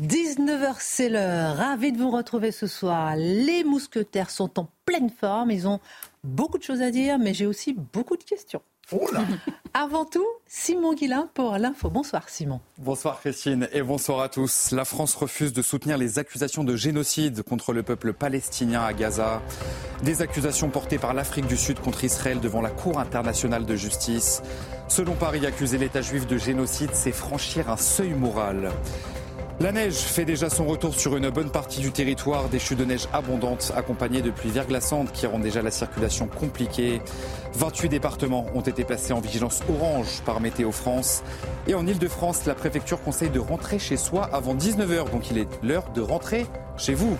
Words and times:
19h, 0.00 0.76
c'est 0.78 1.10
l'heure. 1.10 1.56
Ravi 1.56 1.92
de 1.92 1.98
vous 1.98 2.10
retrouver 2.10 2.52
ce 2.52 2.66
soir. 2.66 3.16
Les 3.16 3.64
mousquetaires 3.64 4.30
sont 4.30 4.58
en 4.58 4.66
pleine 4.86 5.10
forme. 5.10 5.50
Ils 5.50 5.68
ont 5.68 5.78
beaucoup 6.24 6.56
de 6.56 6.62
choses 6.62 6.80
à 6.80 6.90
dire, 6.90 7.18
mais 7.18 7.34
j'ai 7.34 7.44
aussi 7.44 7.74
beaucoup 7.74 8.16
de 8.16 8.24
questions. 8.24 8.62
Avant 9.74 10.04
tout, 10.04 10.26
Simon 10.46 10.94
Guillain 10.94 11.28
pour 11.34 11.56
l'info. 11.58 11.90
Bonsoir 11.90 12.28
Simon. 12.28 12.60
Bonsoir 12.78 13.20
Christine 13.20 13.68
et 13.72 13.82
bonsoir 13.82 14.20
à 14.20 14.28
tous. 14.28 14.72
La 14.72 14.84
France 14.84 15.14
refuse 15.14 15.52
de 15.52 15.62
soutenir 15.62 15.96
les 15.96 16.18
accusations 16.18 16.64
de 16.64 16.74
génocide 16.74 17.42
contre 17.42 17.72
le 17.72 17.82
peuple 17.82 18.12
palestinien 18.12 18.82
à 18.82 18.92
Gaza. 18.92 19.42
Des 20.02 20.22
accusations 20.22 20.70
portées 20.70 20.98
par 20.98 21.14
l'Afrique 21.14 21.46
du 21.46 21.56
Sud 21.56 21.78
contre 21.78 22.02
Israël 22.02 22.40
devant 22.40 22.62
la 22.62 22.70
Cour 22.70 22.98
internationale 22.98 23.64
de 23.64 23.76
justice. 23.76 24.42
Selon 24.88 25.14
Paris, 25.14 25.46
accuser 25.46 25.78
l'État 25.78 26.00
juif 26.00 26.26
de 26.26 26.36
génocide, 26.36 26.90
c'est 26.94 27.12
franchir 27.12 27.70
un 27.70 27.76
seuil 27.76 28.14
moral. 28.14 28.72
La 29.62 29.72
neige 29.72 29.96
fait 29.96 30.24
déjà 30.24 30.48
son 30.48 30.64
retour 30.64 30.94
sur 30.94 31.18
une 31.18 31.28
bonne 31.28 31.50
partie 31.50 31.82
du 31.82 31.92
territoire, 31.92 32.48
des 32.48 32.58
chutes 32.58 32.78
de 32.78 32.86
neige 32.86 33.06
abondantes 33.12 33.72
accompagnées 33.76 34.22
de 34.22 34.30
pluies 34.30 34.50
verglaçantes 34.50 35.12
qui 35.12 35.26
rendent 35.26 35.42
déjà 35.42 35.60
la 35.60 35.70
circulation 35.70 36.28
compliquée. 36.28 37.02
28 37.56 37.90
départements 37.90 38.46
ont 38.54 38.62
été 38.62 38.84
placés 38.84 39.12
en 39.12 39.20
vigilance 39.20 39.60
orange 39.68 40.22
par 40.24 40.40
Météo 40.40 40.72
France. 40.72 41.22
Et 41.66 41.74
en 41.74 41.86
Ile-de-France, 41.86 42.46
la 42.46 42.54
préfecture 42.54 43.02
conseille 43.02 43.28
de 43.28 43.38
rentrer 43.38 43.78
chez 43.78 43.98
soi 43.98 44.30
avant 44.32 44.54
19h, 44.54 45.10
donc 45.10 45.30
il 45.30 45.36
est 45.36 45.48
l'heure 45.62 45.90
de 45.94 46.00
rentrer 46.00 46.46
chez 46.78 46.94
vous. 46.94 47.18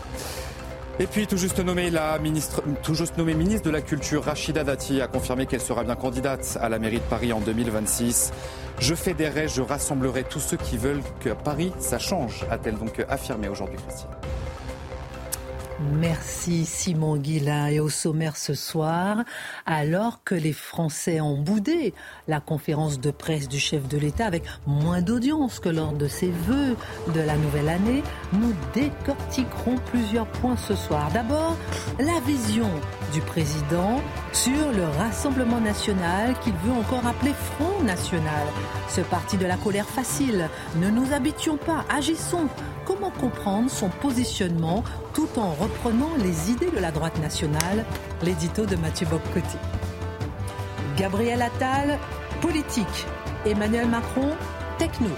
Et 1.00 1.06
puis, 1.06 1.26
tout 1.26 1.38
juste 1.38 1.58
nommée, 1.60 1.88
la 1.88 2.18
ministre, 2.18 2.62
tout 2.82 2.92
juste 2.92 3.16
nommée 3.16 3.32
ministre 3.32 3.64
de 3.64 3.70
la 3.70 3.80
Culture, 3.80 4.22
Rachida 4.22 4.64
Dati, 4.64 5.00
a 5.00 5.06
confirmé 5.06 5.46
qu'elle 5.46 5.62
sera 5.62 5.82
bien 5.82 5.96
candidate 5.96 6.58
à 6.60 6.68
la 6.68 6.78
mairie 6.78 6.98
de 6.98 7.04
Paris 7.04 7.32
en 7.32 7.40
2026. 7.40 8.32
Je 8.80 8.94
fédérerai, 8.94 9.48
je 9.48 9.62
rassemblerai 9.62 10.24
tous 10.24 10.40
ceux 10.40 10.58
qui 10.58 10.76
veulent 10.76 11.00
que 11.20 11.30
Paris, 11.30 11.72
ça 11.78 11.98
change, 11.98 12.44
a-t-elle 12.50 12.76
donc 12.76 13.02
affirmé 13.08 13.48
aujourd'hui, 13.48 13.78
Christine? 13.78 14.19
Merci 15.80 16.66
Simon 16.66 17.16
Guillain. 17.16 17.68
Et 17.68 17.80
au 17.80 17.88
sommaire 17.88 18.36
ce 18.36 18.54
soir, 18.54 19.24
alors 19.64 20.22
que 20.24 20.34
les 20.34 20.52
Français 20.52 21.20
ont 21.20 21.38
boudé 21.38 21.94
la 22.28 22.40
conférence 22.40 23.00
de 23.00 23.10
presse 23.10 23.48
du 23.48 23.58
chef 23.58 23.88
de 23.88 23.96
l'État 23.96 24.26
avec 24.26 24.44
moins 24.66 25.00
d'audience 25.00 25.58
que 25.58 25.70
lors 25.70 25.94
de 25.94 26.06
ses 26.06 26.30
vœux 26.30 26.76
de 27.14 27.20
la 27.20 27.36
nouvelle 27.36 27.70
année, 27.70 28.02
nous 28.34 28.52
décortiquerons 28.74 29.76
plusieurs 29.86 30.26
points 30.26 30.56
ce 30.56 30.74
soir. 30.74 31.10
D'abord, 31.12 31.56
la 31.98 32.20
vision 32.26 32.68
du 33.14 33.20
président 33.22 34.00
sur 34.32 34.72
le 34.72 34.84
Rassemblement 34.98 35.60
national 35.60 36.34
qu'il 36.40 36.54
veut 36.54 36.72
encore 36.72 37.06
appeler 37.06 37.32
Front 37.32 37.82
national. 37.84 38.46
Ce 38.88 39.00
parti 39.00 39.36
de 39.36 39.46
la 39.46 39.56
colère 39.56 39.86
facile. 39.86 40.48
Ne 40.76 40.90
nous 40.90 41.12
habituons 41.12 41.56
pas, 41.56 41.84
agissons. 41.88 42.48
Comment 42.84 43.10
comprendre 43.10 43.70
son 43.70 43.88
positionnement 43.88 44.82
tout 45.14 45.28
en 45.36 45.52
reprenant 45.52 46.10
les 46.18 46.50
idées 46.50 46.70
de 46.70 46.78
la 46.78 46.90
droite 46.90 47.18
nationale 47.20 47.84
L'édito 48.22 48.66
de 48.66 48.76
Mathieu 48.76 49.06
Boccotti. 49.06 49.58
Gabriel 50.96 51.42
Attal, 51.42 51.98
politique. 52.40 53.06
Emmanuel 53.46 53.88
Macron, 53.88 54.30
techno. 54.78 55.08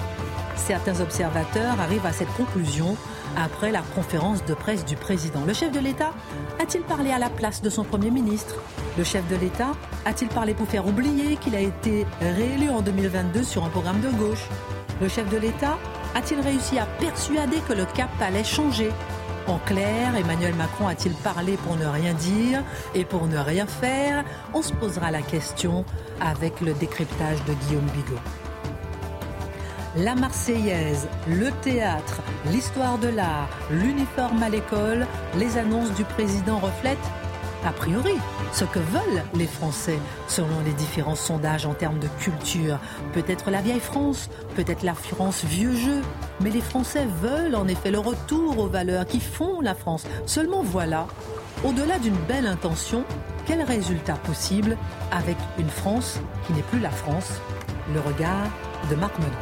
Certains 0.57 1.01
observateurs 1.01 1.81
arrivent 1.81 2.07
à 2.07 2.13
cette 2.13 2.33
conclusion 2.35 2.97
après 3.37 3.73
la 3.73 3.83
conférence 3.95 4.45
de 4.45 4.55
presse 4.55 4.85
du 4.85 4.97
président. 4.97 5.45
Le 5.47 5.53
chef 5.55 5.73
de 5.73 5.81
l'État 5.81 6.13
a-t-il 6.61 6.85
parlé 6.85 7.11
à 7.11 7.19
la 7.19 7.31
place 7.31 7.63
de 7.63 7.71
son 7.71 7.85
Premier 7.85 8.11
ministre? 8.11 8.57
Le 8.99 9.05
chef 9.05 9.27
de 9.29 9.37
l'État 9.37 9.73
a-t-il 10.05 10.29
parlé 10.29 10.55
pour 10.55 10.69
faire 10.69 10.87
oublier 10.87 11.37
qu'il 11.37 11.57
a 11.57 11.61
été 11.61 12.07
réélu 12.21 12.69
en 12.71 12.83
2022 12.83 13.43
sur 13.43 13.65
un 13.65 13.71
programme 13.71 14.01
de 14.01 14.11
gauche? 14.11 14.47
Le 15.01 15.09
chef 15.09 15.29
de 15.31 15.39
l'État 15.39 15.79
a-t-il 16.15 16.41
réussi 16.41 16.79
à 16.79 16.87
persuader 16.87 17.59
que 17.69 17.73
le 17.73 17.85
cap 17.87 18.11
allait 18.21 18.45
changer? 18.45 18.91
En 19.49 19.59
clair, 19.59 20.15
Emmanuel 20.15 20.55
Macron 20.55 20.87
a-t-il 20.87 21.15
parlé 21.15 21.57
pour 21.57 21.77
ne 21.77 21.87
rien 21.87 22.15
dire 22.15 22.63
et 22.95 23.05
pour 23.05 23.27
ne 23.27 23.39
rien 23.39 23.67
faire? 23.67 24.25
On 24.55 24.63
se 24.63 24.73
posera 24.73 25.11
la 25.11 25.23
question 25.23 25.85
avec 26.21 26.61
le 26.61 26.75
décryptage 26.75 27.43
de 27.45 27.53
Guillaume 27.55 27.89
Bigot. 27.95 28.21
La 29.97 30.15
Marseillaise, 30.15 31.09
le 31.27 31.51
théâtre, 31.63 32.23
l'histoire 32.51 32.99
de 32.99 33.09
l'art, 33.09 33.49
l'uniforme 33.71 34.43
à 34.43 34.49
l'école, 34.49 35.07
les 35.37 35.59
annonces 35.59 35.93
du 35.93 36.05
président 36.05 36.59
reflètent, 36.59 36.99
a 37.67 37.73
priori, 37.73 38.15
ce 38.53 38.65
que 38.65 38.79
veulent 38.79 39.23
les 39.35 39.47
Français 39.47 39.99
selon 40.29 40.61
les 40.65 40.73
différents 40.73 41.15
sondages 41.15 41.67
en 41.67 41.75
termes 41.75 41.99
de 41.99 42.09
culture. 42.21 42.79
Peut-être 43.13 43.51
la 43.51 43.61
vieille 43.61 43.81
France, 43.81 44.29
peut-être 44.55 44.83
la 44.83 44.95
France 44.95 45.45
vieux 45.45 45.75
jeu, 45.75 46.03
mais 46.41 46.51
les 46.51 46.61
Français 46.61 47.07
veulent 47.23 47.55
en 47.55 47.67
effet 47.67 47.91
le 47.91 47.99
retour 47.99 48.59
aux 48.59 48.69
valeurs 48.69 49.07
qui 49.07 49.21
font 49.21 49.61
la 49.61 49.75
France. 49.75 50.05
Seulement 50.27 50.63
voilà, 50.63 51.07
au-delà 51.65 51.99
d'une 51.99 52.17
belle 52.29 52.47
intention, 52.47 53.05
quel 53.47 53.63
résultat 53.63 54.15
possible 54.15 54.77
avec 55.11 55.37
une 55.59 55.71
France 55.71 56.21
qui 56.47 56.53
n'est 56.53 56.63
plus 56.63 56.81
la 56.81 56.91
France? 56.91 57.41
Le 57.93 58.01
regard 58.01 58.49
de 58.91 58.95
Marc 58.95 59.19
Menon. 59.19 59.33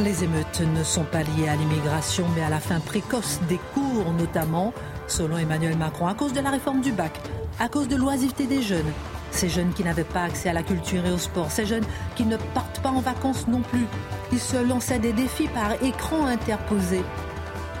Les 0.00 0.22
émeutes 0.22 0.60
ne 0.60 0.84
sont 0.84 1.02
pas 1.02 1.24
liées 1.24 1.48
à 1.48 1.56
l'immigration, 1.56 2.24
mais 2.36 2.42
à 2.42 2.50
la 2.50 2.60
fin 2.60 2.78
précoce 2.78 3.40
des 3.48 3.58
cours, 3.74 4.12
notamment, 4.16 4.72
selon 5.08 5.38
Emmanuel 5.38 5.76
Macron, 5.76 6.06
à 6.06 6.14
cause 6.14 6.32
de 6.32 6.40
la 6.40 6.50
réforme 6.50 6.80
du 6.80 6.92
bac, 6.92 7.18
à 7.58 7.68
cause 7.68 7.88
de 7.88 7.96
l'oisiveté 7.96 8.46
des 8.46 8.62
jeunes. 8.62 8.92
Ces 9.30 9.48
jeunes 9.48 9.72
qui 9.72 9.84
n'avaient 9.84 10.04
pas 10.04 10.22
accès 10.22 10.48
à 10.48 10.52
la 10.52 10.62
culture 10.62 11.04
et 11.04 11.10
au 11.10 11.18
sport, 11.18 11.50
ces 11.50 11.66
jeunes 11.66 11.84
qui 12.16 12.24
ne 12.24 12.36
partent 12.54 12.80
pas 12.80 12.90
en 12.90 13.00
vacances 13.00 13.46
non 13.46 13.60
plus, 13.60 13.86
qui 14.30 14.38
se 14.38 14.56
lançaient 14.56 14.98
des 14.98 15.12
défis 15.12 15.48
par 15.48 15.82
écran 15.82 16.26
interposé. 16.26 17.02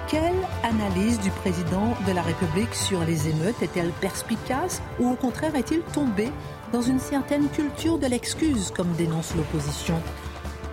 Quelle 0.08 0.36
analyse 0.62 1.20
du 1.20 1.30
président 1.30 1.94
de 2.06 2.12
la 2.12 2.22
République 2.22 2.74
sur 2.74 3.04
les 3.04 3.28
émeutes 3.28 3.62
est-elle 3.62 3.90
perspicace 4.00 4.80
ou 4.98 5.10
au 5.10 5.14
contraire 5.14 5.54
est-il 5.54 5.80
tombé 5.80 6.30
dans 6.72 6.82
une 6.82 7.00
certaine 7.00 7.48
culture 7.48 7.98
de 7.98 8.06
l'excuse, 8.06 8.72
comme 8.74 8.92
dénonce 8.92 9.34
l'opposition? 9.34 10.00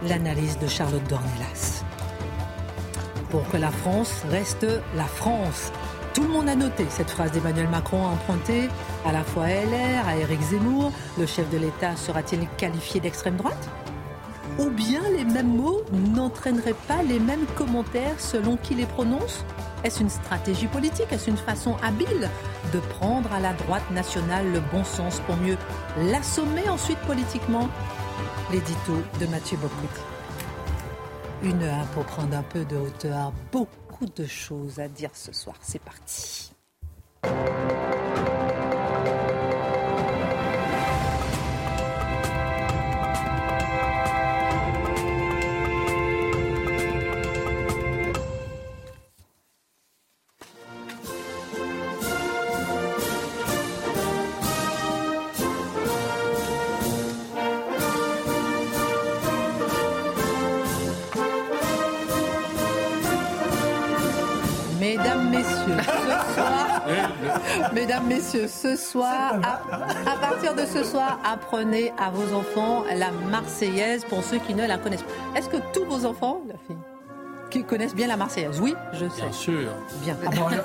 L'analyse 0.07 0.57
de 0.59 0.67
Charlotte 0.67 1.03
Dornelas. 1.09 1.83
Pour 3.29 3.47
que 3.49 3.57
la 3.57 3.71
France 3.71 4.23
reste 4.29 4.67
la 4.95 5.03
France, 5.03 5.71
tout 6.15 6.23
le 6.23 6.29
monde 6.29 6.47
a 6.47 6.55
noté 6.55 6.85
cette 6.89 7.09
phrase 7.09 7.33
d'Emmanuel 7.33 7.67
Macron 7.67 8.01
empruntée 8.05 8.69
à 9.05 9.11
la 9.11 9.21
fois 9.21 9.43
à 9.43 9.49
LR, 9.49 10.07
à 10.07 10.15
Éric 10.15 10.41
Zemmour. 10.41 10.93
Le 11.19 11.25
chef 11.25 11.49
de 11.49 11.57
l'État 11.57 11.97
sera-t-il 11.97 12.47
qualifié 12.57 13.01
d'extrême 13.01 13.35
droite? 13.35 13.69
Ou 14.57 14.69
bien 14.69 15.01
les 15.09 15.25
mêmes 15.25 15.57
mots 15.57 15.81
n'entraîneraient 15.91 16.75
pas 16.87 17.03
les 17.03 17.19
mêmes 17.19 17.45
commentaires 17.57 18.17
selon 18.17 18.55
qui 18.55 18.75
les 18.75 18.85
prononce? 18.85 19.43
Est-ce 19.83 20.01
une 20.01 20.09
stratégie 20.09 20.67
politique? 20.67 21.11
Est-ce 21.11 21.29
une 21.29 21.35
façon 21.35 21.75
habile 21.83 22.29
de 22.71 22.79
prendre 22.79 23.31
à 23.33 23.41
la 23.41 23.51
droite 23.51 23.91
nationale 23.91 24.49
le 24.53 24.61
bon 24.71 24.85
sens 24.85 25.19
pour 25.27 25.35
mieux 25.35 25.57
l'assommer 25.97 26.69
ensuite 26.69 26.99
politiquement? 26.99 27.67
L'édito 28.53 28.93
de 29.19 29.25
Mathieu 29.25 29.57
Bocotti. 29.57 30.01
Une 31.43 31.61
heure 31.61 31.85
pour 31.93 32.05
prendre 32.05 32.37
un 32.37 32.43
peu 32.43 32.63
de 32.63 32.77
hauteur. 32.77 33.33
De 34.01 34.25
choses 34.25 34.79
à 34.79 34.87
dire 34.87 35.11
ce 35.13 35.31
soir. 35.31 35.55
C'est 35.61 35.81
parti. 35.81 36.51
Messieurs, 68.41 68.47
ce 68.47 68.75
soir, 68.75 69.39
à, 69.43 70.17
partir 70.17 70.55
de 70.55 70.65
ce 70.65 70.83
soir, 70.83 71.19
apprenez 71.23 71.93
à 71.97 72.09
vos 72.09 72.35
enfants 72.35 72.83
la 72.95 73.11
Marseillaise 73.11 74.05
pour 74.05 74.23
ceux 74.23 74.39
qui 74.39 74.53
ne 74.53 74.65
la 74.65 74.77
connaissent 74.77 75.03
pas. 75.03 75.39
Est-ce 75.39 75.49
que 75.49 75.57
tous 75.73 75.85
vos 75.85 76.05
enfants, 76.05 76.41
la 76.47 76.55
fille, 76.67 76.77
qui 77.49 77.63
connaissent 77.63 77.95
bien 77.95 78.07
la 78.07 78.17
Marseillaise? 78.17 78.59
Oui, 78.61 78.73
je 78.93 79.07
sais. 79.09 79.21
Bien 79.21 79.31
sûr. 79.31 79.71
Bien. 80.01 80.17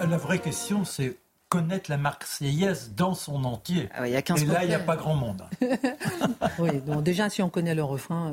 la 0.08 0.17
vraie 0.17 0.38
question, 0.38 0.84
c'est 0.84 1.17
connaître 1.50 1.91
la 1.91 1.99
Marseillaise 1.99 2.93
dans 2.97 3.12
son 3.12 3.44
entier. 3.44 3.88
Ah 3.93 4.06
il 4.06 4.12
y 4.12 4.17
a 4.17 4.23
15 4.23 4.44
Et 4.44 4.47
là, 4.47 4.62
il 4.62 4.69
n'y 4.69 4.75
a 4.75 4.79
pas 4.79 4.97
grand 4.97 5.17
monde. 5.17 5.44
oui, 6.61 6.81
donc 6.81 7.02
déjà, 7.02 7.29
si 7.29 7.43
on 7.43 7.50
connaît 7.50 7.75
le 7.75 7.82
refrain, 7.82 8.32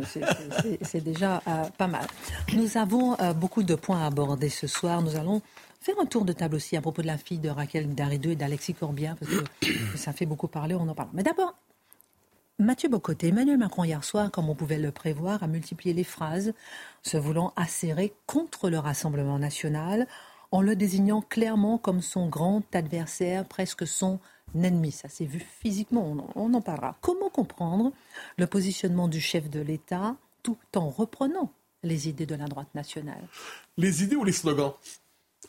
c'est 0.84 1.02
déjà 1.02 1.42
euh, 1.48 1.64
pas 1.78 1.88
mal. 1.88 2.06
Nous 2.54 2.78
avons 2.78 3.20
euh, 3.20 3.34
beaucoup 3.34 3.64
de 3.64 3.74
points 3.74 4.04
à 4.04 4.06
aborder 4.06 4.50
ce 4.50 4.68
soir. 4.68 5.02
Nous 5.02 5.16
allons 5.16 5.42
faire 5.82 5.96
un 6.00 6.06
tour 6.06 6.26
de 6.26 6.32
table 6.32 6.56
aussi 6.56 6.78
à 6.78 6.82
propos 6.82 7.02
de 7.02 7.08
la 7.08 7.18
fille 7.18 7.40
de 7.40 7.50
Raquel 7.50 7.94
Daridou 7.96 8.30
et 8.30 8.36
d'Alexis 8.36 8.76
Corbien, 8.76 9.18
parce 9.20 9.32
que 9.32 9.44
ça 9.98 10.14
fait 10.14 10.28
beaucoup 10.28 10.48
parler, 10.48 10.76
on 10.76 10.88
en 10.88 10.94
parle. 10.94 11.10
Mais 11.14 11.24
d'abord, 11.24 11.56
Mathieu 12.60 12.88
Bocoté, 12.88 13.30
Emmanuel 13.30 13.58
Macron 13.58 13.84
hier 13.84 14.04
soir, 14.04 14.30
comme 14.30 14.48
on 14.48 14.56
pouvait 14.56 14.78
le 14.78 14.92
prévoir, 14.92 15.42
a 15.42 15.48
multiplié 15.48 15.96
les 15.96 16.04
phrases 16.04 16.54
se 17.02 17.18
voulant 17.18 17.52
acérer 17.56 18.14
contre 18.28 18.70
le 18.70 18.78
Rassemblement 18.78 19.40
national 19.40 20.08
en 20.52 20.62
le 20.62 20.76
désignant 20.76 21.22
clairement 21.22 21.78
comme 21.78 22.02
son 22.02 22.28
grand 22.28 22.64
adversaire, 22.74 23.46
presque 23.46 23.88
son 23.88 24.20
ennemi. 24.56 24.92
Ça 24.92 25.10
s'est 25.10 25.26
vu 25.26 25.40
physiquement, 25.40 26.16
on 26.36 26.54
en 26.54 26.62
parlera. 26.62 26.96
Comment 27.02 27.30
comprendre 27.30 27.92
le 28.38 28.48
positionnement 28.48 29.08
du 29.08 29.20
chef 29.20 29.50
de 29.50 29.60
l'État 29.60 30.16
tout 30.44 30.58
en 30.76 30.90
reprenant 30.90 31.52
les 31.84 32.08
idées 32.10 32.26
de 32.26 32.36
la 32.36 32.46
droite 32.46 32.74
nationale? 32.76 33.28
Les 33.78 34.04
idées 34.04 34.16
ou 34.16 34.24
les 34.24 34.32
slogans? 34.32 34.74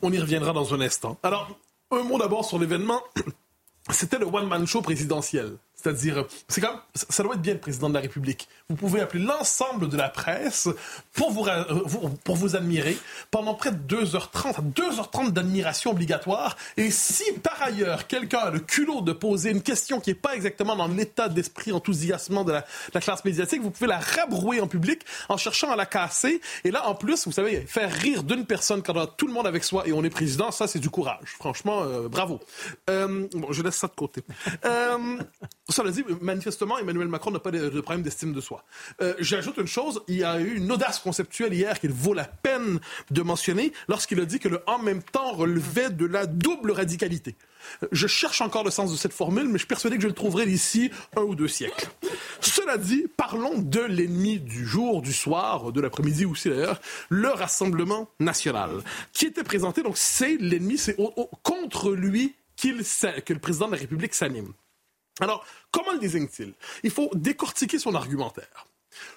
On 0.01 0.11
y 0.11 0.19
reviendra 0.19 0.53
dans 0.53 0.73
un 0.73 0.81
instant. 0.81 1.17
Alors, 1.23 1.57
un 1.91 2.03
mot 2.03 2.17
d'abord 2.17 2.45
sur 2.45 2.59
l'événement. 2.59 3.01
C'était 3.89 4.19
le 4.19 4.25
one-man 4.25 4.67
show 4.67 4.81
présidentiel. 4.81 5.57
C'est-à-dire, 5.81 6.25
c'est 6.49 6.59
quand 6.59 6.73
ça 6.93 7.23
doit 7.23 7.35
être 7.35 7.41
bien 7.41 7.53
le 7.53 7.59
président 7.59 7.87
de 7.87 7.93
la 7.93 8.01
République. 8.01 8.49
Vous 8.67 8.75
pouvez 8.75 8.99
appeler 8.99 9.23
l'ensemble 9.23 9.87
de 9.87 9.95
la 9.95 10.09
presse 10.09 10.67
pour 11.13 11.31
vous, 11.31 11.47
euh, 11.47 11.63
pour 12.25 12.35
vous 12.35 12.57
admirer 12.57 12.97
pendant 13.31 13.53
près 13.53 13.71
de 13.71 13.77
2h30, 13.77 14.73
2h30 14.73 15.31
d'admiration 15.31 15.91
obligatoire. 15.91 16.57
Et 16.75 16.91
si 16.91 17.31
par 17.41 17.61
ailleurs 17.61 18.07
quelqu'un 18.07 18.39
a 18.39 18.49
le 18.51 18.59
culot 18.59 19.01
de 19.01 19.13
poser 19.13 19.51
une 19.51 19.61
question 19.61 20.01
qui 20.01 20.09
n'est 20.09 20.15
pas 20.15 20.35
exactement 20.35 20.75
dans 20.75 20.89
l'état 20.89 21.29
d'esprit 21.29 21.71
enthousiasmant 21.71 22.43
de 22.43 22.51
la, 22.51 22.65
la, 22.93 22.99
classe 22.99 23.23
médiatique, 23.23 23.61
vous 23.61 23.71
pouvez 23.71 23.87
la 23.87 23.99
rabrouer 23.99 24.59
en 24.59 24.67
public 24.67 25.03
en 25.29 25.37
cherchant 25.37 25.71
à 25.71 25.77
la 25.77 25.85
casser. 25.85 26.41
Et 26.65 26.71
là, 26.71 26.89
en 26.89 26.95
plus, 26.95 27.25
vous 27.25 27.31
savez, 27.31 27.61
faire 27.61 27.91
rire 27.91 28.23
d'une 28.23 28.45
personne 28.45 28.83
quand 28.83 28.97
on 28.97 29.01
a 29.01 29.07
tout 29.07 29.27
le 29.27 29.33
monde 29.33 29.47
avec 29.47 29.63
soi 29.63 29.87
et 29.87 29.93
on 29.93 30.03
est 30.03 30.09
président, 30.09 30.51
ça 30.51 30.67
c'est 30.67 30.79
du 30.79 30.89
courage. 30.89 31.35
Franchement, 31.39 31.83
euh, 31.83 32.09
bravo. 32.09 32.41
Euh, 32.89 33.27
bon, 33.33 33.53
je 33.53 33.63
laisse 33.63 33.75
ça 33.75 33.87
de 33.87 33.95
côté. 33.95 34.21
Cela 35.69 35.91
dit, 35.91 36.03
manifestement, 36.21 36.77
Emmanuel 36.77 37.07
Macron 37.07 37.31
n'a 37.31 37.39
pas 37.39 37.51
de, 37.51 37.69
problème 37.81 38.01
d'estime 38.01 38.33
de 38.33 38.41
soi. 38.41 38.63
Euh, 39.01 39.13
j'ajoute 39.19 39.57
une 39.57 39.67
chose, 39.67 40.01
il 40.07 40.17
y 40.17 40.23
a 40.23 40.39
eu 40.39 40.57
une 40.57 40.71
audace 40.71 40.99
conceptuelle 40.99 41.53
hier 41.53 41.79
qu'il 41.79 41.91
vaut 41.91 42.13
la 42.13 42.25
peine 42.25 42.79
de 43.11 43.21
mentionner 43.21 43.71
lorsqu'il 43.87 44.19
a 44.19 44.25
dit 44.25 44.39
que 44.39 44.49
le 44.49 44.61
en 44.67 44.79
même 44.79 45.03
temps 45.03 45.33
relevait 45.33 45.89
de 45.89 46.05
la 46.05 46.25
double 46.25 46.71
radicalité. 46.71 47.35
Je 47.91 48.07
cherche 48.07 48.41
encore 48.41 48.63
le 48.63 48.71
sens 48.71 48.91
de 48.91 48.97
cette 48.97 49.13
formule, 49.13 49.45
mais 49.45 49.53
je 49.53 49.59
suis 49.59 49.67
persuadé 49.67 49.97
que 49.97 50.03
je 50.03 50.07
le 50.07 50.13
trouverai 50.13 50.45
d'ici 50.45 50.91
un 51.15 51.21
ou 51.21 51.35
deux 51.35 51.47
siècles. 51.47 51.89
Cela 52.41 52.77
dit, 52.77 53.05
parlons 53.17 53.57
de 53.57 53.81
l'ennemi 53.81 54.39
du 54.39 54.65
jour, 54.65 55.01
du 55.01 55.13
soir, 55.13 55.71
de 55.71 55.81
l'après-midi 55.81 56.25
aussi 56.25 56.49
d'ailleurs, 56.49 56.79
le 57.09 57.29
Rassemblement 57.29 58.09
national, 58.19 58.71
qui 59.13 59.25
était 59.25 59.43
présenté. 59.43 59.83
Donc 59.83 59.97
c'est 59.97 60.37
l'ennemi, 60.37 60.77
c'est 60.77 60.97
contre 61.43 61.91
lui 61.91 62.35
que 62.61 63.33
le 63.33 63.39
président 63.39 63.67
de 63.67 63.73
la 63.73 63.79
République 63.79 64.13
s'anime. 64.13 64.53
Alors, 65.19 65.45
comment 65.71 65.91
le 65.91 65.99
désigne-t-il? 65.99 66.53
Il 66.83 66.91
faut 66.91 67.09
décortiquer 67.13 67.79
son 67.79 67.95
argumentaire. 67.95 68.67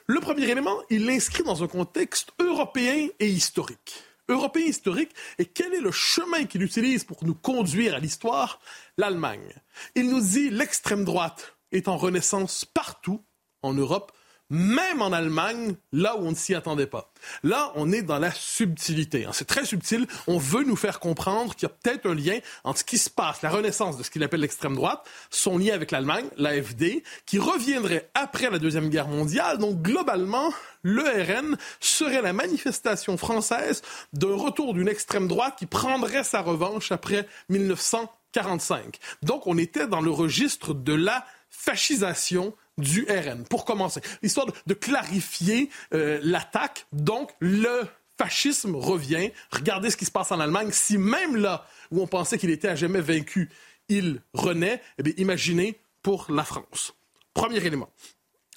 Le 0.06 0.20
premier 0.20 0.49
élément, 0.49 0.81
il 0.90 1.06
l'inscrit 1.06 1.43
dans 1.43 1.62
un 1.62 1.69
contexte 1.69 2.32
européen 2.38 3.08
et 3.19 3.28
historique. 3.28 4.02
Européen 4.28 4.66
historique, 4.66 5.10
et 5.38 5.46
quel 5.46 5.75
est 5.75 5.81
le 5.81 5.90
chemin 5.90 6.44
qu'il 6.44 6.62
utilise 6.62 7.04
pour 7.04 7.25
nous 7.25 7.34
conduire 7.34 7.96
à 7.96 7.99
l'histoire? 7.99 8.60
L'Allemagne. 8.96 9.54
Il 9.94 10.10
nous 10.10 10.20
dit 10.20 10.50
l'extrême 10.50 11.04
droite 11.04 11.56
est 11.72 11.88
en 11.88 11.96
renaissance 11.96 12.64
partout 12.64 13.25
en 13.62 13.75
Europe, 13.75 14.12
même 14.52 15.00
en 15.00 15.12
Allemagne, 15.12 15.76
là 15.93 16.14
où 16.16 16.26
on 16.26 16.31
ne 16.31 16.37
s'y 16.37 16.54
attendait 16.54 16.87
pas. 16.87 17.10
Là, 17.43 17.72
on 17.75 17.90
est 17.90 18.02
dans 18.02 18.19
la 18.19 18.31
subtilité. 18.31 19.25
Hein. 19.25 19.31
C'est 19.32 19.46
très 19.46 19.64
subtil. 19.64 20.06
On 20.26 20.37
veut 20.37 20.62
nous 20.62 20.76
faire 20.76 21.00
comprendre 21.00 21.54
qu'il 21.54 21.66
y 21.66 21.72
a 21.72 21.75
peut-être 21.75 22.04
un 22.06 22.14
lien 22.14 22.38
entre 22.62 22.81
ce 22.81 22.84
qui 22.84 22.99
se 22.99 23.08
passe, 23.08 23.40
la 23.40 23.49
renaissance 23.49 23.96
de 23.96 24.02
ce 24.02 24.10
qu'il 24.10 24.22
appelle 24.22 24.40
l'extrême 24.40 24.75
droite, 24.75 25.08
son 25.31 25.56
lien 25.56 25.72
avec 25.72 25.90
l'Allemagne, 25.90 26.26
l'AFD, 26.37 27.02
qui 27.25 27.38
reviendrait 27.38 28.10
après 28.12 28.50
la 28.50 28.58
Deuxième 28.58 28.90
Guerre 28.90 29.08
mondiale. 29.08 29.56
Donc, 29.56 29.81
globalement, 29.81 30.52
le 30.82 31.02
RN 31.02 31.56
serait 31.81 32.20
la 32.20 32.34
manifestation 32.34 33.16
française 33.16 33.81
d'un 34.12 34.37
retour 34.37 34.75
d'une 34.75 34.88
extrême 34.88 35.28
droite 35.28 35.55
qui 35.58 35.64
prendrait 35.64 36.25
sa 36.25 36.43
revanche 36.43 36.93
après 36.93 37.26
1945. 37.48 38.98
Donc, 39.22 39.46
on 39.46 39.56
était 39.56 39.87
dans 39.87 40.02
le 40.02 40.10
registre 40.10 40.75
de 40.75 40.93
la 40.93 41.25
fascisation 41.48 42.55
du 42.78 43.06
RN, 43.08 43.44
pour 43.44 43.64
commencer. 43.64 44.00
Histoire 44.22 44.46
de, 44.66 44.74
clarifier 44.74 45.70
euh, 45.94 46.20
l'attaque. 46.22 46.86
Donc, 46.92 47.30
le 47.40 47.86
fascisme 48.19 48.74
revient. 48.76 49.30
Regardez 49.50 49.90
ce 49.90 49.96
qui 49.96 50.04
se 50.04 50.10
passe 50.10 50.32
en 50.32 50.40
Allemagne. 50.40 50.70
Si 50.72 50.98
même 50.98 51.36
là 51.36 51.66
où 51.90 52.00
on 52.00 52.06
pensait 52.06 52.38
qu'il 52.38 52.50
était 52.50 52.69
à 52.69 52.74
jamais 52.74 53.00
vaincu, 53.00 53.50
il 53.88 54.22
renaît, 54.32 54.80
eh 54.98 55.02
bien, 55.02 55.12
imaginez 55.16 55.78
pour 56.02 56.26
la 56.30 56.44
France. 56.44 56.94
Premier 57.34 57.64
élément. 57.64 57.90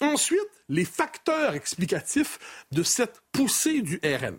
Ensuite, 0.00 0.40
les 0.68 0.84
facteurs 0.84 1.54
explicatifs 1.54 2.38
de 2.72 2.82
cette 2.82 3.22
poussée 3.32 3.80
du 3.80 4.00
RN. 4.04 4.36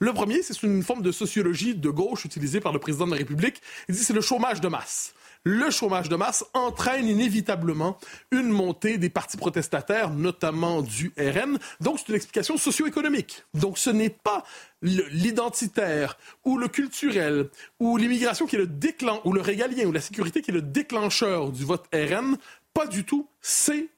Le 0.00 0.12
premier, 0.12 0.42
c'est 0.42 0.60
une 0.64 0.82
forme 0.82 1.02
de 1.02 1.12
sociologie 1.12 1.76
de 1.76 1.88
gauche 1.88 2.24
utilisée 2.24 2.60
par 2.60 2.72
le 2.72 2.80
président 2.80 3.06
de 3.06 3.12
la 3.12 3.18
République. 3.18 3.62
Il 3.88 3.94
dit 3.94 4.02
c'est 4.02 4.12
le 4.12 4.20
chômage 4.20 4.60
de 4.60 4.66
masse 4.66 5.14
le 5.44 5.70
chômage 5.70 6.08
de 6.08 6.16
masse 6.16 6.44
entraîne 6.54 7.08
inévitablement 7.08 7.98
une 8.30 8.48
montée 8.48 8.98
des 8.98 9.10
partis 9.10 9.36
protestataires, 9.36 10.10
notamment 10.10 10.82
du 10.82 11.12
RN. 11.18 11.58
Donc, 11.80 11.98
c'est 11.98 12.08
une 12.08 12.14
explication 12.14 12.56
socio-économique. 12.56 13.44
Donc, 13.54 13.78
ce 13.78 13.90
n'est 13.90 14.10
pas 14.10 14.44
l'identitaire 14.82 16.18
ou 16.44 16.58
le 16.58 16.68
culturel 16.68 17.48
ou 17.78 17.96
l'immigration 17.96 18.46
qui 18.46 18.56
est 18.56 18.60
le 18.60 18.66
déclencheur, 18.66 19.26
ou 19.26 19.32
le 19.32 19.40
régalien 19.40 19.86
ou 19.86 19.92
la 19.92 20.00
sécurité 20.00 20.42
qui 20.42 20.50
est 20.50 20.54
le 20.54 20.62
déclencheur 20.62 21.50
du 21.50 21.64
vote 21.64 21.86
RN. 21.92 22.36
Pas 22.74 22.86
du 22.86 23.04
tout. 23.04 23.28
C'est 23.42 23.90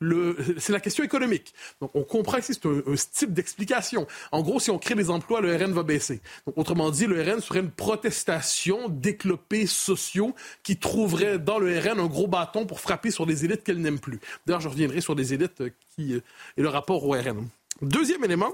la 0.69 0.81
question 0.81 1.05
économique. 1.05 1.55
Donc, 1.81 1.91
on 1.95 2.03
comprend 2.03 2.39
ici 2.39 2.55
c'est 2.55 2.67
un, 2.67 2.95
type 3.13 3.33
d'explication. 3.33 4.07
En 4.33 4.43
gros, 4.43 4.59
si 4.59 4.71
on 4.71 4.79
crée 4.79 4.97
des 4.97 5.11
emplois, 5.11 5.41
le 5.41 5.55
RN 5.55 5.73
va 5.73 5.85
baisser. 5.85 6.21
Autrement 6.57 6.91
dit, 6.91 7.07
le 7.07 7.23
RN 7.23 7.41
serait 7.41 7.61
une 7.61 7.71
protestation 7.71 8.89
d'éclopés 8.89 9.67
sociaux 9.67 10.35
qui 10.63 10.77
trouveraient 10.77 11.39
dans 11.39 11.59
le 11.59 11.79
RN 11.79 12.01
un 12.01 12.07
gros 12.07 12.27
bâton 12.27 12.67
pour 12.67 12.81
frapper 12.81 13.11
sur 13.11 13.27
des 13.27 13.45
élites 13.45 13.63
qu'elle 13.63 13.81
n'aime 13.81 14.01
plus. 14.01 14.19
D'ailleurs, 14.47 14.61
je 14.61 14.69
reviendrai 14.69 15.01
sur 15.01 15.15
des 15.15 15.35
élites 15.35 15.61
euh, 15.61 15.71
qui, 15.95 16.15
euh, 16.15 16.21
et 16.57 16.63
le 16.63 16.69
rapport 16.69 17.05
au 17.05 17.13
RN. 17.13 17.49
Deuxième 17.81 18.25
élément, 18.25 18.53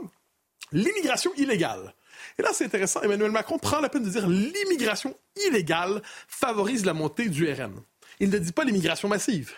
l'immigration 0.73 1.33
illégale. 1.37 1.95
Et 2.39 2.43
là, 2.43 2.50
c'est 2.53 2.65
intéressant. 2.65 3.00
Emmanuel 3.03 3.31
Macron 3.31 3.59
prend 3.59 3.81
la 3.81 3.89
peine 3.89 4.03
de 4.03 4.11
dire 4.11 4.29
l'immigration 4.29 5.17
illégale 5.47 6.03
favorise 6.29 6.85
la 6.85 6.93
montée 6.93 7.29
du 7.29 7.50
RN. 7.50 7.73
Il 8.19 8.29
ne 8.29 8.39
dit 8.39 8.53
pas 8.53 8.65
l'immigration 8.65 9.09
massive. 9.09 9.55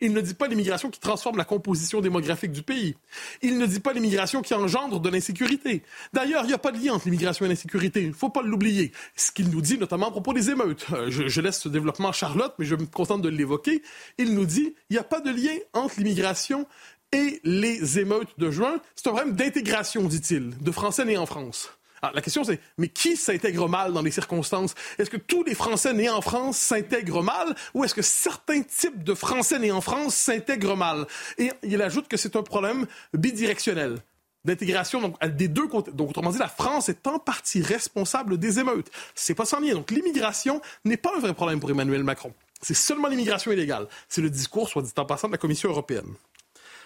Il 0.00 0.12
ne 0.12 0.20
dit 0.20 0.34
pas 0.34 0.48
l'immigration 0.48 0.90
qui 0.90 1.00
transforme 1.00 1.36
la 1.36 1.44
composition 1.44 2.00
démographique 2.00 2.52
du 2.52 2.62
pays. 2.62 2.96
Il 3.42 3.58
ne 3.58 3.66
dit 3.66 3.80
pas 3.80 3.92
l'immigration 3.92 4.42
qui 4.42 4.52
engendre 4.52 5.00
de 5.00 5.08
l'insécurité. 5.08 5.82
D'ailleurs, 6.12 6.44
il 6.44 6.48
n'y 6.48 6.52
a 6.52 6.58
pas 6.58 6.72
de 6.72 6.84
lien 6.84 6.94
entre 6.94 7.06
l'immigration 7.06 7.46
et 7.46 7.48
l'insécurité. 7.48 8.02
Il 8.02 8.08
ne 8.08 8.12
faut 8.12 8.28
pas 8.28 8.42
l'oublier. 8.42 8.92
Ce 9.16 9.30
qu'il 9.30 9.48
nous 9.50 9.60
dit 9.60 9.78
notamment 9.78 10.08
à 10.08 10.10
propos 10.10 10.32
des 10.32 10.50
émeutes. 10.50 10.86
Euh, 10.92 11.10
je, 11.10 11.40
laisse 11.40 11.60
ce 11.60 11.68
développement 11.68 12.08
à 12.08 12.12
Charlotte, 12.12 12.54
mais 12.58 12.64
je 12.64 12.74
me 12.74 12.86
contente 12.86 13.22
de 13.22 13.28
l'évoquer. 13.28 13.82
Il 14.18 14.34
nous 14.34 14.46
dit 14.46 14.74
il 14.90 14.94
n'y 14.94 14.98
a 14.98 15.04
pas 15.04 15.20
de 15.20 15.30
lien 15.30 15.56
entre 15.72 15.94
l'immigration 15.98 16.66
et 17.12 17.40
les 17.44 17.98
émeutes 17.98 18.38
de 18.38 18.50
juin. 18.50 18.80
C'est 18.96 19.08
un 19.08 19.12
problème 19.12 19.36
d'intégration, 19.36 20.02
dit-il, 20.04 20.58
de 20.58 20.70
Français 20.72 21.04
nés 21.04 21.16
en 21.16 21.26
France. 21.26 21.70
Ah, 22.06 22.10
la 22.14 22.20
question 22.20 22.44
c'est, 22.44 22.60
mais 22.76 22.88
qui 22.88 23.16
s'intègre 23.16 23.66
mal 23.66 23.94
dans 23.94 24.02
les 24.02 24.10
circonstances? 24.10 24.74
Est-ce 24.98 25.08
que 25.08 25.16
tous 25.16 25.42
les 25.42 25.54
Français 25.54 25.94
nés 25.94 26.10
en 26.10 26.20
France 26.20 26.58
s'intègrent 26.58 27.22
mal 27.22 27.54
ou 27.72 27.82
est-ce 27.82 27.94
que 27.94 28.02
certains 28.02 28.60
types 28.60 29.02
de 29.02 29.14
Français 29.14 29.58
nés 29.58 29.72
en 29.72 29.80
France 29.80 30.14
s'intègrent 30.14 30.76
mal? 30.76 31.06
Et 31.38 31.50
il 31.62 31.80
ajoute 31.80 32.06
que 32.06 32.18
c'est 32.18 32.36
un 32.36 32.42
problème 32.42 32.86
bidirectionnel 33.14 33.96
d'intégration 34.44 35.14
des 35.26 35.48
deux 35.48 35.66
côtés. 35.66 35.92
Donc 35.92 36.10
autrement 36.10 36.30
dit, 36.30 36.36
la 36.36 36.48
France 36.48 36.90
est 36.90 37.06
en 37.06 37.18
partie 37.18 37.62
responsable 37.62 38.36
des 38.36 38.58
émeutes. 38.58 38.90
C'est 39.14 39.34
pas 39.34 39.46
sans 39.46 39.60
lien. 39.60 39.72
Donc 39.72 39.90
l'immigration 39.90 40.60
n'est 40.84 40.98
pas 40.98 41.16
un 41.16 41.20
vrai 41.20 41.32
problème 41.32 41.58
pour 41.58 41.70
Emmanuel 41.70 42.04
Macron. 42.04 42.34
C'est 42.60 42.74
seulement 42.74 43.08
l'immigration 43.08 43.50
illégale. 43.50 43.88
C'est 44.10 44.20
le 44.20 44.28
discours, 44.28 44.68
soit 44.68 44.82
dit 44.82 44.92
en 44.98 45.06
passant, 45.06 45.28
de 45.28 45.32
la 45.32 45.38
Commission 45.38 45.70
européenne. 45.70 46.12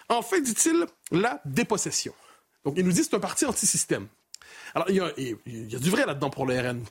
Enfin, 0.07 0.39
dit-il, 0.39 0.85
la 1.11 1.41
dépossession. 1.43 2.13
Donc 2.63 2.75
il 2.77 2.85
nous 2.85 2.93
dit 2.93 3.03
c'est 3.03 3.15
un 3.15 3.19
parti 3.19 3.45
anti-système. 3.45 4.07
Alors, 4.75 4.89
il 4.89 4.95
y, 4.95 5.75
a, 5.75 5.79
du 5.79 5.89
vrai 5.89 6.05
là-dedans 6.05 6.29
pour 6.29 6.45
le 6.45 6.59
RN. 6.59 6.83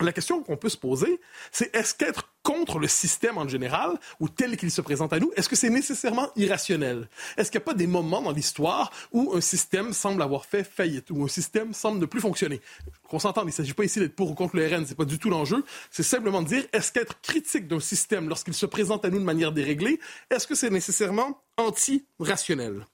la 0.00 0.12
question 0.12 0.42
qu'on 0.42 0.56
peut 0.56 0.68
se 0.68 0.76
poser, 0.76 1.20
c'est 1.52 1.74
est-ce 1.74 1.94
qu'être 1.94 2.30
contre 2.42 2.78
le 2.78 2.88
système 2.88 3.38
en 3.38 3.46
général, 3.46 3.98
ou 4.18 4.28
tel 4.28 4.56
qu'il 4.56 4.70
se 4.70 4.80
présente 4.80 5.12
à 5.12 5.18
nous, 5.18 5.30
est-ce 5.36 5.48
que 5.48 5.56
c'est 5.56 5.68
nécessairement 5.68 6.30
irrationnel? 6.36 7.08
Est-ce 7.36 7.50
qu'il 7.50 7.58
n'y 7.58 7.64
a 7.64 7.66
pas 7.66 7.74
des 7.74 7.86
moments 7.86 8.22
dans 8.22 8.32
l'histoire 8.32 8.90
où 9.12 9.34
un 9.34 9.40
système 9.40 9.92
semble 9.92 10.22
avoir 10.22 10.46
fait 10.46 10.64
faillite, 10.64 11.10
où 11.10 11.22
un 11.22 11.28
système 11.28 11.74
semble 11.74 11.98
ne 11.98 12.06
plus 12.06 12.20
fonctionner? 12.20 12.60
Qu'on 13.08 13.18
s'entende, 13.18 13.44
il 13.44 13.48
ne 13.48 13.52
s'agit 13.52 13.74
pas 13.74 13.84
ici 13.84 14.00
d'être 14.00 14.16
pour 14.16 14.30
ou 14.30 14.34
contre 14.34 14.56
le 14.56 14.66
RN, 14.66 14.86
c'est 14.86 14.96
pas 14.96 15.04
du 15.04 15.18
tout 15.18 15.28
l'enjeu. 15.28 15.64
C'est 15.90 16.02
simplement 16.02 16.42
de 16.42 16.48
dire, 16.48 16.64
est-ce 16.72 16.92
qu'être 16.92 17.20
critique 17.20 17.68
d'un 17.68 17.80
système 17.80 18.28
lorsqu'il 18.28 18.54
se 18.54 18.66
présente 18.66 19.04
à 19.04 19.10
nous 19.10 19.18
de 19.18 19.24
manière 19.24 19.52
déréglée, 19.52 20.00
est-ce 20.30 20.46
que 20.46 20.54
c'est 20.54 20.70
nécessairement 20.70 21.42
anti-rationnel? 21.58 22.86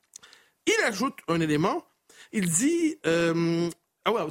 Il 0.66 0.85
ajoute 0.85 1.16
un 1.28 1.40
élément, 1.40 1.85
il 2.33 2.50
dit, 2.50 2.99
euh, 3.07 3.71
ah 4.06 4.12
ouais, 4.12 4.22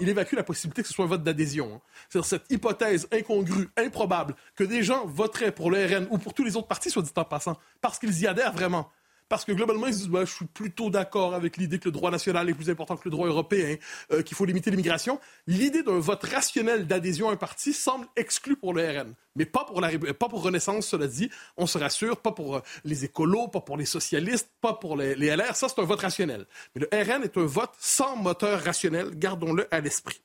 il 0.00 0.08
évacue 0.08 0.34
la 0.36 0.42
possibilité 0.42 0.80
que 0.80 0.88
ce 0.88 0.94
soit 0.94 1.04
un 1.04 1.08
vote 1.08 1.22
d'adhésion. 1.22 1.70
Hein. 1.74 1.80
C'est-à-dire 2.08 2.26
cette 2.26 2.50
hypothèse 2.50 3.06
incongrue, 3.12 3.68
improbable, 3.76 4.34
que 4.56 4.64
des 4.64 4.82
gens 4.82 5.04
voteraient 5.06 5.52
pour 5.52 5.70
le 5.70 5.84
RN 5.84 6.08
ou 6.10 6.16
pour 6.16 6.32
tous 6.32 6.44
les 6.44 6.56
autres 6.56 6.66
partis, 6.66 6.88
soit 6.88 7.02
dit 7.02 7.10
en 7.14 7.24
passant, 7.24 7.58
parce 7.82 7.98
qu'ils 7.98 8.18
y 8.20 8.26
adhèrent 8.26 8.54
vraiment 8.54 8.90
parce 9.28 9.44
que 9.44 9.52
globalement, 9.52 9.86
ils 9.86 9.94
se 9.94 9.98
disent, 9.98 10.08
bah, 10.08 10.24
je 10.24 10.32
suis 10.32 10.46
plutôt 10.46 10.90
d'accord 10.90 11.34
avec 11.34 11.56
l'idée 11.56 11.78
que 11.78 11.86
le 11.86 11.92
droit 11.92 12.10
national 12.10 12.48
est 12.48 12.54
plus 12.54 12.70
important 12.70 12.96
que 12.96 13.04
le 13.04 13.10
droit 13.10 13.26
européen, 13.26 13.76
euh, 14.12 14.22
qu'il 14.22 14.36
faut 14.36 14.44
limiter 14.44 14.70
l'immigration. 14.70 15.20
L'idée 15.46 15.82
d'un 15.82 15.98
vote 15.98 16.24
rationnel 16.24 16.86
d'adhésion 16.86 17.28
à 17.28 17.32
un 17.32 17.36
parti 17.36 17.72
semble 17.72 18.06
exclue 18.16 18.56
pour 18.56 18.72
le 18.72 18.82
RN. 18.82 19.14
Mais 19.36 19.44
pas 19.44 19.64
pour, 19.64 19.80
la, 19.80 19.90
pas 19.98 20.28
pour 20.28 20.42
Renaissance, 20.42 20.86
cela 20.86 21.06
dit, 21.06 21.30
on 21.56 21.66
se 21.66 21.78
rassure, 21.78 22.16
pas 22.20 22.32
pour 22.32 22.56
euh, 22.56 22.60
les 22.84 23.04
écolos, 23.04 23.48
pas 23.48 23.60
pour 23.60 23.76
les 23.76 23.84
socialistes, 23.84 24.50
pas 24.60 24.74
pour 24.74 24.96
les, 24.96 25.14
les 25.14 25.34
LR, 25.34 25.54
ça 25.54 25.68
c'est 25.68 25.80
un 25.80 25.84
vote 25.84 26.00
rationnel. 26.00 26.46
Mais 26.74 26.82
le 26.82 26.88
RN 26.90 27.22
est 27.22 27.36
un 27.36 27.46
vote 27.46 27.72
sans 27.78 28.16
moteur 28.16 28.62
rationnel, 28.62 29.10
gardons-le 29.14 29.72
à 29.72 29.80
l'esprit. 29.80 30.22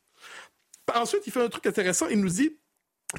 Ensuite, 0.93 1.23
il 1.27 1.31
fait 1.31 1.41
un 1.41 1.49
truc 1.49 1.65
intéressant, 1.65 2.07
il 2.07 2.19
nous 2.19 2.29
dit 2.29 2.57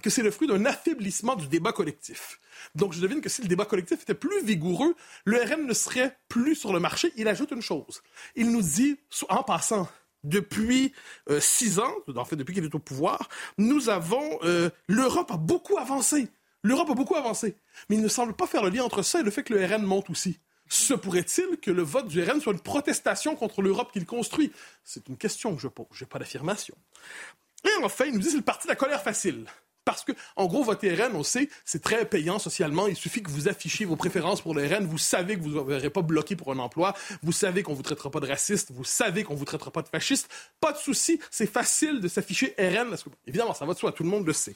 que 0.02 0.10
c'est 0.10 0.22
le 0.22 0.30
fruit 0.30 0.48
d'un 0.48 0.64
affaiblissement 0.64 1.36
du 1.36 1.46
débat 1.46 1.72
collectif. 1.72 2.40
Donc, 2.74 2.92
je 2.92 3.00
devine 3.00 3.20
que 3.20 3.28
si 3.28 3.42
le 3.42 3.48
débat 3.48 3.64
collectif 3.64 4.02
était 4.02 4.14
plus 4.14 4.42
vigoureux, 4.44 4.94
le 5.24 5.66
ne 5.66 5.72
serait 5.72 6.16
plus 6.28 6.54
sur 6.54 6.72
le 6.72 6.80
marché. 6.80 7.12
Il 7.16 7.28
ajoute 7.28 7.52
une 7.52 7.62
chose. 7.62 8.02
Il 8.34 8.50
nous 8.50 8.62
dit, 8.62 8.96
en 9.28 9.42
passant, 9.42 9.88
depuis 10.24 10.92
euh, 11.30 11.38
six 11.38 11.78
ans, 11.78 11.94
en 12.16 12.24
fait 12.24 12.36
depuis 12.36 12.54
qu'il 12.54 12.64
est 12.64 12.74
au 12.74 12.78
pouvoir, 12.80 13.28
nous 13.58 13.90
avons 13.90 14.38
euh, 14.42 14.70
l'Europe 14.88 15.30
a 15.30 15.36
beaucoup 15.36 15.78
avancé. 15.78 16.28
L'Europe 16.62 16.90
a 16.90 16.94
beaucoup 16.94 17.14
avancé, 17.14 17.56
mais 17.88 17.96
il 17.96 18.02
ne 18.02 18.08
semble 18.08 18.32
pas 18.32 18.46
faire 18.46 18.62
le 18.62 18.70
lien 18.70 18.82
entre 18.84 19.02
ça 19.02 19.20
et 19.20 19.22
le 19.22 19.30
fait 19.30 19.42
que 19.42 19.52
le 19.52 19.64
RN 19.64 19.82
monte 19.82 20.08
aussi. 20.08 20.40
Se 20.66 20.94
pourrait-il 20.94 21.58
que 21.60 21.70
le 21.70 21.82
vote 21.82 22.08
du 22.08 22.22
RN 22.22 22.40
soit 22.40 22.54
une 22.54 22.60
protestation 22.60 23.36
contre 23.36 23.60
l'Europe 23.60 23.92
qu'il 23.92 24.06
construit? 24.06 24.50
C'est 24.82 25.08
une 25.08 25.18
question 25.18 25.54
que 25.54 25.60
je 25.60 25.68
pose, 25.68 25.86
je 25.92 26.04
n'ai 26.04 26.08
pas 26.08 26.18
d'affirmation. 26.18 26.74
Et 27.64 27.84
enfin, 27.84 28.06
il 28.06 28.14
nous 28.14 28.20
dit 28.20 28.30
c'est 28.30 28.38
le 28.38 28.42
parti 28.42 28.66
de 28.66 28.72
la 28.72 28.76
colère 28.76 29.02
facile. 29.02 29.44
Parce 29.84 30.04
que, 30.04 30.12
en 30.36 30.46
gros, 30.46 30.64
votre 30.64 30.86
RN, 30.86 31.14
on 31.14 31.22
sait, 31.22 31.48
c'est 31.64 31.82
très 31.82 32.04
payant 32.06 32.38
socialement. 32.38 32.86
Il 32.86 32.96
suffit 32.96 33.22
que 33.22 33.30
vous 33.30 33.48
affichiez 33.48 33.86
vos 33.86 33.96
préférences 33.96 34.40
pour 34.40 34.54
le 34.54 34.66
RN. 34.66 34.86
Vous 34.86 34.98
savez 34.98 35.36
que 35.36 35.42
vous 35.42 35.50
ne 35.50 35.78
serez 35.78 35.90
pas 35.90 36.02
bloqué 36.02 36.36
pour 36.36 36.52
un 36.52 36.58
emploi. 36.58 36.94
Vous 37.22 37.32
savez 37.32 37.62
qu'on 37.62 37.74
vous 37.74 37.82
traitera 37.82 38.10
pas 38.10 38.20
de 38.20 38.26
raciste. 38.26 38.70
Vous 38.72 38.84
savez 38.84 39.24
qu'on 39.24 39.34
vous 39.34 39.44
traitera 39.44 39.70
pas 39.70 39.82
de 39.82 39.88
fasciste. 39.88 40.28
Pas 40.60 40.72
de 40.72 40.78
souci. 40.78 41.20
C'est 41.30 41.50
facile 41.50 42.00
de 42.00 42.08
s'afficher 42.08 42.54
RN. 42.58 42.88
Parce 42.90 43.04
que, 43.04 43.10
évidemment, 43.26 43.54
ça 43.54 43.66
va 43.66 43.74
de 43.74 43.78
soi. 43.78 43.92
Tout 43.92 44.04
le 44.04 44.08
monde 44.08 44.26
le 44.26 44.32
sait. 44.32 44.54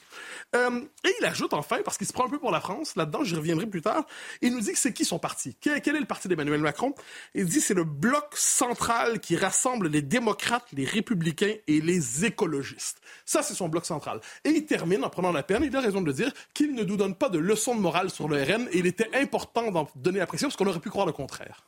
Euh, 0.56 0.80
et 1.04 1.14
il 1.20 1.24
ajoute 1.24 1.52
enfin, 1.52 1.78
parce 1.84 1.98
qu'il 1.98 2.06
se 2.06 2.12
prend 2.12 2.26
un 2.26 2.30
peu 2.30 2.38
pour 2.38 2.50
la 2.50 2.60
France, 2.60 2.96
là-dedans, 2.96 3.24
j'y 3.24 3.36
reviendrai 3.36 3.66
plus 3.66 3.82
tard, 3.82 4.06
il 4.40 4.52
nous 4.52 4.60
dit 4.60 4.72
que 4.72 4.78
c'est 4.78 4.92
qui 4.92 5.04
son 5.04 5.18
parti? 5.18 5.56
Quel, 5.60 5.80
quel 5.80 5.96
est 5.96 6.00
le 6.00 6.06
parti 6.06 6.28
d'Emmanuel 6.28 6.60
Macron? 6.60 6.94
Il 7.34 7.46
dit 7.46 7.60
c'est 7.60 7.74
le 7.74 7.84
bloc 7.84 8.36
central 8.36 9.20
qui 9.20 9.36
rassemble 9.36 9.88
les 9.88 10.02
démocrates, 10.02 10.66
les 10.72 10.84
républicains 10.84 11.54
et 11.66 11.80
les 11.80 12.24
écologistes. 12.24 13.00
Ça, 13.24 13.42
c'est 13.42 13.54
son 13.54 13.68
bloc 13.68 13.86
central. 13.86 14.20
Et 14.44 14.50
il 14.50 14.66
termine 14.66 15.04
en 15.04 15.10
prenant 15.18 15.32
la 15.32 15.42
peine, 15.42 15.64
il 15.64 15.74
a 15.74 15.80
raison 15.80 16.00
de 16.00 16.06
le 16.06 16.12
dire, 16.12 16.32
qu'il 16.54 16.76
ne 16.76 16.84
nous 16.84 16.96
donne 16.96 17.16
pas 17.16 17.28
de 17.28 17.40
leçons 17.40 17.74
de 17.74 17.80
morale 17.80 18.08
sur 18.08 18.28
le 18.28 18.40
RN 18.40 18.68
et 18.70 18.78
il 18.78 18.86
était 18.86 19.10
important 19.16 19.72
d'en 19.72 19.88
donner 19.96 20.20
la 20.20 20.28
pression 20.28 20.46
parce 20.46 20.56
qu'on 20.56 20.66
aurait 20.66 20.78
pu 20.78 20.90
croire 20.90 21.06
le 21.06 21.12
contraire. 21.12 21.66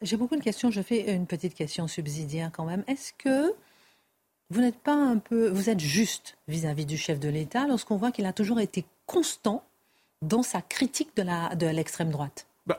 J'ai 0.00 0.16
beaucoup 0.16 0.34
de 0.34 0.42
questions. 0.42 0.70
Je 0.70 0.80
fais 0.80 1.14
une 1.14 1.26
petite 1.26 1.54
question 1.54 1.86
subsidiaire 1.88 2.50
quand 2.50 2.64
même. 2.64 2.84
Est-ce 2.86 3.12
que 3.12 3.52
vous 4.48 4.62
n'êtes 4.62 4.78
pas 4.78 4.94
un 4.94 5.18
peu, 5.18 5.50
vous 5.50 5.68
êtes 5.68 5.80
juste 5.80 6.38
vis-à-vis 6.48 6.86
du 6.86 6.96
chef 6.96 7.20
de 7.20 7.28
l'État 7.28 7.66
lorsqu'on 7.66 7.96
voit 7.96 8.12
qu'il 8.12 8.24
a 8.24 8.32
toujours 8.32 8.60
été 8.60 8.86
constant 9.04 9.62
dans 10.22 10.42
sa 10.42 10.62
critique 10.62 11.14
de 11.14 11.66
l'extrême 11.66 12.08
droite? 12.08 12.47
Bah, 12.68 12.78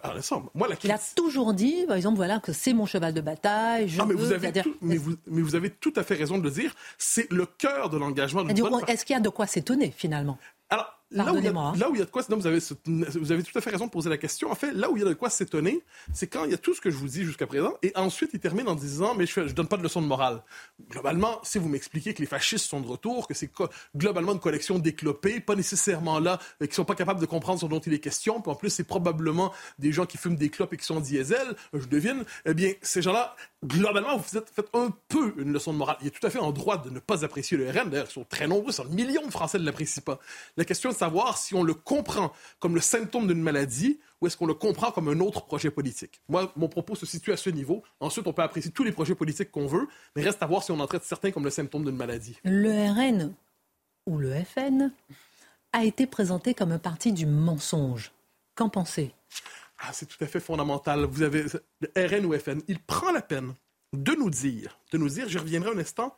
moi, 0.54 0.68
la 0.68 0.76
Il 0.84 0.92
a 0.92 1.00
toujours 1.16 1.56
dit, 1.56 1.86
par 1.88 1.98
exemple, 1.98 2.18
voilà, 2.18 2.40
que 2.40 2.54
c'est 2.54 2.74
mon 2.74 2.86
cheval 2.86 3.12
de 3.12 3.22
bataille. 3.22 3.90
Je 3.90 4.00
ah, 4.00 4.06
mais, 4.06 4.14
vous 4.14 4.32
avez 4.32 4.52
tout, 4.52 4.76
mais, 4.82 4.98
vous, 4.98 5.16
mais, 5.26 5.42
vous, 5.42 5.56
avez 5.56 5.72
tout 5.72 5.94
à 5.96 6.04
fait 6.04 6.14
raison 6.14 6.38
de 6.38 6.44
le 6.44 6.52
dire. 6.52 6.76
C'est 7.00 7.30
le 7.32 7.48
cœur 7.48 7.90
de 7.90 7.98
l'engagement 7.98 8.44
de 8.44 8.52
Est-ce 8.88 9.04
qu'il 9.04 9.16
y 9.16 9.18
a 9.18 9.20
de 9.20 9.30
quoi 9.30 9.48
s'étonner, 9.48 9.92
finalement? 9.96 10.38
Alors, 10.70 10.99
Là 11.12 11.34
où, 11.34 11.38
il 11.38 11.44
y 11.44 11.48
a, 11.48 11.52
hein. 11.52 11.74
là 11.76 11.90
où 11.90 11.96
il 11.96 12.00
y 12.00 12.02
a 12.04 12.06
de 12.06 12.12
quoi, 12.12 12.22
vous 12.30 12.46
avez, 12.46 12.60
vous 12.86 13.32
avez 13.32 13.42
tout 13.42 13.58
à 13.58 13.62
fait 13.62 13.72
raison 13.72 13.88
de 13.88 13.92
poser 13.92 14.12
la 14.12 14.18
question. 14.20 14.52
En 14.52 14.56
fait, 14.56 14.72
là 14.72 14.92
où 14.92 14.98
il 14.98 15.00
y 15.00 15.06
a 15.06 15.10
de 15.10 15.16
quoi 15.16 15.32
s'étonner, 15.32 15.82
c'est 16.14 16.28
quand 16.28 16.46
il 16.46 16.52
y 16.52 16.54
a 16.54 16.58
tout 16.58 16.76
ce 16.76 16.82
que 16.82 16.92
je 16.92 16.98
vous 16.98 17.08
dis 17.08 17.24
jusqu'à 17.24 17.48
présent, 17.48 17.74
et 17.82 17.92
ensuite 17.96 18.30
il 18.34 18.40
termine 18.40 18.68
en 18.68 18.76
disant, 18.76 19.16
mais 19.16 19.26
je, 19.26 19.40
ne 19.40 19.50
donne 19.50 19.68
pas 19.68 19.78
de 19.78 19.82
leçon 19.82 20.04
de 20.04 20.08
morale. 20.08 20.44
Globalement, 20.92 21.40
si 21.42 21.58
vous 21.58 21.68
m'expliquez 21.68 22.14
que 22.14 22.22
les 22.22 22.28
fascistes 22.28 22.68
sont 22.68 22.80
de 22.80 22.88
retour, 22.88 23.28
que 23.28 23.34
c'est 23.34 23.50
globalement 23.98 24.34
une 24.34 24.40
collection 24.40 24.78
déclopée, 24.78 25.40
pas 25.40 25.56
nécessairement 25.56 26.20
là, 26.20 26.38
qui 26.62 26.76
sont 26.76 26.86
pas 26.86 26.94
capables 26.94 27.20
de 27.20 27.26
comprendre 27.26 27.60
ce 27.60 27.66
dont 27.66 27.80
il 27.80 27.94
est 27.94 28.00
question, 28.00 28.40
puis 28.40 28.52
en 28.52 28.56
plus 28.56 28.70
c'est 28.70 28.84
probablement 28.84 29.52
des 29.80 29.92
gens 29.92 30.06
qui 30.06 30.18
fument 30.18 30.36
des 30.36 30.50
clopes 30.50 30.74
et 30.74 30.78
qui 30.78 30.86
sont 30.86 31.00
diesel, 31.00 31.56
je 31.74 31.88
devine, 31.88 32.24
eh 32.46 32.54
bien, 32.54 32.74
ces 32.84 33.02
gens-là, 33.02 33.36
globalement, 33.66 34.16
vous 34.16 34.24
faites, 34.24 34.52
faites 34.56 34.70
un 34.74 34.94
peu 35.08 35.34
une 35.38 35.54
leçon 35.54 35.74
de 35.74 35.78
morale. 35.80 35.98
Il 36.02 36.08
est 36.08 36.12
tout 36.12 36.26
à 36.26 36.30
fait 36.30 36.40
en 36.40 36.52
droit 36.52 36.78
de 36.78 36.92
ne 36.92 37.00
pas 37.00 37.26
apprécier 37.26 37.58
le 37.58 37.68
RN, 37.68 37.90
d'ailleurs, 37.90 38.08
ils 38.08 38.14
sont 38.14 38.26
très 38.30 38.48
nombreux, 38.48 38.72
c'est 38.72 38.84
un 38.84 38.90
million 38.90 39.26
de 39.26 39.32
Français 39.32 39.58
ne 39.58 39.66
l'apprécient 39.66 40.04
pas. 40.04 40.20
La 40.56 40.66
question 40.66 40.92
savoir 41.00 41.38
si 41.38 41.56
on 41.56 41.64
le 41.64 41.74
comprend 41.74 42.32
comme 42.60 42.76
le 42.76 42.82
symptôme 42.82 43.28
d'une 43.28 43.42
maladie 43.42 44.00
ou 44.22 44.28
est-ce 44.28 44.38
qu'on 44.38 44.46
le 44.46 44.54
comprend 44.54 44.92
comme 44.92 45.08
un 45.08 45.20
autre 45.20 45.46
projet 45.46 45.72
politique. 45.72 46.22
Moi, 46.28 46.52
mon 46.56 46.68
propos 46.68 46.96
se 46.96 47.06
situe 47.06 47.32
à 47.32 47.38
ce 47.38 47.50
niveau. 47.50 47.84
Ensuite, 48.00 48.28
on 48.28 48.34
peut 48.34 48.42
apprécier 48.42 48.72
tous 48.72 48.84
les 48.84 48.92
projets 48.92 49.16
politiques 49.16 49.52
qu'on 49.52 49.68
veut, 49.68 49.88
mais 50.16 50.24
reste 50.24 50.44
à 50.44 50.46
voir 50.46 50.64
si 50.64 50.72
on 50.72 50.80
en 50.80 50.88
traite 50.88 51.04
certains 51.04 51.32
comme 51.32 51.46
le 51.46 51.50
symptôme 51.50 51.86
d'une 51.86 51.96
maladie. 51.96 52.38
Le 52.44 52.92
RN 52.92 53.34
ou 54.06 54.18
le 54.18 54.34
FN 54.44 54.92
a 55.72 55.84
été 55.86 56.06
présenté 56.08 56.54
comme 56.54 56.72
un 56.72 56.80
parti 56.80 57.14
du 57.14 57.26
mensonge. 57.26 58.12
Qu'en 58.56 58.70
pensez 58.70 59.14
ah, 59.80 59.94
C'est 59.94 60.06
tout 60.06 60.22
à 60.24 60.28
fait 60.28 60.40
fondamental. 60.40 61.06
Vous 61.06 61.22
avez 61.22 61.46
le 61.80 61.90
RN 61.96 62.26
ou 62.26 62.38
FN. 62.38 62.62
Il 62.68 62.80
prend 62.80 63.12
la 63.12 63.22
peine 63.22 63.54
de 63.94 64.14
nous 64.14 64.30
dire, 64.30 64.80
de 64.92 64.98
nous 64.98 65.10
dire, 65.10 65.30
j'y 65.30 65.38
reviendrai 65.38 65.72
un 65.72 65.80
instant, 65.80 66.16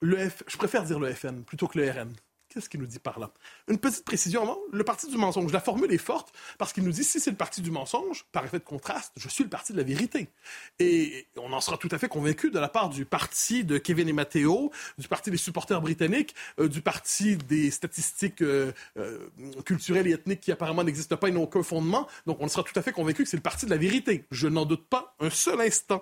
le 0.00 0.28
F, 0.28 0.42
je 0.46 0.56
préfère 0.56 0.84
dire 0.84 0.98
le 0.98 1.12
FN 1.12 1.42
plutôt 1.42 1.68
que 1.68 1.78
le 1.78 1.90
RN. 1.90 2.14
Qu'est-ce 2.56 2.70
qu'il 2.70 2.80
nous 2.80 2.86
dit 2.86 2.98
par 2.98 3.18
là? 3.18 3.30
Une 3.68 3.76
petite 3.76 4.06
précision 4.06 4.40
avant. 4.40 4.58
Le 4.72 4.82
parti 4.82 5.08
du 5.08 5.18
mensonge. 5.18 5.52
La 5.52 5.60
formule 5.60 5.92
est 5.92 5.98
forte 5.98 6.32
parce 6.56 6.72
qu'il 6.72 6.84
nous 6.84 6.90
dit 6.90 7.04
si 7.04 7.20
c'est 7.20 7.30
le 7.30 7.36
parti 7.36 7.60
du 7.60 7.70
mensonge, 7.70 8.24
par 8.32 8.46
effet 8.46 8.58
de 8.58 8.64
contraste, 8.64 9.12
je 9.14 9.28
suis 9.28 9.44
le 9.44 9.50
parti 9.50 9.74
de 9.74 9.76
la 9.76 9.82
vérité. 9.82 10.30
Et 10.78 11.26
on 11.36 11.52
en 11.52 11.60
sera 11.60 11.76
tout 11.76 11.90
à 11.92 11.98
fait 11.98 12.08
convaincu 12.08 12.50
de 12.50 12.58
la 12.58 12.70
part 12.70 12.88
du 12.88 13.04
parti 13.04 13.62
de 13.62 13.76
Kevin 13.76 14.08
et 14.08 14.14
Matteo, 14.14 14.72
du 14.96 15.06
parti 15.06 15.30
des 15.30 15.36
supporters 15.36 15.82
britanniques, 15.82 16.34
euh, 16.58 16.66
du 16.66 16.80
parti 16.80 17.36
des 17.36 17.70
statistiques 17.70 18.40
euh, 18.40 18.72
euh, 18.96 19.18
culturelles 19.66 20.06
et 20.06 20.12
ethniques 20.12 20.40
qui 20.40 20.50
apparemment 20.50 20.82
n'existent 20.82 21.18
pas 21.18 21.28
et 21.28 21.32
n'ont 21.32 21.42
aucun 21.42 21.62
fondement. 21.62 22.08
Donc 22.24 22.38
on 22.40 22.48
sera 22.48 22.62
tout 22.62 22.78
à 22.78 22.80
fait 22.80 22.92
convaincu 22.92 23.24
que 23.24 23.28
c'est 23.28 23.36
le 23.36 23.42
parti 23.42 23.66
de 23.66 23.70
la 23.70 23.76
vérité. 23.76 24.24
Je 24.30 24.48
n'en 24.48 24.64
doute 24.64 24.88
pas 24.88 25.14
un 25.20 25.28
seul 25.28 25.60
instant. 25.60 26.00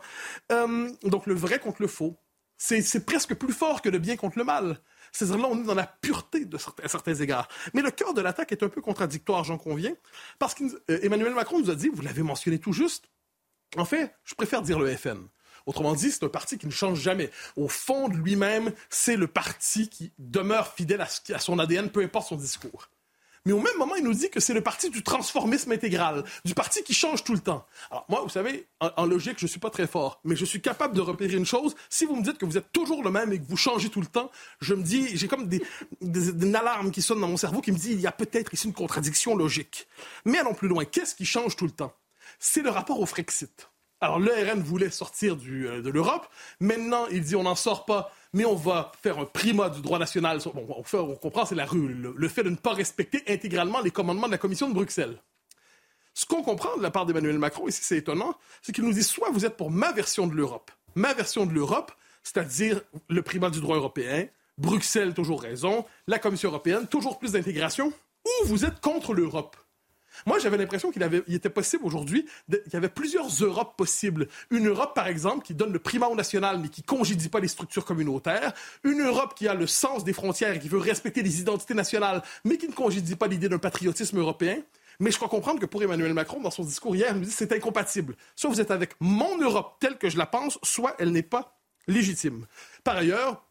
donc 0.49 1.27
le 1.27 1.35
vrai 1.35 1.59
contre 1.59 1.83
le 1.83 1.89
faux. 1.89 2.17
C'est 2.57 3.05
presque 3.05 3.35
plus 3.35 3.53
fort 3.53 3.83
que 3.83 3.89
le 3.89 3.99
bien 3.99 4.15
contre 4.15 4.39
le 4.39 4.45
mal. 4.45 4.79
C'est-à-dire 5.15 5.39
là, 5.39 5.49
on 5.49 5.61
est 5.61 5.65
dans 5.65 5.75
la 5.75 5.87
pureté 5.87 6.45
de 6.45 6.59
certains, 6.59 6.85
à 6.85 6.89
certains 6.89 7.15
égards. 7.15 7.49
Mais 7.73 7.83
le 7.83 7.93
cœur 7.93 8.15
de 8.15 8.21
l'attaque 8.21 8.51
est 8.51 8.65
un 8.65 8.69
peu 8.69 8.81
contradictoire, 8.81 9.45
j'en 9.45 9.59
conviens, 9.59 9.95
parce 10.41 10.55
qu'Emmanuel 10.55 11.33
euh, 11.33 11.35
Macron 11.35 11.61
nous 11.61 11.71
a 11.71 11.77
dit, 11.77 11.89
vous 11.89 12.03
l'avez 12.03 12.23
mentionné 12.23 12.59
tout 12.59 12.73
juste, 12.73 13.05
en 13.77 13.85
fait, 13.85 14.13
je 14.25 14.35
préfère 14.35 14.63
dire 14.63 14.79
le 14.79 14.95
FN. 14.97 15.29
Autrement 15.67 15.95
dit, 15.95 16.11
c'est 16.11 16.25
un 16.25 16.29
parti 16.29 16.59
qui 16.59 16.67
ne 16.67 16.73
change 16.73 17.01
jamais. 17.01 17.31
Au 17.57 17.69
fond 17.69 18.09
de 18.09 18.17
lui-même, 18.17 18.73
c'est 18.91 19.17
le 19.17 19.29
parti 19.29 19.89
qui 19.89 20.13
demeure 20.19 20.75
fidèle 20.75 21.01
à 21.01 21.39
son 21.39 21.59
ADN, 21.59 21.91
peu 21.91 22.03
importe 22.03 22.29
son 22.29 22.37
discours. 22.37 22.89
Mais 23.47 23.53
au 23.53 23.61
même 23.61 23.77
moment, 23.79 23.95
il 23.95 24.05
nous 24.05 24.15
dit 24.15 24.31
que 24.31 24.41
c'est 24.41 24.55
le 24.55 24.63
parti 24.63 24.89
du 24.89 25.03
transformisme 25.03 25.71
intégral, 25.73 26.25
du 26.47 26.55
parti 26.55 26.83
qui 26.83 26.95
change 26.95 27.25
tout 27.25 27.35
le 27.35 27.41
temps. 27.41 27.67
Alors 27.91 28.07
moi, 28.09 28.23
vous 28.23 28.31
savez, 28.31 28.67
en, 28.81 29.05
logique, 29.05 29.39
je 29.39 29.47
suis 29.47 29.61
pas 29.61 29.69
très 29.69 29.87
fort, 29.87 30.21
mais 30.25 30.35
je 30.35 30.47
suis 30.47 30.63
capable 30.63 30.95
de 30.95 31.03
repérer 31.03 31.35
une 31.35 31.45
chose. 31.45 31.75
Si 31.91 32.07
vous 32.07 32.17
me 32.17 32.23
dites 32.23 32.39
que 32.39 32.47
vous 32.47 32.57
êtes 32.57 32.73
toujours 32.73 33.03
le 33.03 33.11
même 33.11 33.33
et 33.35 33.39
que 33.39 33.47
vous 33.47 33.59
changez 33.59 33.91
tout 33.91 34.01
le 34.01 34.07
temps, 34.07 34.31
je 34.61 34.73
me 34.73 34.83
dis, 34.83 35.15
j'ai 35.15 35.29
comme 35.29 35.47
des, 35.47 35.63
des, 36.01 36.31
une 36.31 36.57
alarme 36.57 36.91
qui 36.91 37.03
sonne 37.03 37.21
dans 37.21 37.29
mon 37.29 37.37
cerveau 37.37 37.61
qui 37.61 37.71
me 37.71 37.79
dit, 37.79 37.93
il 37.93 38.01
y 38.01 38.07
a 38.07 38.13
peut-être 38.13 38.55
ici 38.55 38.67
une 38.67 38.73
contradiction 38.73 39.37
logique. 39.37 39.89
Mais 40.25 40.39
allons 40.39 40.55
plus 40.55 40.69
loin. 40.69 40.87
Qu'est-ce 40.87 41.15
qui 41.15 41.27
change 41.27 41.57
tout 41.57 41.67
le 41.67 41.73
temps? 41.73 41.95
C'est 42.39 42.63
le 42.63 42.71
rapport 42.71 42.99
au 42.99 43.07
Frexit. 43.07 43.69
Alors, 44.05 44.19
le 44.19 44.31
RN 44.33 44.61
voulait 44.61 44.91
sortir 44.91 45.37
euh, 45.49 45.81
de 45.81 45.91
l'Europe. 45.91 46.29
Maintenant, 46.61 47.07
il 47.11 47.23
dit 47.23 47.37
on 47.37 47.45
n'en 47.45 47.55
sort 47.55 47.85
pas 47.87 48.13
mais 48.35 48.45
on 48.45 48.57
va 48.57 48.93
faire 49.01 49.19
un 49.19 49.25
primat 49.25 49.71
du 49.71 49.81
droit 49.81 49.99
national. 49.99 50.41
on, 50.45 51.15
comprend, 51.15 51.47
c'est 51.47 51.55
la 51.55 51.65
rue, 51.65 51.89
le, 51.89 52.29
fait 52.29 52.43
de 52.43 52.51
ne 52.51 52.57
pas 52.57 52.75
respecter 52.75 53.23
intégralement 53.29 53.81
les 53.81 53.93
commandements 53.93 54.27
de 54.27 54.33
la 54.33 54.39
Commission 54.39 54.69
de 54.69 54.75
Bruxelles. 54.75 55.17
Ce 56.15 56.27
qu'on 56.27 56.43
comprend 56.43 56.77
de 56.77 56.83
la 56.83 56.91
part 56.91 57.07
d'Emmanuel 57.07 57.39
Macron, 57.39 57.69
ici 57.69 57.81
c'est 57.83 57.99
étonnant, 57.99 58.37
c'est 58.61 58.73
qu'il 58.73 58.85
nous 58.85 58.93
dit 58.93 59.05
soit 59.05 59.31
vous 59.31 59.47
êtes 59.47 59.57
pour 59.57 59.71
ma 59.71 59.93
version 59.93 60.27
de 60.27 60.35
l'Europe, 60.35 60.73
ma 60.97 61.15
version 61.15 61.47
de 61.47 61.53
l'Europe, 61.53 61.93
c'est-à-dire 62.25 62.81
le 63.09 63.23
primat 63.23 63.51
du 63.51 63.61
droit 63.61 63.77
européen, 63.77 64.27
Bruxelles, 64.59 65.15
toujours 65.15 65.41
raison, 65.41 65.85
la 66.09 66.19
Commission 66.19 66.49
européenne, 66.49 66.89
toujours 66.89 67.21
plus 67.21 67.33
d'intégration, 67.33 67.93
ou 68.27 68.47
vous 68.47 68.65
êtes 68.65 68.81
contre 68.81 69.15
l'Europe. 69.15 69.57
Moi, 70.27 70.39
j'avais 70.39 70.57
l'impression 70.57 70.91
qu'il 70.91 71.03
était 71.29 71.51
possible 71.51 71.85
aujourd'hui, 71.85 72.27
qu'il 72.51 72.73
y 72.73 72.77
avait 72.77 72.89
plusieurs 72.89 73.29
Europes 73.29 73.77
possibles. 73.77 74.29
Une 74.51 74.69
Europe, 74.69 74.95
par 74.95 75.07
exemple, 75.07 75.45
qui 75.45 75.55
donne 75.55 75.73
le 75.73 75.79
primat 75.79 76.09
au 76.09 76.15
national, 76.15 76.59
mais 76.59 76.69
qui 76.69 76.83
congédie 76.83 77.29
pas 77.29 77.41
les 77.41 77.49
structures 77.49 77.85
communautaires. 77.85 78.53
Une 78.85 79.03
Europe 79.03 79.35
qui 79.35 79.49
a 79.49 79.55
le 79.55 79.67
sens 79.67 80.05
des 80.05 80.13
frontières 80.13 80.55
et 80.55 80.59
qui 80.59 80.69
veut 80.69 80.79
respecter 80.79 81.23
les 81.23 81.41
identités 81.41 81.75
nationales, 81.75 82.23
mais 82.45 82.57
qui 82.57 82.69
ne 82.69 82.73
congédie 82.73 83.17
pas 83.17 83.27
l'idée 83.27 83.49
d'un 83.49 83.59
patriotisme 83.59 84.19
européen. 84.19 84.59
Mais 85.01 85.11
je 85.11 85.17
crois 85.17 85.29
comprendre 85.29 85.61
que 85.61 85.67
pour 85.67 85.83
Emmanuel 85.83 86.15
Macron, 86.15 86.41
dans 86.41 86.51
son 86.51 86.65
discours 86.65 86.95
hier, 86.95 87.09
il 87.11 87.19
nous 87.19 87.25
dit 87.25 87.31
c'est 87.31 87.53
incompatible. 87.53 88.15
Soit 88.37 88.51
vous 88.51 88.61
êtes 88.61 88.71
avec 88.71 88.95
mon 89.01 89.39
Europe 89.39 89.77
telle 89.81 89.99
que 89.99 90.09
je 90.09 90.17
la 90.17 90.27
pense, 90.27 90.59
soit 90.63 90.95
elle 90.99 91.11
n'est 91.11 91.23
pas 91.23 91.59
légitime. 91.89 92.47
Par 92.85 92.97
ailleurs, 92.97 93.45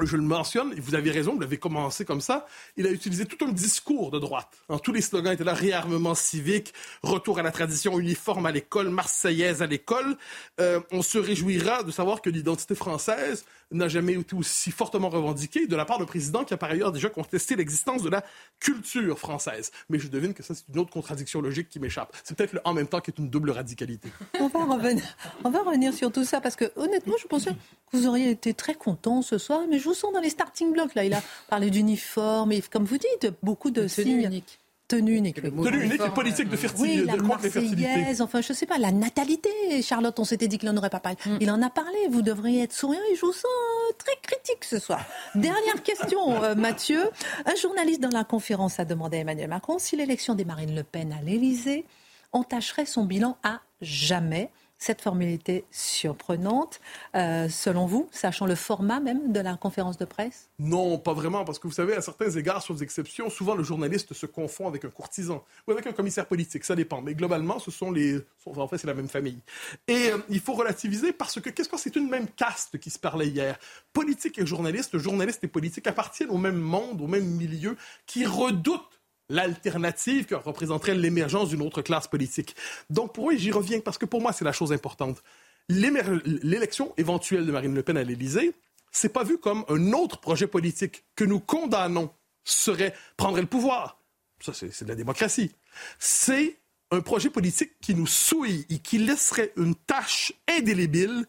je 0.00 0.16
le 0.16 0.22
mentionne, 0.22 0.72
et 0.76 0.80
vous 0.80 0.94
avez 0.94 1.10
raison, 1.10 1.34
vous 1.34 1.40
l'avez 1.40 1.58
commencé 1.58 2.04
comme 2.04 2.20
ça, 2.20 2.46
il 2.76 2.86
a 2.86 2.90
utilisé 2.90 3.26
tout 3.26 3.44
un 3.44 3.52
discours 3.52 4.10
de 4.10 4.18
droite. 4.18 4.48
Tous 4.82 4.92
les 4.92 5.02
slogans 5.02 5.32
étaient 5.32 5.44
là, 5.44 5.54
réarmement 5.54 6.14
civique, 6.14 6.72
retour 7.02 7.38
à 7.38 7.42
la 7.42 7.50
tradition 7.50 7.98
uniforme 7.98 8.46
à 8.46 8.52
l'école, 8.52 8.88
marseillaise 8.88 9.62
à 9.62 9.66
l'école. 9.66 10.16
Euh, 10.60 10.80
on 10.90 11.02
se 11.02 11.18
réjouira 11.18 11.82
de 11.82 11.90
savoir 11.90 12.22
que 12.22 12.30
l'identité 12.30 12.74
française 12.74 13.44
n'a 13.70 13.88
jamais 13.88 14.14
été 14.14 14.36
aussi 14.36 14.70
fortement 14.70 15.08
revendiquée 15.08 15.66
de 15.66 15.76
la 15.76 15.84
part 15.84 15.98
d'un 15.98 16.04
président 16.04 16.44
qui 16.44 16.54
a 16.54 16.56
par 16.56 16.70
ailleurs 16.70 16.92
déjà 16.92 17.08
contesté 17.08 17.56
l'existence 17.56 18.02
de 18.02 18.10
la 18.10 18.24
culture 18.60 19.18
française. 19.18 19.70
Mais 19.88 19.98
je 19.98 20.08
devine 20.08 20.34
que 20.34 20.42
ça, 20.42 20.54
c'est 20.54 20.68
une 20.68 20.78
autre 20.78 20.90
contradiction 20.90 21.40
logique 21.40 21.68
qui 21.68 21.80
m'échappe. 21.80 22.14
C'est 22.24 22.36
peut-être 22.36 22.60
en 22.64 22.74
même 22.74 22.86
temps 22.86 23.00
qui 23.00 23.10
est 23.10 23.18
une 23.18 23.30
double 23.30 23.50
radicalité. 23.50 24.10
On 24.40 24.48
va 24.48 24.64
revenir, 24.64 25.04
on 25.44 25.50
va 25.50 25.60
revenir 25.62 25.94
sur 25.94 26.12
tout 26.12 26.24
ça 26.24 26.40
parce 26.40 26.56
que 26.56 26.70
honnêtement, 26.76 27.14
je 27.20 27.26
pensais 27.26 27.50
que 27.50 27.96
vous 27.96 28.06
auriez 28.06 28.30
été 28.30 28.54
très 28.54 28.74
content 28.74 29.22
ce 29.22 29.38
soir, 29.38 29.62
mais 29.68 29.78
je 29.82 29.88
vous 29.88 29.94
sens 29.94 30.12
dans 30.12 30.20
les 30.20 30.30
starting 30.30 30.72
blocks. 30.72 30.94
Là, 30.94 31.04
il 31.04 31.12
a 31.12 31.22
parlé 31.48 31.70
d'uniforme, 31.70 32.52
et 32.52 32.62
comme 32.62 32.84
vous 32.84 32.98
dites, 32.98 33.32
beaucoup 33.42 33.70
de 33.70 33.86
signes. 33.88 34.22
Unique 34.22 34.58
tenue 34.92 35.16
unique. 35.16 35.40
Tenue 35.40 35.84
unique 35.84 36.02
et 36.04 36.10
politique 36.10 36.50
de 36.50 36.56
fertilité. 36.56 37.00
Oui, 37.00 37.06
la 37.06 37.16
Marseillaise, 37.16 38.20
enfin, 38.20 38.42
je 38.42 38.52
sais 38.52 38.66
pas, 38.66 38.76
la 38.78 38.92
natalité. 38.92 39.50
Charlotte, 39.80 40.18
on 40.18 40.24
s'était 40.24 40.48
dit 40.48 40.58
qu'il 40.58 40.68
n'en 40.68 40.76
aurait 40.76 40.90
pas 40.90 41.00
parlé. 41.00 41.16
Mm. 41.24 41.38
Il 41.40 41.50
en 41.50 41.62
a 41.62 41.70
parlé. 41.70 41.96
Vous 42.10 42.20
devriez 42.20 42.62
être 42.62 42.74
souriant 42.74 43.00
et 43.10 43.16
je 43.16 43.20
vous 43.22 43.32
sens 43.32 43.50
très 43.96 44.16
critique 44.22 44.64
ce 44.64 44.78
soir. 44.78 45.02
Dernière 45.34 45.82
question, 45.84 46.42
euh, 46.42 46.54
Mathieu. 46.54 47.08
Un 47.46 47.54
journaliste 47.54 48.00
dans 48.00 48.10
la 48.10 48.24
conférence 48.24 48.80
a 48.80 48.84
demandé 48.84 49.16
à 49.16 49.20
Emmanuel 49.20 49.48
Macron 49.48 49.78
si 49.78 49.96
l'élection 49.96 50.34
des 50.34 50.44
Marine 50.44 50.74
Le 50.74 50.82
Pen 50.82 51.14
à 51.18 51.22
l'Élysée 51.22 51.86
entacherait 52.32 52.86
son 52.86 53.04
bilan 53.04 53.38
à 53.42 53.60
jamais 53.80 54.50
cette 54.82 55.00
formalité 55.00 55.64
surprenante, 55.70 56.80
euh, 57.14 57.48
selon 57.48 57.86
vous, 57.86 58.08
sachant 58.10 58.46
le 58.46 58.56
format 58.56 58.98
même 58.98 59.32
de 59.32 59.38
la 59.38 59.54
conférence 59.54 59.96
de 59.96 60.04
presse? 60.04 60.48
Non, 60.58 60.98
pas 60.98 61.12
vraiment, 61.12 61.44
parce 61.44 61.60
que 61.60 61.68
vous 61.68 61.72
savez, 61.72 61.94
à 61.94 62.00
certains 62.00 62.30
égards, 62.30 62.62
sauf 62.62 62.82
exceptions, 62.82 63.30
souvent 63.30 63.54
le 63.54 63.62
journaliste 63.62 64.12
se 64.12 64.26
confond 64.26 64.66
avec 64.66 64.84
un 64.84 64.90
courtisan 64.90 65.44
ou 65.68 65.70
avec 65.70 65.86
un 65.86 65.92
commissaire 65.92 66.26
politique, 66.26 66.64
ça 66.64 66.74
dépend. 66.74 67.00
Mais 67.00 67.14
globalement, 67.14 67.60
ce 67.60 67.70
sont 67.70 67.92
les... 67.92 68.18
En 68.44 68.66
fait, 68.66 68.78
c'est 68.78 68.88
la 68.88 68.94
même 68.94 69.08
famille. 69.08 69.38
Et 69.86 70.10
euh, 70.10 70.18
il 70.28 70.40
faut 70.40 70.54
relativiser 70.54 71.12
parce 71.12 71.40
que, 71.40 71.50
qu'est-ce 71.50 71.68
que 71.68 71.78
c'est 71.78 71.94
une 71.94 72.08
même 72.08 72.26
caste 72.26 72.78
qui 72.78 72.90
se 72.90 72.98
parlait 72.98 73.28
hier? 73.28 73.60
Politique 73.92 74.40
et 74.40 74.46
journaliste, 74.46 74.98
journaliste 74.98 75.44
et 75.44 75.48
politique 75.48 75.86
appartiennent 75.86 76.30
au 76.30 76.38
même 76.38 76.58
monde, 76.58 77.00
au 77.00 77.06
même 77.06 77.26
milieu, 77.26 77.76
qui 78.06 78.26
redoutent 78.26 79.01
l'alternative 79.28 80.26
qui 80.26 80.34
représenterait 80.34 80.94
l'émergence 80.94 81.48
d'une 81.48 81.62
autre 81.62 81.82
classe 81.82 82.08
politique. 82.08 82.54
Donc 82.90 83.14
pour 83.14 83.24
moi, 83.24 83.36
j'y 83.36 83.50
reviens 83.50 83.80
parce 83.80 83.98
que 83.98 84.06
pour 84.06 84.20
moi, 84.20 84.32
c'est 84.32 84.44
la 84.44 84.52
chose 84.52 84.72
importante. 84.72 85.22
L'élection 85.68 86.92
éventuelle 86.96 87.46
de 87.46 87.52
Marine 87.52 87.74
Le 87.74 87.82
Pen 87.82 87.96
à 87.96 88.02
l'Élysée, 88.02 88.54
c'est 88.90 89.08
pas 89.08 89.24
vu 89.24 89.38
comme 89.38 89.64
un 89.68 89.92
autre 89.92 90.18
projet 90.18 90.46
politique 90.46 91.04
que 91.16 91.24
nous 91.24 91.40
condamnons 91.40 92.10
serait 92.44 92.94
prendrait 93.16 93.42
le 93.42 93.46
pouvoir. 93.46 93.98
Ça, 94.40 94.52
c'est 94.52 94.82
de 94.82 94.88
la 94.88 94.96
démocratie. 94.96 95.52
C'est 95.98 96.58
un 96.90 97.00
projet 97.00 97.30
politique 97.30 97.72
qui 97.80 97.94
nous 97.94 98.06
souille 98.06 98.66
et 98.68 98.78
qui 98.78 98.98
laisserait 98.98 99.52
une 99.56 99.74
tâche 99.74 100.32
indélébile 100.48 101.26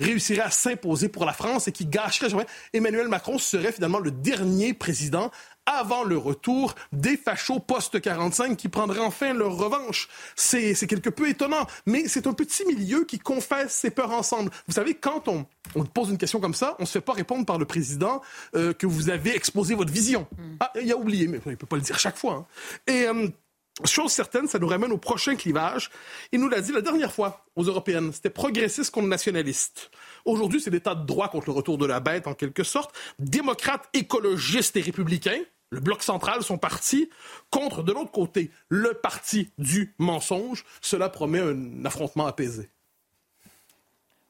réussirait 0.00 0.42
à 0.42 0.50
s'imposer 0.50 1.08
pour 1.08 1.24
la 1.24 1.32
France 1.32 1.68
et 1.68 1.72
qui 1.72 1.86
gâcherait 1.86 2.30
jamais. 2.30 2.46
Emmanuel 2.72 3.08
Macron 3.08 3.38
serait 3.38 3.72
finalement 3.72 3.98
le 3.98 4.10
dernier 4.10 4.74
président 4.74 5.30
avant 5.66 6.04
le 6.04 6.16
retour 6.16 6.74
des 6.92 7.16
fachos 7.16 7.60
post-45 7.60 8.56
qui 8.56 8.68
prendraient 8.68 9.00
enfin 9.00 9.32
leur 9.32 9.56
revanche. 9.56 10.08
C'est 10.36 10.74
quelque 10.86 11.10
peu 11.10 11.28
étonnant, 11.28 11.66
mais 11.86 12.08
c'est 12.08 12.26
un 12.26 12.32
petit 12.32 12.64
milieu 12.66 13.04
qui 13.04 13.18
confesse 13.18 13.72
ses 13.72 13.90
peurs 13.90 14.12
ensemble. 14.12 14.50
Vous 14.66 14.74
savez, 14.74 14.94
quand 14.94 15.28
on, 15.28 15.46
on 15.74 15.84
pose 15.84 16.10
une 16.10 16.18
question 16.18 16.40
comme 16.40 16.54
ça, 16.54 16.76
on 16.78 16.82
ne 16.82 16.86
se 16.86 16.92
fait 16.92 17.00
pas 17.00 17.12
répondre 17.12 17.46
par 17.46 17.58
le 17.58 17.64
président 17.64 18.20
euh, 18.54 18.72
que 18.72 18.86
vous 18.86 19.10
avez 19.10 19.34
exposé 19.34 19.74
votre 19.74 19.92
vision. 19.92 20.26
Mm. 20.36 20.42
Ah, 20.60 20.72
il 20.80 20.92
a 20.92 20.96
oublié, 20.96 21.26
mais 21.26 21.40
il 21.44 21.50
ne 21.50 21.56
peut 21.56 21.66
pas 21.66 21.76
le 21.76 21.82
dire 21.82 21.98
chaque 21.98 22.16
fois. 22.16 22.34
Hein. 22.34 22.46
Et... 22.86 23.08
Euh, 23.08 23.28
Chose 23.82 24.12
certaine, 24.12 24.46
ça 24.46 24.60
nous 24.60 24.68
ramène 24.68 24.92
au 24.92 24.98
prochain 24.98 25.34
clivage. 25.34 25.90
Il 26.30 26.38
nous 26.38 26.48
l'a 26.48 26.60
dit 26.60 26.70
la 26.70 26.80
dernière 26.80 27.12
fois 27.12 27.44
aux 27.56 27.64
Européennes. 27.64 28.12
C'était 28.12 28.30
progressiste 28.30 28.92
contre 28.92 29.08
nationaliste. 29.08 29.90
Aujourd'hui, 30.24 30.60
c'est 30.60 30.70
l'état 30.70 30.94
de 30.94 31.04
droit 31.04 31.28
contre 31.28 31.48
le 31.48 31.54
retour 31.54 31.76
de 31.76 31.84
la 31.84 31.98
bête, 31.98 32.28
en 32.28 32.34
quelque 32.34 32.62
sorte. 32.62 32.94
Démocrates, 33.18 33.88
écologistes 33.92 34.76
et 34.76 34.80
républicains, 34.80 35.40
le 35.70 35.80
bloc 35.80 36.04
central 36.04 36.44
sont 36.44 36.56
partis 36.56 37.10
contre, 37.50 37.82
de 37.82 37.92
l'autre 37.92 38.12
côté, 38.12 38.52
le 38.68 38.94
parti 38.94 39.50
du 39.58 39.92
mensonge. 39.98 40.64
Cela 40.80 41.08
promet 41.08 41.40
un 41.40 41.84
affrontement 41.84 42.26
apaisé. 42.26 42.70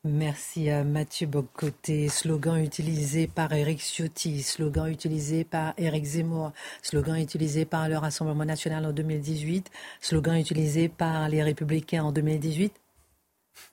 Merci 0.06 0.68
à 0.68 0.84
Mathieu 0.84 1.26
Bocoté. 1.26 2.10
Slogan 2.10 2.62
utilisé 2.62 3.26
par 3.26 3.54
Eric 3.54 3.80
Ciotti, 3.80 4.42
slogan 4.42 4.86
utilisé 4.86 5.44
par 5.44 5.72
Eric 5.78 6.04
Zemmour, 6.04 6.52
slogan 6.82 7.16
utilisé 7.16 7.64
par 7.64 7.88
le 7.88 7.96
Rassemblement 7.96 8.44
national 8.44 8.84
en 8.84 8.92
2018, 8.92 9.70
slogan 10.02 10.36
utilisé 10.36 10.90
par 10.90 11.30
les 11.30 11.42
Républicains 11.42 12.04
en 12.04 12.12
2018, 12.12 12.74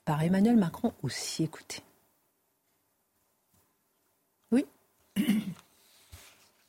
par 0.06 0.22
Emmanuel 0.22 0.56
Macron 0.56 0.94
aussi. 1.02 1.44
Écoutez. 1.44 1.82
Oui. 4.52 4.64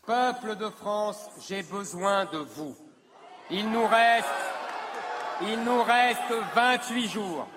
Peuple 0.05 0.57
de 0.57 0.67
France, 0.67 1.29
j'ai 1.47 1.63
besoin 1.63 2.25
de 2.25 2.39
vous. 2.39 2.75
Il 3.49 3.71
nous 3.71 3.87
reste, 3.87 4.27
il 5.41 5.63
nous 5.63 5.83
reste 5.83 6.33
28 6.53 7.07
jours. 7.07 7.47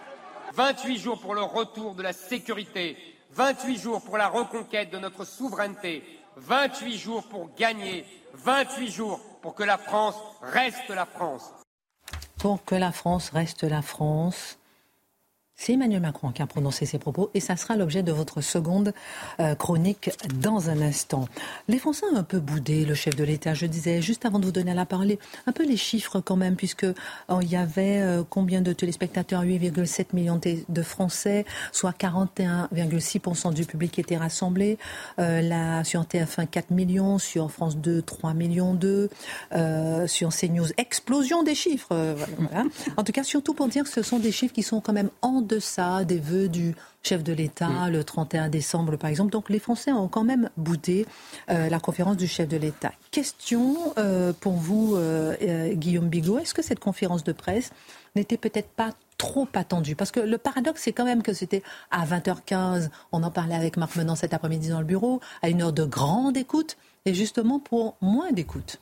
28 0.57 0.99
jours 0.99 1.21
pour 1.21 1.35
le 1.35 1.42
retour 1.42 1.95
de 1.95 2.03
la 2.03 2.14
sécurité, 2.14 2.97
28 3.33 3.79
jours 3.79 4.03
pour 4.03 4.16
la 4.16 4.29
reconquête 4.29 4.90
de 4.90 4.97
notre 4.97 5.27
souveraineté, 5.27 6.03
28 6.37 6.97
jours 6.97 7.25
pour 7.25 7.55
gagner, 7.55 8.07
28 8.33 8.90
jours 8.90 9.21
pour 9.42 9.55
que 9.55 9.64
la 9.64 9.77
France 9.77 10.16
reste 10.40 10.88
la 10.88 11.05
France. 11.05 11.53
Pour 12.38 12.64
que 12.64 12.75
la 12.75 12.90
France 12.90 13.29
reste 13.35 13.64
la 13.64 13.83
France. 13.83 14.59
C'est 15.59 15.73
Emmanuel 15.73 16.03
Macron 16.03 16.33
qui 16.33 16.42
a 16.42 16.47
prononcé 16.47 16.85
ces 16.85 16.99
propos 16.99 17.31
et 17.33 17.40
ça 17.40 17.57
sera 17.57 17.77
l'objet 17.77 18.03
de 18.03 18.12
votre 18.12 18.42
seconde 18.42 18.92
euh, 19.40 19.55
chronique 19.55 20.11
dans 20.35 20.69
un 20.69 20.83
instant. 20.83 21.29
Les 21.66 21.79
Français 21.79 22.05
ont 22.12 22.16
un 22.16 22.23
peu 22.23 22.40
boudé 22.40 22.85
le 22.85 22.95
chef 22.95 23.16
de 23.16 23.25
l'État. 23.25 23.55
Je 23.55 23.64
disais 23.64 24.03
juste 24.03 24.27
avant 24.27 24.38
de 24.38 24.45
vous 24.45 24.53
donner 24.53 24.75
la 24.75 24.85
parole, 24.85 25.16
un 25.47 25.53
peu 25.53 25.66
les 25.66 25.79
chiffres 25.79 26.21
quand 26.21 26.37
même, 26.37 26.57
puisque 26.57 26.85
euh, 26.85 26.95
il 27.40 27.49
y 27.49 27.57
avait 27.57 28.03
euh, 28.03 28.23
combien 28.29 28.61
de 28.61 28.75
téléspectateurs? 28.75 29.45
8,7 29.45 30.09
millions 30.12 30.38
de 30.69 30.83
Français, 30.83 31.47
soit 31.73 31.97
41,6% 31.99 33.55
du 33.55 33.64
public 33.64 33.92
qui 33.92 34.03
était 34.03 34.19
rassemblé. 34.19 34.77
sur 35.16 36.03
TF1, 36.03 36.49
4 36.49 36.71
millions, 36.71 37.19
sur 37.19 37.51
France 37.51 37.79
2, 37.79 38.03
3 38.03 38.35
millions 38.35 38.75
2, 38.75 39.09
sur 40.07 40.29
CNews, 40.29 40.69
explosion 40.77 41.42
des 41.42 41.55
chiffres. 41.55 42.16
En 42.99 43.05
tout 43.05 43.12
cas, 43.12 43.25
surtout 43.25 43.55
pour 43.55 43.69
dire 43.69 43.85
que 43.85 43.90
ce 43.90 44.03
sont 44.03 44.19
des 44.19 44.33
chiffres 44.33 44.53
qui 44.53 44.62
sont 44.62 44.83
quand 44.83 44.92
même 44.92 45.11
en 45.23 45.45
deçà 45.46 46.04
des 46.04 46.18
vœux 46.18 46.48
du 46.48 46.74
chef 47.02 47.22
de 47.22 47.32
l'État 47.32 47.88
le 47.90 48.02
31 48.04 48.48
décembre, 48.48 48.96
par 48.96 49.09
exemple. 49.09 49.30
Donc 49.30 49.48
les 49.48 49.59
Français 49.59 49.92
ont 49.92 50.09
quand 50.09 50.24
même 50.24 50.50
boudé 50.56 51.06
euh, 51.50 51.68
la 51.68 51.80
conférence 51.80 52.16
du 52.16 52.26
chef 52.26 52.48
de 52.48 52.56
l'État. 52.56 52.92
Question 53.11 53.76
euh, 53.98 54.32
pour 54.38 54.54
vous, 54.54 54.96
euh, 54.96 55.72
Guillaume 55.74 56.09
Bigot. 56.09 56.38
Est-ce 56.38 56.54
que 56.54 56.62
cette 56.62 56.80
conférence 56.80 57.24
de 57.24 57.32
presse 57.32 57.70
n'était 58.16 58.37
peut-être 58.37 58.68
pas 58.68 58.90
trop 59.18 59.48
attendue? 59.54 59.94
Parce 59.94 60.11
que 60.11 60.20
le 60.20 60.38
paradoxe, 60.38 60.82
c'est 60.82 60.92
quand 60.92 61.04
même 61.04 61.22
que 61.22 61.32
c'était 61.32 61.62
à 61.90 62.04
20h15, 62.04 62.90
on 63.12 63.22
en 63.22 63.30
parlait 63.30 63.54
avec 63.54 63.76
Marc 63.76 63.96
Menant 63.96 64.16
cet 64.16 64.35
après-midi 64.35 64.68
dans 64.68 64.80
le 64.80 64.87
bureau, 64.87 65.20
à 65.42 65.48
une 65.48 65.62
heure 65.62 65.72
de 65.72 65.85
grande 65.85 66.37
écoute, 66.37 66.76
et 67.04 67.14
justement 67.14 67.61
pour 67.61 67.96
moins 68.00 68.32
d'écoute. 68.32 68.80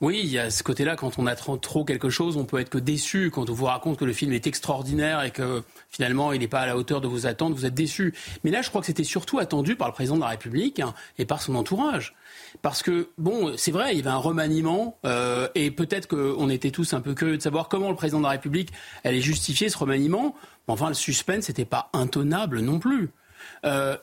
Oui, 0.00 0.20
il 0.24 0.30
y 0.30 0.38
a 0.38 0.50
ce 0.50 0.62
côté-là, 0.62 0.96
quand 0.96 1.18
on 1.18 1.26
attend 1.26 1.58
trop 1.58 1.84
quelque 1.84 2.08
chose, 2.08 2.38
on 2.38 2.46
peut 2.46 2.58
être 2.58 2.70
que 2.70 2.78
déçu. 2.78 3.30
Quand 3.30 3.50
on 3.50 3.52
vous 3.52 3.66
raconte 3.66 3.98
que 3.98 4.06
le 4.06 4.14
film 4.14 4.32
est 4.32 4.46
extraordinaire 4.46 5.22
et 5.22 5.30
que 5.30 5.62
finalement 5.90 6.32
il 6.32 6.40
n'est 6.40 6.48
pas 6.48 6.60
à 6.60 6.66
la 6.66 6.78
hauteur 6.78 7.02
de 7.02 7.06
vos 7.06 7.26
attentes, 7.26 7.52
vous 7.52 7.66
êtes 7.66 7.74
déçu. 7.74 8.14
Mais 8.42 8.50
là, 8.50 8.62
je 8.62 8.70
crois 8.70 8.80
que 8.80 8.86
c'était 8.86 9.04
surtout 9.04 9.38
attendu 9.38 9.76
par 9.76 9.88
le 9.88 9.92
président 9.92 10.16
de 10.16 10.22
la 10.22 10.28
République 10.28 10.80
hein, 10.80 10.94
et 11.18 11.26
par 11.26 11.42
son 11.42 11.54
entourage. 11.54 12.14
Parce 12.62 12.82
que, 12.82 13.10
bon, 13.18 13.52
c'est 13.58 13.72
vrai, 13.72 13.92
il 13.92 13.98
y 13.98 14.00
avait 14.00 14.08
un 14.08 14.16
remaniement 14.16 14.98
euh, 15.04 15.48
et 15.54 15.70
peut-être 15.70 16.08
qu'on 16.08 16.48
était 16.48 16.70
tous 16.70 16.94
un 16.94 17.02
peu 17.02 17.12
curieux 17.12 17.36
de 17.36 17.42
savoir 17.42 17.68
comment 17.68 17.90
le 17.90 17.96
président 17.96 18.20
de 18.20 18.24
la 18.24 18.30
République 18.30 18.72
allait 19.04 19.20
justifier 19.20 19.68
ce 19.68 19.76
remaniement. 19.76 20.34
Mais 20.66 20.72
enfin, 20.72 20.88
le 20.88 20.94
suspense 20.94 21.48
n'était 21.48 21.66
pas 21.66 21.90
intenable 21.92 22.60
non 22.60 22.78
plus. 22.78 23.10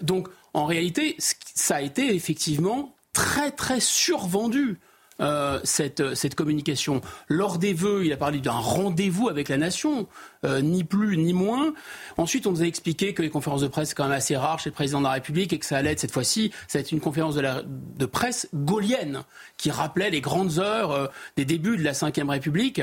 donc, 0.02 0.28
en 0.54 0.66
réalité, 0.66 1.16
ça 1.18 1.78
a 1.78 1.82
été 1.82 2.14
effectivement 2.14 2.96
très, 3.14 3.50
très 3.50 3.80
survendu. 3.80 4.80
Euh, 5.20 5.60
cette, 5.64 6.14
cette 6.14 6.36
communication. 6.36 7.02
Lors 7.28 7.58
des 7.58 7.74
vœux, 7.74 8.06
il 8.06 8.14
a 8.14 8.18
parlé 8.18 8.40
d'un 8.40 8.52
rendez-vous 8.52 9.30
avec 9.30 9.50
la 9.50 9.58
nation, 9.58 10.08
euh, 10.46 10.62
ni 10.62 10.84
plus 10.84 11.18
ni 11.18 11.34
moins. 11.34 11.74
Ensuite, 12.18 12.46
on 12.46 12.52
nous 12.52 12.62
a 12.62 12.66
expliqué 12.66 13.16
que 13.16 13.24
les 13.24 13.32
conférences 13.32 13.62
de 13.62 13.68
presse, 13.68 13.90
c'est 13.90 13.96
quand 13.96 14.04
même 14.04 14.14
assez 14.14 14.38
rare 14.38 14.60
chez 14.60 14.70
le 14.70 14.76
président 14.76 15.00
de 15.00 15.06
la 15.06 15.14
République 15.14 15.54
et 15.54 15.58
que 15.58 15.66
ça 15.66 15.78
allait 15.78 15.94
être 15.94 16.00
cette 16.00 16.12
fois-ci, 16.12 16.52
ça 16.68 16.78
va 16.78 16.82
être 16.82 16.92
une 16.92 17.00
conférence 17.00 17.34
de, 17.34 17.42
la, 17.42 17.64
de 17.64 18.06
presse 18.06 18.48
gaulienne 18.54 19.24
qui 19.58 19.72
rappelait 19.72 20.12
les 20.12 20.22
grandes 20.22 20.60
heures 20.60 20.92
euh, 20.92 21.08
des 21.36 21.46
débuts 21.46 21.78
de 21.78 21.84
la 21.84 21.94
Ve 21.94 22.30
République. 22.30 22.82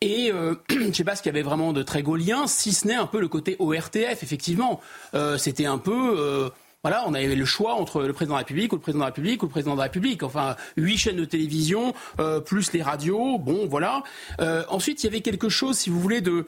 Et 0.00 0.32
je 0.68 0.78
ne 0.78 0.92
sais 0.92 1.04
pas 1.04 1.14
ce 1.14 1.22
qu'il 1.22 1.30
y 1.30 1.34
avait 1.36 1.42
vraiment 1.42 1.72
de 1.72 1.84
très 1.84 2.02
gaulien, 2.02 2.48
si 2.48 2.72
ce 2.72 2.88
n'est 2.88 2.96
un 2.96 3.06
peu 3.06 3.20
le 3.20 3.28
côté 3.28 3.54
ORTF, 3.60 4.24
effectivement. 4.24 4.80
C'était 5.36 5.66
un 5.66 5.78
peu 5.78 6.50
voilà, 6.82 7.04
on 7.08 7.14
avait 7.14 7.34
le 7.34 7.44
choix 7.44 7.74
entre 7.74 8.02
le 8.02 8.12
président 8.12 8.34
de 8.34 8.38
la 8.38 8.44
République 8.44 8.72
ou 8.72 8.76
le 8.76 8.80
président 8.80 9.00
de 9.00 9.06
la 9.06 9.06
République 9.06 9.42
ou 9.42 9.46
le 9.46 9.50
président 9.50 9.72
de 9.72 9.78
la 9.78 9.84
République. 9.84 10.22
Enfin, 10.22 10.54
huit 10.76 10.96
chaînes 10.96 11.16
de 11.16 11.24
télévision, 11.24 11.92
euh, 12.20 12.38
plus 12.38 12.72
les 12.72 12.82
radios. 12.82 13.38
Bon, 13.38 13.66
voilà. 13.66 14.04
Euh, 14.40 14.64
ensuite, 14.68 15.02
il 15.02 15.06
y 15.06 15.08
avait 15.08 15.20
quelque 15.20 15.48
chose, 15.48 15.76
si 15.76 15.90
vous 15.90 16.00
voulez, 16.00 16.20
de... 16.20 16.46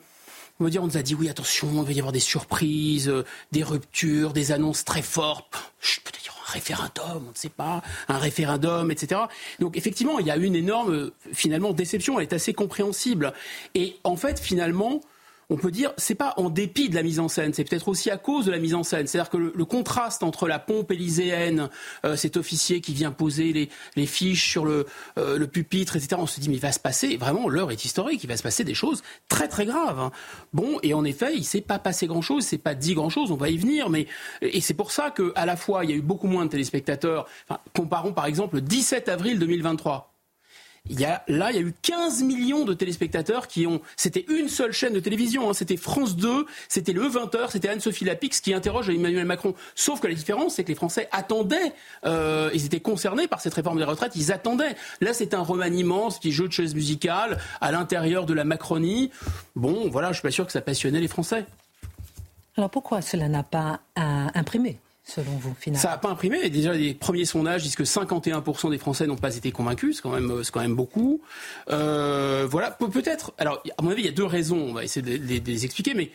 On 0.60 0.68
dire, 0.68 0.82
on 0.82 0.86
nous 0.86 0.98
a 0.98 1.02
dit, 1.02 1.14
oui, 1.14 1.30
attention, 1.30 1.68
il 1.72 1.86
va 1.86 1.92
y 1.92 1.98
avoir 1.98 2.12
des 2.12 2.20
surprises, 2.20 3.08
euh, 3.08 3.24
des 3.50 3.62
ruptures, 3.64 4.32
des 4.32 4.52
annonces 4.52 4.84
très 4.84 5.02
fortes. 5.02 5.72
Peut-être 6.04 6.36
un 6.48 6.52
référendum, 6.52 7.24
on 7.26 7.30
ne 7.30 7.34
sait 7.34 7.48
pas, 7.48 7.82
un 8.08 8.18
référendum, 8.18 8.90
etc. 8.90 9.22
Donc, 9.58 9.76
effectivement, 9.76 10.18
il 10.18 10.26
y 10.26 10.30
a 10.30 10.36
eu 10.36 10.44
une 10.44 10.56
énorme, 10.56 11.10
finalement, 11.32 11.72
déception. 11.72 12.20
Elle 12.20 12.24
est 12.24 12.34
assez 12.34 12.52
compréhensible. 12.52 13.32
Et 13.74 13.96
en 14.04 14.16
fait, 14.16 14.38
finalement, 14.38 15.00
on 15.50 15.56
peut 15.56 15.72
dire, 15.72 15.92
c'est 15.96 16.14
pas 16.14 16.32
en 16.36 16.48
dépit 16.48 16.88
de 16.88 16.94
la 16.94 17.02
mise 17.02 17.18
en 17.18 17.28
scène, 17.28 17.52
c'est 17.52 17.64
peut-être 17.64 17.88
aussi 17.88 18.08
à 18.10 18.16
cause 18.16 18.46
de 18.46 18.52
la 18.52 18.58
mise 18.58 18.74
en 18.74 18.84
scène. 18.84 19.06
C'est-à-dire 19.06 19.30
que 19.30 19.36
le, 19.36 19.64
contraste 19.64 20.22
entre 20.22 20.48
la 20.48 20.58
pompe 20.58 20.92
élyséenne, 20.92 21.68
euh, 22.04 22.16
cet 22.16 22.36
officier 22.36 22.80
qui 22.80 22.94
vient 22.94 23.10
poser 23.10 23.68
les, 23.96 24.06
fiches 24.06 24.48
sur 24.48 24.64
le, 24.64 24.86
euh, 25.18 25.38
le, 25.38 25.46
pupitre, 25.46 25.96
etc., 25.96 26.16
on 26.18 26.26
se 26.26 26.40
dit, 26.40 26.48
mais 26.48 26.56
il 26.56 26.60
va 26.60 26.72
se 26.72 26.78
passer, 26.78 27.16
vraiment, 27.16 27.48
l'heure 27.48 27.70
est 27.70 27.84
historique, 27.84 28.22
il 28.22 28.28
va 28.28 28.36
se 28.36 28.42
passer 28.42 28.64
des 28.64 28.74
choses 28.74 29.02
très 29.28 29.48
très 29.48 29.66
graves. 29.66 29.98
Hein. 29.98 30.12
Bon, 30.52 30.78
et 30.82 30.94
en 30.94 31.04
effet, 31.04 31.34
il 31.34 31.44
s'est 31.44 31.60
pas 31.60 31.78
passé 31.78 32.06
grand-chose, 32.06 32.44
c'est 32.44 32.58
pas 32.58 32.74
dit 32.74 32.94
grand-chose, 32.94 33.32
on 33.32 33.36
va 33.36 33.50
y 33.50 33.56
venir, 33.56 33.90
mais 33.90 34.06
et 34.40 34.60
c'est 34.60 34.74
pour 34.74 34.92
ça 34.92 35.10
qu'à 35.10 35.46
la 35.46 35.56
fois, 35.56 35.84
il 35.84 35.90
y 35.90 35.92
a 35.92 35.96
eu 35.96 36.02
beaucoup 36.02 36.28
moins 36.28 36.44
de 36.46 36.50
téléspectateurs. 36.50 37.26
comparons 37.74 38.12
par 38.12 38.26
exemple 38.26 38.56
le 38.56 38.60
17 38.60 39.08
avril 39.08 39.38
2023 39.38 40.09
il 40.88 40.98
y 40.98 41.04
a, 41.04 41.22
là, 41.28 41.50
il 41.50 41.56
y 41.56 41.58
a 41.58 41.62
eu 41.62 41.74
15 41.82 42.22
millions 42.22 42.64
de 42.64 42.72
téléspectateurs 42.74 43.48
qui 43.48 43.66
ont. 43.66 43.80
C'était 43.96 44.24
une 44.28 44.48
seule 44.48 44.72
chaîne 44.72 44.92
de 44.92 45.00
télévision. 45.00 45.50
Hein, 45.50 45.52
c'était 45.52 45.76
France 45.76 46.16
2, 46.16 46.46
c'était 46.68 46.92
le 46.92 47.02
20h, 47.02 47.50
c'était 47.50 47.68
Anne-Sophie 47.68 48.04
Lapix 48.04 48.40
qui 48.40 48.54
interroge 48.54 48.88
Emmanuel 48.88 49.24
Macron. 49.24 49.54
Sauf 49.74 50.00
que 50.00 50.08
la 50.08 50.14
différence, 50.14 50.54
c'est 50.54 50.64
que 50.64 50.68
les 50.68 50.74
Français 50.74 51.08
attendaient. 51.12 51.72
Euh, 52.06 52.50
ils 52.54 52.64
étaient 52.64 52.80
concernés 52.80 53.28
par 53.28 53.40
cette 53.40 53.54
réforme 53.54 53.78
des 53.78 53.84
retraites. 53.84 54.16
Ils 54.16 54.32
attendaient. 54.32 54.74
Là, 55.00 55.12
c'est 55.12 55.34
un 55.34 55.42
remaniement, 55.42 56.10
ce 56.10 56.26
est 56.26 56.30
jeu 56.30 56.48
de 56.48 56.52
chaise 56.52 56.74
musicale 56.74 57.38
à 57.60 57.70
l'intérieur 57.72 58.26
de 58.26 58.34
la 58.34 58.44
Macronie. 58.44 59.10
Bon, 59.54 59.88
voilà, 59.90 60.08
je 60.08 60.14
suis 60.14 60.22
pas 60.22 60.30
sûr 60.30 60.46
que 60.46 60.52
ça 60.52 60.60
passionnait 60.60 61.00
les 61.00 61.08
Français. 61.08 61.44
Alors 62.56 62.70
pourquoi 62.70 63.00
cela 63.00 63.28
n'a 63.28 63.42
pas 63.42 63.80
imprimé? 63.96 64.78
Selon 65.10 65.32
vous, 65.32 65.54
finalement 65.58 65.82
Ça 65.82 65.90
n'a 65.90 65.98
pas 65.98 66.08
imprimé. 66.08 66.48
Déjà, 66.50 66.72
les 66.72 66.94
premiers 66.94 67.24
sondages 67.24 67.62
disent 67.62 67.76
que 67.76 67.84
51% 67.84 68.70
des 68.70 68.78
Français 68.78 69.06
n'ont 69.06 69.16
pas 69.16 69.36
été 69.36 69.52
convaincus. 69.52 69.96
C'est 69.96 70.02
quand 70.02 70.12
même, 70.12 70.42
c'est 70.44 70.54
même 70.56 70.74
beaucoup. 70.74 71.20
Euh, 71.70 72.46
voilà, 72.48 72.70
peut-être. 72.70 73.32
Alors, 73.38 73.62
à 73.76 73.82
mon 73.82 73.90
avis, 73.90 74.02
il 74.02 74.06
y 74.06 74.08
a 74.08 74.12
deux 74.12 74.24
raisons. 74.24 74.58
On 74.58 74.72
va 74.72 74.84
essayer 74.84 75.02
de, 75.02 75.42
les, 75.44 75.64
expliquer, 75.64 75.94
mais 75.94 76.10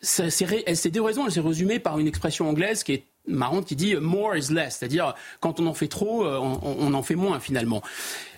ça, 0.00 0.30
ces 0.30 0.90
deux 0.90 1.02
raisons, 1.02 1.26
elles 1.26 1.32
sont 1.32 1.42
résumées 1.42 1.78
par 1.78 1.98
une 1.98 2.06
expression 2.06 2.48
anglaise 2.48 2.82
qui 2.82 2.92
est 2.92 3.04
marrante 3.26 3.66
qui 3.66 3.76
dit 3.76 3.94
more 3.96 4.36
is 4.36 4.52
less, 4.52 4.78
c'est-à-dire 4.78 5.14
quand 5.40 5.60
on 5.60 5.66
en 5.66 5.74
fait 5.74 5.88
trop, 5.88 6.24
euh, 6.24 6.38
on 6.38 6.94
en 6.94 7.02
fait 7.02 7.14
moins 7.14 7.40
finalement. 7.40 7.82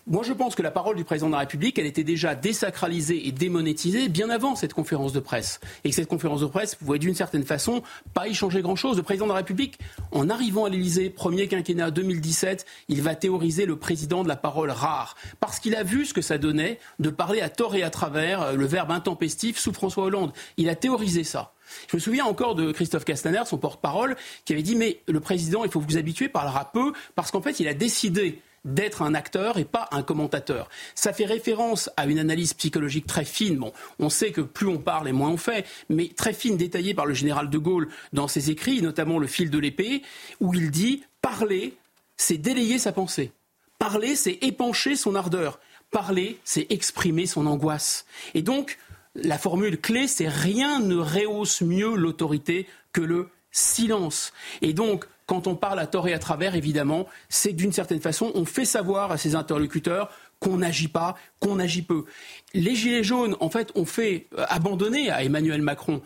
Moi, 0.07 0.23
je 0.23 0.35
pense 0.35 0.55
que 0.55 0.61
la 0.61 0.70
parole 0.70 0.97
du 0.97 1.05
président 1.05 1.29
de 1.29 1.33
la 1.33 1.38
République, 1.38 1.79
elle 1.79 1.87
était 1.87 2.05
déjà 2.05 2.35
désacralisée 2.35 3.27
et 3.27 3.33
démonétisée 3.33 4.11
bien 4.11 4.29
avant 4.29 4.55
cette 4.55 4.75
conférence 4.75 5.14
de 5.14 5.20
presse. 5.20 5.61
Et 5.83 5.88
que 5.88 5.94
cette 5.94 6.09
conférence 6.09 6.42
de 6.42 6.47
presse 6.47 6.75
pouvait 6.75 6.99
d'une 6.99 7.14
certaine 7.14 7.44
façon 7.44 7.83
pas 8.12 8.29
y 8.29 8.35
changer 8.35 8.61
grand-chose. 8.61 8.99
Le 8.99 9.03
président 9.03 9.25
de 9.25 9.31
la 9.31 9.38
République, 9.38 9.79
en 10.12 10.29
arrivant 10.29 10.66
à 10.66 10.68
l'Élysée, 10.68 11.09
premier 11.09 11.49
quinquennat 11.49 11.90
2017, 11.90 12.66
il 12.88 13.01
va 13.01 13.14
théoriser 13.14 13.64
le 13.64 13.77
président 13.77 14.23
de 14.23 14.29
la 14.29 14.37
parole 14.37 14.70
rare. 14.70 15.16
Parce 15.40 15.59
qu'il 15.59 15.75
a 15.75 15.83
vu 15.83 16.05
ce 16.05 16.12
que 16.12 16.20
ça 16.20 16.37
donnait 16.37 16.81
de 16.99 17.09
parler 17.09 17.40
à 17.40 17.49
tort 17.49 17.75
et 17.75 17.83
à 17.83 17.88
travers 17.88 18.42
euh, 18.42 18.53
le 18.57 18.66
verbe 18.66 18.90
intempestif 18.90 19.59
sous 19.59 19.73
François 19.73 20.05
Hollande. 20.05 20.35
Il 20.59 20.68
a 20.68 20.77
théorisé 20.77 21.25
ça. 21.25 21.53
Je 21.88 21.96
me 21.96 22.00
souviens 22.00 22.24
encore 22.24 22.54
de 22.54 22.72
Christophe 22.72 23.04
Castaner, 23.04 23.42
son 23.46 23.58
porte-parole, 23.58 24.16
qui 24.44 24.52
avait 24.52 24.62
dit 24.62 24.76
Mais 24.76 25.00
le 25.08 25.20
président, 25.20 25.64
il 25.64 25.70
faut 25.70 25.80
vous 25.80 25.96
habituer, 25.96 26.28
parlera 26.28 26.70
peu, 26.72 26.92
parce 27.14 27.30
qu'en 27.30 27.42
fait, 27.42 27.60
il 27.60 27.68
a 27.68 27.74
décidé 27.74 28.40
d'être 28.64 29.02
un 29.02 29.14
acteur 29.14 29.58
et 29.58 29.64
pas 29.64 29.88
un 29.92 30.02
commentateur. 30.02 30.68
Ça 30.94 31.12
fait 31.12 31.26
référence 31.26 31.90
à 31.96 32.06
une 32.06 32.18
analyse 32.18 32.54
psychologique 32.54 33.06
très 33.06 33.24
fine. 33.24 33.56
Bon, 33.56 33.72
on 33.98 34.08
sait 34.08 34.32
que 34.32 34.40
plus 34.40 34.66
on 34.66 34.78
parle 34.78 35.08
et 35.08 35.12
moins 35.12 35.30
on 35.30 35.37
fait, 35.37 35.66
mais 35.88 36.08
très 36.08 36.32
fine, 36.32 36.56
détaillée 36.56 36.94
par 36.94 37.06
le 37.06 37.14
général 37.14 37.50
de 37.50 37.58
Gaulle 37.58 37.88
dans 38.12 38.28
ses 38.28 38.50
écrits, 38.50 38.80
notamment 38.80 39.18
Le 39.18 39.26
fil 39.26 39.50
de 39.50 39.58
l'épée, 39.58 40.02
où 40.40 40.54
il 40.54 40.70
dit 40.70 41.02
parler, 41.20 41.76
c'est 42.16 42.38
délayer 42.38 42.78
sa 42.78 42.92
pensée. 42.92 43.32
Parler, 43.78 44.16
c'est 44.16 44.38
épancher 44.42 44.96
son 44.96 45.14
ardeur. 45.14 45.58
Parler, 45.90 46.38
c'est 46.44 46.66
exprimer 46.70 47.26
son 47.26 47.46
angoisse. 47.46 48.06
Et 48.34 48.42
donc, 48.42 48.78
la 49.14 49.38
formule 49.38 49.81
clé, 49.81 50.09
c'est 50.09 50.29
rien 50.29 50.81
ne 50.81 50.96
rehausse 50.96 51.62
mieux 51.62 51.94
l'autorité 51.94 52.66
que 52.92 53.00
le 53.00 53.29
silence. 53.50 54.33
Et 54.62 54.72
donc, 54.72 55.05
quand 55.27 55.46
on 55.46 55.55
parle 55.55 55.79
à 55.79 55.87
tort 55.87 56.09
et 56.09 56.12
à 56.12 56.18
travers, 56.18 56.55
évidemment, 56.55 57.07
c'est 57.29 57.53
d'une 57.53 57.72
certaine 57.72 58.00
façon, 58.00 58.33
on 58.35 58.44
fait 58.44 58.64
savoir 58.64 59.12
à 59.12 59.16
ses 59.16 59.35
interlocuteurs 59.35 60.11
qu'on 60.38 60.59
n'agit 60.59 60.88
pas, 60.88 61.16
qu'on 61.40 61.59
agit 61.59 61.83
peu. 61.83 62.05
Les 62.53 62.74
Gilets 62.74 63.05
jaunes, 63.05 63.37
en 63.40 63.48
fait, 63.48 63.70
ont 63.74 63.87
fait 63.87 64.27
euh, 64.37 64.44
abandonner 64.48 65.11
à 65.11 65.22
Emmanuel 65.22 65.62
Macron 65.62 66.03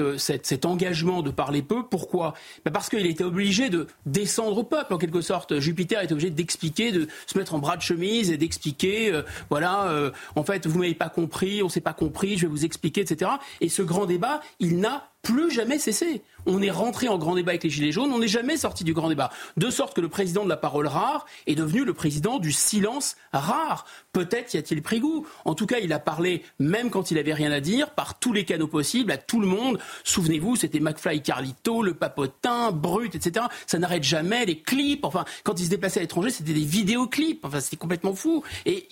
euh, 0.00 0.18
cet 0.18 0.64
engagement 0.64 1.22
de 1.22 1.30
parler 1.30 1.62
peu. 1.62 1.84
Pourquoi? 1.84 2.34
Ben 2.64 2.70
Parce 2.70 2.88
qu'il 2.88 3.06
était 3.06 3.24
obligé 3.24 3.70
de 3.70 3.86
descendre 4.06 4.58
au 4.58 4.64
peuple, 4.64 4.94
en 4.94 4.98
quelque 4.98 5.20
sorte. 5.20 5.58
Jupiter 5.58 6.00
est 6.00 6.12
obligé 6.12 6.30
d'expliquer, 6.30 6.92
de 6.92 7.08
se 7.26 7.38
mettre 7.38 7.54
en 7.54 7.58
bras 7.58 7.76
de 7.76 7.82
chemise 7.82 8.30
et 8.30 8.36
d'expliquer, 8.36 9.12
euh, 9.12 9.22
voilà, 9.50 10.12
en 10.36 10.44
fait, 10.44 10.66
vous 10.66 10.78
m'avez 10.78 10.94
pas 10.94 11.08
compris, 11.08 11.62
on 11.62 11.68
s'est 11.68 11.80
pas 11.80 11.92
compris, 11.92 12.36
je 12.36 12.42
vais 12.42 12.50
vous 12.50 12.64
expliquer, 12.64 13.02
etc. 13.02 13.30
Et 13.60 13.68
ce 13.68 13.82
grand 13.82 14.06
débat, 14.06 14.40
il 14.60 14.78
n'a 14.78 15.10
plus 15.28 15.50
jamais 15.50 15.78
cessé. 15.78 16.22
On 16.46 16.62
est 16.62 16.70
rentré 16.70 17.08
en 17.08 17.18
grand 17.18 17.34
débat 17.34 17.50
avec 17.50 17.64
les 17.64 17.68
Gilets 17.68 17.92
jaunes, 17.92 18.10
on 18.10 18.20
n'est 18.20 18.28
jamais 18.28 18.56
sorti 18.56 18.82
du 18.82 18.94
grand 18.94 19.10
débat. 19.10 19.30
De 19.58 19.68
sorte 19.68 19.94
que 19.94 20.00
le 20.00 20.08
président 20.08 20.44
de 20.44 20.48
la 20.48 20.56
parole 20.56 20.86
rare 20.86 21.26
est 21.46 21.54
devenu 21.54 21.84
le 21.84 21.92
président 21.92 22.38
du 22.38 22.52
silence 22.52 23.16
rare. 23.34 23.84
Peut-être 24.12 24.54
y 24.54 24.56
a-t-il 24.56 24.80
pris 24.80 25.00
goût. 25.00 25.26
En 25.44 25.54
tout 25.54 25.66
cas, 25.66 25.80
il 25.80 25.92
a 25.92 25.98
parlé, 25.98 26.42
même 26.58 26.88
quand 26.88 27.10
il 27.10 27.18
avait 27.18 27.34
rien 27.34 27.52
à 27.52 27.60
dire, 27.60 27.90
par 27.90 28.18
tous 28.18 28.32
les 28.32 28.46
canaux 28.46 28.68
possibles, 28.68 29.12
à 29.12 29.18
tout 29.18 29.40
le 29.40 29.46
monde. 29.46 29.78
Souvenez-vous, 30.04 30.56
c'était 30.56 30.80
McFly 30.80 31.22
Carlito, 31.22 31.82
le 31.82 31.92
papotin, 31.92 32.72
Brut, 32.72 33.14
etc. 33.14 33.44
Ça 33.66 33.78
n'arrête 33.78 34.04
jamais, 34.04 34.46
les 34.46 34.60
clips. 34.60 35.04
Enfin, 35.04 35.26
quand 35.44 35.60
il 35.60 35.66
se 35.66 35.70
déplaçait 35.70 36.00
à 36.00 36.02
l'étranger, 36.02 36.30
c'était 36.30 36.54
des 36.54 36.64
vidéoclips. 36.64 37.44
Enfin, 37.44 37.60
c'était 37.60 37.76
complètement 37.76 38.14
fou. 38.14 38.42
Et, 38.64 38.88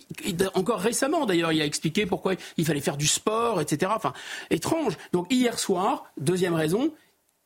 encore 0.53 0.81
récemment, 0.81 1.25
d'ailleurs, 1.25 1.53
il 1.53 1.63
a 1.63 1.65
expliqué 1.65 2.05
pourquoi 2.05 2.35
il 2.59 2.67
fallait 2.67 2.83
faire 2.83 2.99
du 2.99 3.07
sport, 3.07 3.63
etc. 3.63 3.93
Enfin, 3.97 4.13
étrange. 4.51 4.99
Donc, 5.15 5.33
hier 5.33 5.59
soir, 5.59 6.05
Deuxième 6.27 6.55
raison, 6.55 6.93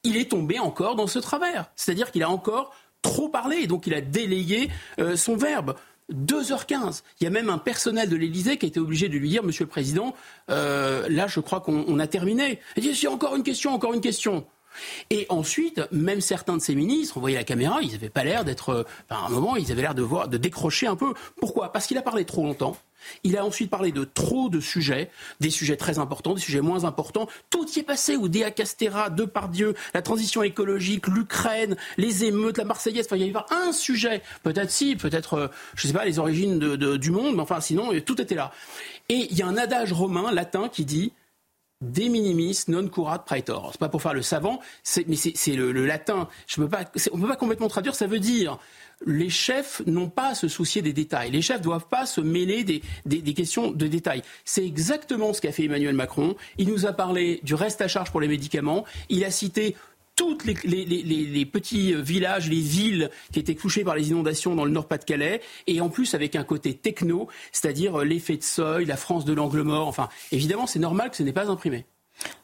il 0.04 0.16
est 0.16 0.30
tombé 0.30 0.58
encore 0.58 0.96
dans 0.96 1.06
ce 1.06 1.18
travers. 1.18 1.70
C'est-à-dire 1.76 2.10
qu'il 2.10 2.22
a 2.22 2.30
encore 2.30 2.74
trop 3.02 3.28
parlé, 3.28 3.66
donc 3.66 3.86
il 3.86 3.92
a 3.92 4.00
délayé 4.00 4.70
euh, 4.98 5.16
son 5.16 5.36
verbe. 5.36 5.76
2h15. 6.10 7.02
Il 7.20 7.24
y 7.24 7.26
a 7.26 7.30
même 7.30 7.50
un 7.50 7.58
personnel 7.58 8.08
de 8.08 8.16
l'Élysée 8.16 8.56
qui 8.56 8.64
a 8.64 8.68
été 8.68 8.80
obligé 8.80 9.08
de 9.10 9.18
lui 9.18 9.28
dire, 9.28 9.44
Monsieur 9.44 9.64
le 9.64 9.70
Président, 9.70 10.14
euh, 10.50 11.06
là 11.10 11.26
je 11.26 11.40
crois 11.40 11.60
qu'on 11.60 11.98
a 11.98 12.06
terminé. 12.06 12.58
Il 12.76 12.90
dit, 12.90 13.06
encore 13.06 13.36
une 13.36 13.42
question, 13.42 13.74
encore 13.74 13.92
une 13.92 14.00
question. 14.00 14.46
Et 15.10 15.26
ensuite, 15.28 15.82
même 15.92 16.22
certains 16.22 16.56
de 16.56 16.62
ces 16.62 16.74
ministres, 16.74 17.18
on 17.18 17.20
voyait 17.20 17.36
la 17.36 17.44
caméra, 17.44 17.80
ils 17.82 17.92
n'avaient 17.92 18.08
pas 18.08 18.24
l'air 18.24 18.46
d'être, 18.46 18.70
euh, 18.70 18.84
à 19.10 19.26
un 19.26 19.28
moment, 19.28 19.56
ils 19.56 19.70
avaient 19.70 19.82
l'air 19.82 19.94
de, 19.94 20.02
voir, 20.02 20.28
de 20.28 20.38
décrocher 20.38 20.86
un 20.86 20.96
peu. 20.96 21.12
Pourquoi? 21.36 21.70
Parce 21.70 21.86
qu'il 21.86 21.98
a 21.98 22.02
parlé 22.02 22.24
trop 22.24 22.42
longtemps. 22.42 22.76
Il 23.24 23.36
a 23.36 23.44
ensuite 23.44 23.70
parlé 23.70 23.92
de 23.92 24.04
trop 24.04 24.48
de 24.48 24.60
sujets, 24.60 25.10
des 25.40 25.50
sujets 25.50 25.76
très 25.76 25.98
importants, 25.98 26.34
des 26.34 26.40
sujets 26.40 26.60
moins 26.60 26.84
importants. 26.84 27.28
Tout 27.50 27.66
y 27.74 27.80
est 27.80 27.84
passé, 27.84 28.16
ou 28.16 28.28
Déa 28.28 28.50
Castera, 28.50 29.10
Depardieu, 29.10 29.74
la 29.94 30.02
transition 30.02 30.42
écologique, 30.42 31.06
l'Ukraine, 31.06 31.76
les 31.96 32.24
émeutes, 32.24 32.58
la 32.58 32.64
Marseillaise. 32.64 33.06
Enfin, 33.06 33.16
il 33.16 33.26
y 33.26 33.30
avait 33.30 33.44
un 33.50 33.72
sujet. 33.72 34.22
Peut-être 34.42 34.70
si, 34.70 34.96
peut-être, 34.96 35.34
euh, 35.34 35.48
je 35.74 35.86
ne 35.86 35.92
sais 35.92 35.98
pas, 35.98 36.04
les 36.04 36.18
origines 36.18 36.58
du 36.76 37.10
monde, 37.10 37.34
mais 37.34 37.42
enfin, 37.42 37.60
sinon, 37.60 37.90
tout 38.04 38.20
était 38.20 38.34
là. 38.34 38.52
Et 39.08 39.28
il 39.30 39.36
y 39.36 39.42
a 39.42 39.46
un 39.46 39.56
adage 39.56 39.92
romain, 39.92 40.32
latin, 40.32 40.68
qui 40.68 40.84
dit 40.84 41.12
de 41.80 42.02
minimis 42.02 42.64
non 42.68 42.88
curat 42.88 43.24
praetor. 43.24 43.70
C'est 43.72 43.80
pas 43.80 43.88
pour 43.88 44.02
faire 44.02 44.12
le 44.12 44.22
savant, 44.22 44.60
mais 45.06 45.16
c'est 45.16 45.54
le, 45.54 45.72
latin. 45.86 46.28
Je 46.46 46.56
peux 46.56 46.68
pas, 46.68 46.84
on 47.12 47.16
ne 47.16 47.22
peut 47.22 47.28
pas 47.28 47.36
complètement 47.36 47.68
traduire. 47.68 47.94
Ça 47.94 48.06
veut 48.06 48.18
dire 48.18 48.58
les 49.06 49.30
chefs 49.30 49.82
n'ont 49.86 50.08
pas 50.08 50.28
à 50.28 50.34
se 50.34 50.48
soucier 50.48 50.82
des 50.82 50.92
détails. 50.92 51.30
Les 51.30 51.42
chefs 51.42 51.58
ne 51.58 51.64
doivent 51.64 51.88
pas 51.88 52.06
se 52.06 52.20
mêler 52.20 52.64
des, 52.64 52.82
des, 53.06 53.34
questions 53.34 53.70
de 53.70 53.86
détails. 53.86 54.22
C'est 54.44 54.64
exactement 54.64 55.32
ce 55.32 55.40
qu'a 55.40 55.52
fait 55.52 55.64
Emmanuel 55.64 55.94
Macron. 55.94 56.36
Il 56.58 56.68
nous 56.68 56.86
a 56.86 56.92
parlé 56.92 57.40
du 57.42 57.54
reste 57.54 57.80
à 57.80 57.88
charge 57.88 58.10
pour 58.10 58.20
les 58.20 58.28
médicaments. 58.28 58.84
Il 59.08 59.24
a 59.24 59.30
cité 59.30 59.76
tous 60.16 60.36
les, 60.44 60.54
les, 60.84 61.46
petits 61.46 61.94
villages, 61.94 62.50
les 62.50 62.60
villes 62.60 63.10
qui 63.32 63.38
étaient 63.38 63.54
touchées 63.54 63.84
par 63.84 63.94
les 63.94 64.10
inondations 64.10 64.54
dans 64.54 64.66
le 64.66 64.70
Nord-Pas-de-Calais, 64.70 65.40
et 65.66 65.80
en 65.80 65.88
plus 65.88 66.14
avec 66.14 66.36
un 66.36 66.44
côté 66.44 66.74
techno, 66.74 67.28
c'est-à-dire 67.52 67.98
l'effet 67.98 68.36
de 68.36 68.42
seuil, 68.42 68.84
la 68.84 68.98
France 68.98 69.24
de 69.24 69.32
l'angle 69.32 69.62
mort. 69.62 69.88
Enfin, 69.88 70.10
évidemment, 70.30 70.66
c'est 70.66 70.78
normal 70.78 71.08
que 71.10 71.16
ce 71.16 71.22
n'est 71.22 71.32
pas 71.32 71.48
imprimé. 71.48 71.86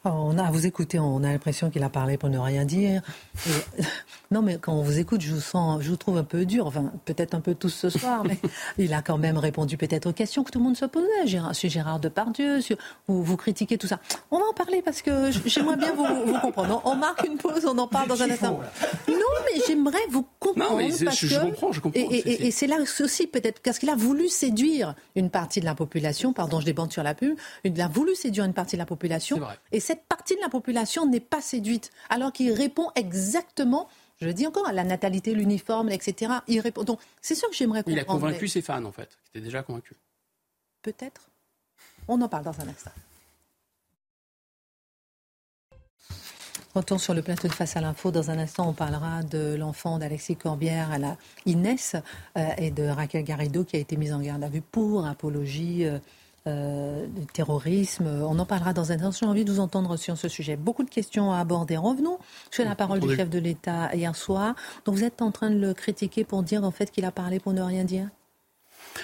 Oh, 0.05 0.09
on 0.13 0.37
a, 0.37 0.43
à 0.43 0.51
vous 0.51 0.65
écouter, 0.65 0.99
on 0.99 1.23
a 1.23 1.31
l'impression 1.31 1.69
qu'il 1.69 1.83
a 1.83 1.89
parlé 1.89 2.17
pour 2.17 2.29
ne 2.29 2.37
rien 2.37 2.65
dire. 2.65 3.01
non, 4.31 4.41
mais 4.41 4.57
quand 4.57 4.73
on 4.73 4.81
vous 4.81 4.99
écoute, 4.99 5.21
je 5.21 5.33
vous 5.33 5.41
sens, 5.41 5.81
je 5.81 5.89
vous 5.89 5.97
trouve 5.97 6.17
un 6.17 6.23
peu 6.23 6.45
dur. 6.45 6.65
Enfin, 6.67 6.91
peut-être 7.05 7.33
un 7.33 7.41
peu 7.41 7.55
tous 7.55 7.69
ce 7.69 7.89
soir, 7.89 8.23
mais 8.23 8.37
il 8.77 8.93
a 8.93 9.01
quand 9.01 9.17
même 9.17 9.37
répondu 9.37 9.77
peut-être 9.77 10.07
aux 10.07 10.13
questions 10.13 10.43
que 10.43 10.51
tout 10.51 10.59
le 10.59 10.65
monde 10.65 10.77
se 10.77 10.85
posait. 10.85 11.07
Gérard, 11.25 11.55
sur 11.55 11.69
Gérard 11.69 11.99
Depardieu, 11.99 12.61
sur, 12.61 12.77
vous, 13.07 13.23
vous 13.23 13.37
critiquez 13.37 13.77
tout 13.77 13.87
ça. 13.87 13.99
On 14.31 14.39
va 14.39 14.45
en 14.45 14.53
parler 14.53 14.81
parce 14.81 15.01
que 15.01 15.31
j'aimerais 15.45 15.77
bien 15.77 15.93
vous, 15.93 16.05
comprendre. 16.39 16.81
On 16.85 16.95
marque 16.95 17.25
une 17.25 17.37
pause, 17.37 17.65
on 17.65 17.77
en 17.77 17.87
parle 17.87 18.07
dans 18.07 18.21
un 18.21 18.29
instant. 18.29 18.59
Non, 19.07 19.15
mais 19.45 19.61
j'aimerais 19.67 19.97
vous 20.09 20.25
comprendre. 20.39 20.71
Non, 20.71 20.77
mais 20.77 20.89
parce 21.03 21.17
je, 21.17 21.35
que, 21.35 21.41
comprends, 21.41 21.71
je 21.71 21.81
comprends. 21.81 21.99
Et, 21.99 22.51
c'est 22.51 22.67
là 22.67 22.77
aussi 23.01 23.27
peut-être 23.27 23.61
parce 23.61 23.79
qu'il 23.79 23.89
a 23.89 23.95
voulu 23.95 24.29
séduire 24.29 24.95
une 25.15 25.29
partie 25.29 25.59
de 25.59 25.65
la 25.65 25.75
population. 25.75 26.33
Pardon, 26.33 26.59
je 26.59 26.65
débande 26.65 26.91
sur 26.91 27.03
la 27.03 27.13
pub. 27.13 27.37
Il 27.63 27.79
a 27.81 27.87
voulu 27.87 28.15
séduire 28.15 28.45
une 28.45 28.53
partie 28.53 28.75
de 28.75 28.81
la 28.81 28.85
population. 28.85 29.39
Et 29.71 29.79
cette 29.79 30.05
partie 30.05 30.35
de 30.35 30.41
la 30.41 30.49
population 30.49 31.05
n'est 31.05 31.19
pas 31.19 31.41
séduite, 31.41 31.91
alors 32.09 32.31
qu'il 32.31 32.51
répond 32.51 32.91
exactement 32.95 33.87
je 34.19 34.25
le 34.25 34.33
dis 34.33 34.47
encore, 34.47 34.67
à 34.67 34.73
la 34.73 34.83
natalité, 34.83 35.35
l'uniforme, 35.35 35.89
etc. 35.89 36.33
Il 36.47 36.59
répond. 36.59 36.83
Donc, 36.83 36.99
c'est 37.21 37.35
sûr 37.35 37.49
que 37.49 37.55
j'aimerais 37.55 37.83
comprendre. 37.83 37.97
Il 37.97 38.01
a 38.01 38.05
convaincu 38.05 38.47
ses 38.47 38.61
fans, 38.63 38.83
en 38.83 38.91
fait, 38.91 39.09
qui 39.09 39.37
étaient 39.37 39.41
déjà 39.41 39.61
convaincus. 39.61 39.95
Peut-être. 40.81 41.29
On 42.07 42.19
en 42.21 42.27
parle 42.27 42.45
dans 42.45 42.59
un 42.59 42.67
instant. 42.67 42.91
Retour 46.73 46.99
sur 46.99 47.13
le 47.13 47.21
plateau 47.21 47.47
de 47.47 47.53
Face 47.53 47.75
à 47.77 47.81
l'info. 47.81 48.11
Dans 48.11 48.31
un 48.31 48.39
instant, 48.39 48.69
on 48.69 48.73
parlera 48.73 49.23
de 49.23 49.55
l'enfant 49.55 49.99
d'Alexis 49.99 50.35
Corbière 50.35 50.91
à 50.91 50.97
la 50.97 51.17
Inès 51.45 51.95
euh, 52.37 52.49
et 52.57 52.71
de 52.71 52.83
Raquel 52.83 53.23
Garrido 53.23 53.63
qui 53.63 53.75
a 53.75 53.79
été 53.79 53.97
mise 53.97 54.13
en 54.13 54.21
garde 54.21 54.43
à 54.43 54.49
vue 54.49 54.61
pour 54.61 55.05
apologie. 55.05 55.85
Euh, 55.85 55.99
euh, 56.47 57.05
terrorisme. 57.33 58.07
On 58.07 58.39
en 58.39 58.45
parlera 58.45 58.73
dans 58.73 58.91
un 58.91 58.95
instant. 58.95 59.25
J'ai 59.27 59.29
envie 59.29 59.45
de 59.45 59.51
vous 59.51 59.59
entendre 59.59 59.97
sur 59.97 60.17
ce 60.17 60.27
sujet. 60.27 60.55
Beaucoup 60.55 60.83
de 60.83 60.89
questions 60.89 61.31
à 61.31 61.39
aborder. 61.39 61.77
Revenons 61.77 62.17
sur 62.51 62.65
la 62.65 62.75
parole 62.75 62.99
du 62.99 63.15
chef 63.15 63.29
de 63.29 63.39
l'État 63.39 63.93
hier 63.93 64.15
soir. 64.15 64.55
Donc 64.85 64.95
vous 64.95 65.03
êtes 65.03 65.21
en 65.21 65.31
train 65.31 65.49
de 65.49 65.59
le 65.59 65.73
critiquer 65.73 66.23
pour 66.23 66.43
dire 66.43 66.63
en 66.63 66.71
fait 66.71 66.91
qu'il 66.91 67.05
a 67.05 67.11
parlé 67.11 67.39
pour 67.39 67.53
ne 67.53 67.61
rien 67.61 67.83
dire? 67.83 68.09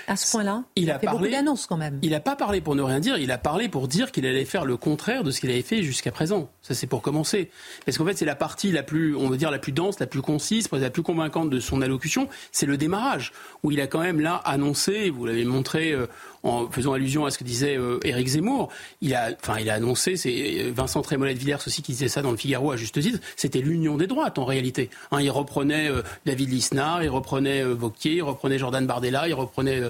À 0.08 0.16
ce 0.16 0.32
point-là 0.32 0.64
Il, 0.76 0.92
a, 0.92 1.00
fait 1.00 1.08
beaucoup 1.08 1.28
d'annonces 1.28 1.68
quand 1.68 1.78
même. 1.78 2.00
Il 2.02 2.12
n'a 2.12 2.20
pas 2.20 2.36
parlé 2.36 2.62
pour 2.62 2.76
ne 2.76 2.82
rien 2.82 3.00
dire, 3.00 3.18
il 3.18 3.32
a 3.32 3.38
parlé 3.38 3.70
pour 3.70 3.88
dire 3.88 4.12
qu'il 4.12 4.26
allait 4.26 4.46
faire 4.46 4.66
le 4.66 4.78
contraire 4.78 5.24
de 5.24 5.32
ce 5.32 5.40
qu'il 5.40 5.50
avait 5.50 5.62
fait 5.62 5.84
jusqu'à 5.84 6.12
présent. 6.12 6.50
Ça, 6.62 6.74
c'est 6.74 6.88
pour 6.88 7.02
commencer. 7.02 7.50
Parce 7.86 7.98
qu'en 7.98 8.06
fait, 8.06 8.18
c'est 8.18 8.26
la 8.26 8.36
partie 8.36 8.72
la 8.72 8.84
plus, 8.84 9.16
on 9.16 9.30
va 9.30 9.38
dire, 9.38 9.52
la 9.52 9.60
plus 9.60 9.72
dense, 9.72 10.00
la 10.00 10.08
plus 10.08 10.22
concise, 10.22 10.70
la 10.72 10.90
plus 10.90 11.04
convaincante 11.04 11.50
de 11.50 11.60
son 11.60 11.82
allocution. 11.82 12.28
C'est 12.52 12.66
le 12.66 12.78
démarrage, 12.78 13.32
où 13.64 13.72
il 13.72 13.80
a 13.82 13.88
quand 13.88 14.02
même 14.02 14.20
là 14.20 14.36
annoncé, 14.46 15.10
vous 15.10 15.26
l'avez 15.26 15.46
montré 15.46 15.92
euh, 15.92 16.08
en 16.44 16.70
faisant 16.70 16.94
allusion 16.94 17.26
à 17.26 17.32
ce 17.32 17.38
que 17.38 17.44
disait 17.44 17.78
euh, 17.78 18.00
Éric 18.04 18.28
Zemmour, 18.28 18.70
il 19.02 19.16
a, 19.16 19.30
enfin, 19.42 19.60
il 19.60 19.70
a 19.70 19.76
annoncé, 19.76 20.18
c'est 20.18 20.72
Vincent 20.76 21.02
Trémollet 21.02 21.34
de 21.34 21.40
Villers 21.40 21.58
aussi 21.66 21.82
qui 21.82 21.94
disait 21.94 22.10
ça 22.10 22.22
dans 22.22 22.32
le 22.32 22.38
Figaro 22.38 22.72
à 22.72 22.78
juste 22.78 23.00
titre, 23.00 23.20
c'était 23.36 23.60
l'union 23.60 23.98
des 23.98 24.08
droites 24.08 24.38
en 24.38 24.46
réalité. 24.46 24.90
Hein, 25.12 25.22
il 25.22 25.32
reprenait 25.32 25.90
euh, 25.90 26.02
David 26.26 26.50
Lisnard, 26.50 27.04
il 27.04 27.10
reprenait 27.10 27.64
euh, 27.64 27.74
Vauquier, 27.74 28.16
il 28.16 28.24
reprenait 28.24 28.60
Jordan 28.60 28.86
Bardella, 28.86 29.28
il 29.28 29.34
reprenait 29.34 29.82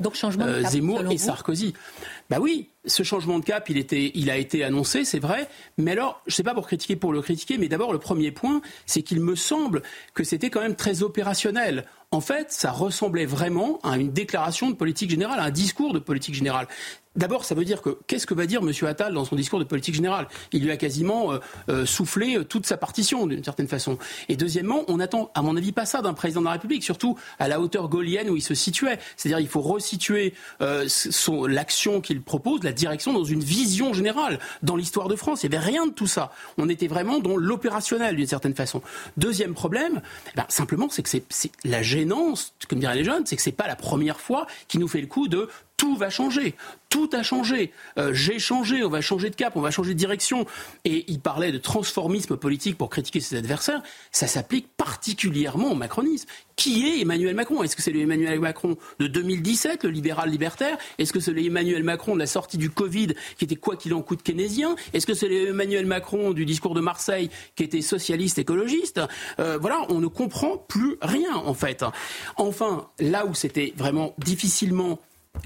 Zemmour 0.70 1.02
et 1.12 1.18
Sarkozy. 1.18 1.74
Bah 2.34 2.40
oui, 2.42 2.70
ce 2.86 3.04
changement 3.04 3.38
de 3.38 3.46
cap, 3.46 3.70
il, 3.70 3.86
il 3.92 4.32
a 4.32 4.38
été 4.38 4.64
annoncé, 4.64 5.06
c'est 5.06 5.20
vrai. 5.20 5.48
Mais 5.78 5.92
alors, 5.92 6.20
je 6.26 6.34
ne 6.34 6.36
sais 6.38 6.42
pas 6.42 6.56
pour 6.56 6.66
critiquer 6.66 6.96
pour 6.96 7.14
le 7.14 7.22
critiquer, 7.22 7.60
mais 7.60 7.68
d'abord, 7.68 7.94
le 7.94 8.00
premier 8.00 8.32
point, 8.32 8.64
c'est 8.88 9.04
qu'il 9.04 9.20
me 9.20 9.36
semble 9.36 9.84
que 10.16 10.24
c'était 10.24 10.50
quand 10.50 10.62
même 10.62 10.76
très 10.76 11.04
opérationnel. 11.04 11.86
En 12.10 12.22
fait, 12.22 12.52
ça 12.52 12.72
ressemblait 12.72 13.28
vraiment 13.28 13.80
à 13.84 13.98
une 13.98 14.12
déclaration 14.12 14.72
de 14.72 14.76
politique 14.76 15.12
générale, 15.12 15.40
à 15.40 15.44
un 15.44 15.52
discours 15.52 15.94
de 15.94 16.00
politique 16.00 16.34
générale. 16.34 16.68
D'abord, 17.16 17.46
ça 17.46 17.54
veut 17.54 17.66
dire 17.66 17.82
que 17.82 17.98
qu'est-ce 18.08 18.26
que 18.26 18.34
va 18.34 18.48
dire 18.48 18.62
M. 18.62 18.72
Attal 18.88 19.14
dans 19.14 19.24
son 19.24 19.36
discours 19.36 19.60
de 19.60 19.64
politique 19.64 19.94
générale? 19.94 20.28
Il 20.52 20.64
lui 20.64 20.72
a 20.72 20.78
quasiment 20.78 21.32
euh, 21.32 21.38
euh, 21.70 21.86
soufflé 21.86 22.38
euh, 22.38 22.44
toute 22.44 22.66
sa 22.66 22.76
partition 22.76 23.28
d'une 23.28 23.44
certaine 23.44 23.68
façon. 23.68 24.00
Et 24.30 24.36
deuxièmement, 24.36 24.84
on 24.88 25.00
attend, 25.00 25.30
à 25.36 25.44
mon 25.44 25.56
avis, 25.56 25.72
pas 25.72 25.86
ça 25.86 26.02
d'un 26.02 26.14
président 26.14 26.42
de 26.42 26.46
la 26.46 26.54
République, 26.54 26.84
surtout 26.84 27.16
à 27.38 27.48
la 27.48 27.60
hauteur 27.60 27.88
gaulienne 27.88 28.32
où 28.32 28.36
il 28.36 28.42
se 28.42 28.56
situait. 28.56 28.98
C'est-à-dire, 29.16 29.40
il 29.40 29.48
faut 29.48 29.62
resituer 29.62 30.34
l'action 30.60 32.02
qu'il 32.02 32.22
propose, 32.22 32.64
la 32.64 32.72
direction, 32.72 33.14
dans 33.14 33.24
une 33.24 33.44
vision 33.44 33.94
générale 33.94 34.40
dans 34.64 34.76
l'histoire 34.76 35.08
de 35.08 35.16
France. 35.16 35.44
Il 35.44 35.50
n'y 35.50 35.56
avait 35.56 35.66
rien 35.66 35.86
de 35.86 35.92
tout 35.92 36.08
ça. 36.08 36.32
On 36.58 36.70
était 36.70 36.88
vraiment 36.88 37.20
dans 37.20 37.38
l'opérationnel 37.38 38.16
d'une 38.16 38.28
certaine 38.28 38.56
façon. 38.56 38.82
Deuxième 39.18 39.54
problème, 39.54 40.02
eh 40.30 40.38
ben, 40.38 40.46
simplement, 40.50 40.88
c'est 40.90 41.04
que 41.04 41.10
c'est 41.10 41.52
la 41.64 41.84
gênance, 41.84 42.54
comme 42.68 42.80
diraient 42.80 42.96
les 42.96 43.04
jeunes, 43.04 43.26
c'est 43.26 43.36
que 43.36 43.42
c'est 43.42 43.52
pas 43.52 43.68
la 43.68 43.76
première 43.76 44.20
fois 44.20 44.48
qu'il 44.68 44.80
nous 44.80 44.88
fait 44.88 45.02
le 45.02 45.08
coup 45.08 45.28
de 45.28 45.50
tout 45.78 45.96
va 45.96 46.10
changer. 46.10 46.56
Tout 46.90 47.10
a 47.14 47.24
changé. 47.24 47.72
Euh, 47.98 48.14
j'ai 48.14 48.40
changé, 48.40 48.84
on 48.84 48.90
va 48.90 49.02
changer 49.02 49.30
de 49.30 49.36
cap, 49.36 49.56
on 49.56 49.62
va 49.62 49.72
changer 49.72 49.94
de 49.94 50.00
direction. 50.00 50.46
Et 50.86 51.06
il 51.08 51.20
parlait 51.20 51.52
de 51.52 51.58
transformisme 51.58 52.38
politique 52.38 52.78
pour 52.78 52.90
critiquer 52.90 53.20
ses 53.20 53.36
adversaires. 53.36 53.82
Ça 54.12 54.28
s'applique 54.28 54.68
particulièrement 54.78 55.72
au 55.72 55.76
macronisme. 55.76 56.28
Qui 56.56 56.88
est 56.88 57.02
Emmanuel 57.02 57.36
Macron? 57.36 57.64
Est-ce 57.64 57.76
que 57.76 57.82
c'est 57.82 57.92
le 57.92 58.00
Emmanuel 58.00 58.40
Macron 58.40 58.78
de 59.00 59.08
2017, 59.08 59.84
le 59.84 59.90
libéral 59.90 60.30
libertaire? 60.30 60.78
Est-ce 61.00 61.12
que 61.12 61.20
c'est 61.20 61.34
l'Emmanuel 61.34 61.84
Macron 61.84 62.14
de 62.14 62.20
la 62.20 62.28
sortie 62.28 62.58
du 62.58 62.70
Covid, 62.70 63.08
qui 63.38 63.46
était 63.46 63.56
quoi 63.56 63.76
qu'il 63.76 63.94
en 63.96 64.02
coûte 64.04 64.22
keynésien? 64.22 64.76
Est-ce 64.94 65.08
que 65.08 65.16
c'est 65.16 65.28
l'Emmanuel 65.28 65.88
Macron 65.88 66.32
du 66.32 66.46
discours 66.46 66.76
de 66.76 66.82
Marseille, 66.82 67.30
qui 67.56 67.64
était 67.64 67.82
socialiste 67.82 68.38
écologiste? 68.38 69.02
Euh, 69.40 69.58
Voilà, 69.60 69.80
on 69.90 70.00
ne 70.00 70.08
comprend 70.08 70.58
plus 70.58 70.98
rien 71.02 71.36
en 71.36 71.56
fait. 71.56 71.84
Enfin, 72.38 72.88
là 73.00 73.26
où 73.26 73.34
c'était 73.34 73.74
vraiment 73.76 74.14
difficilement 74.20 75.00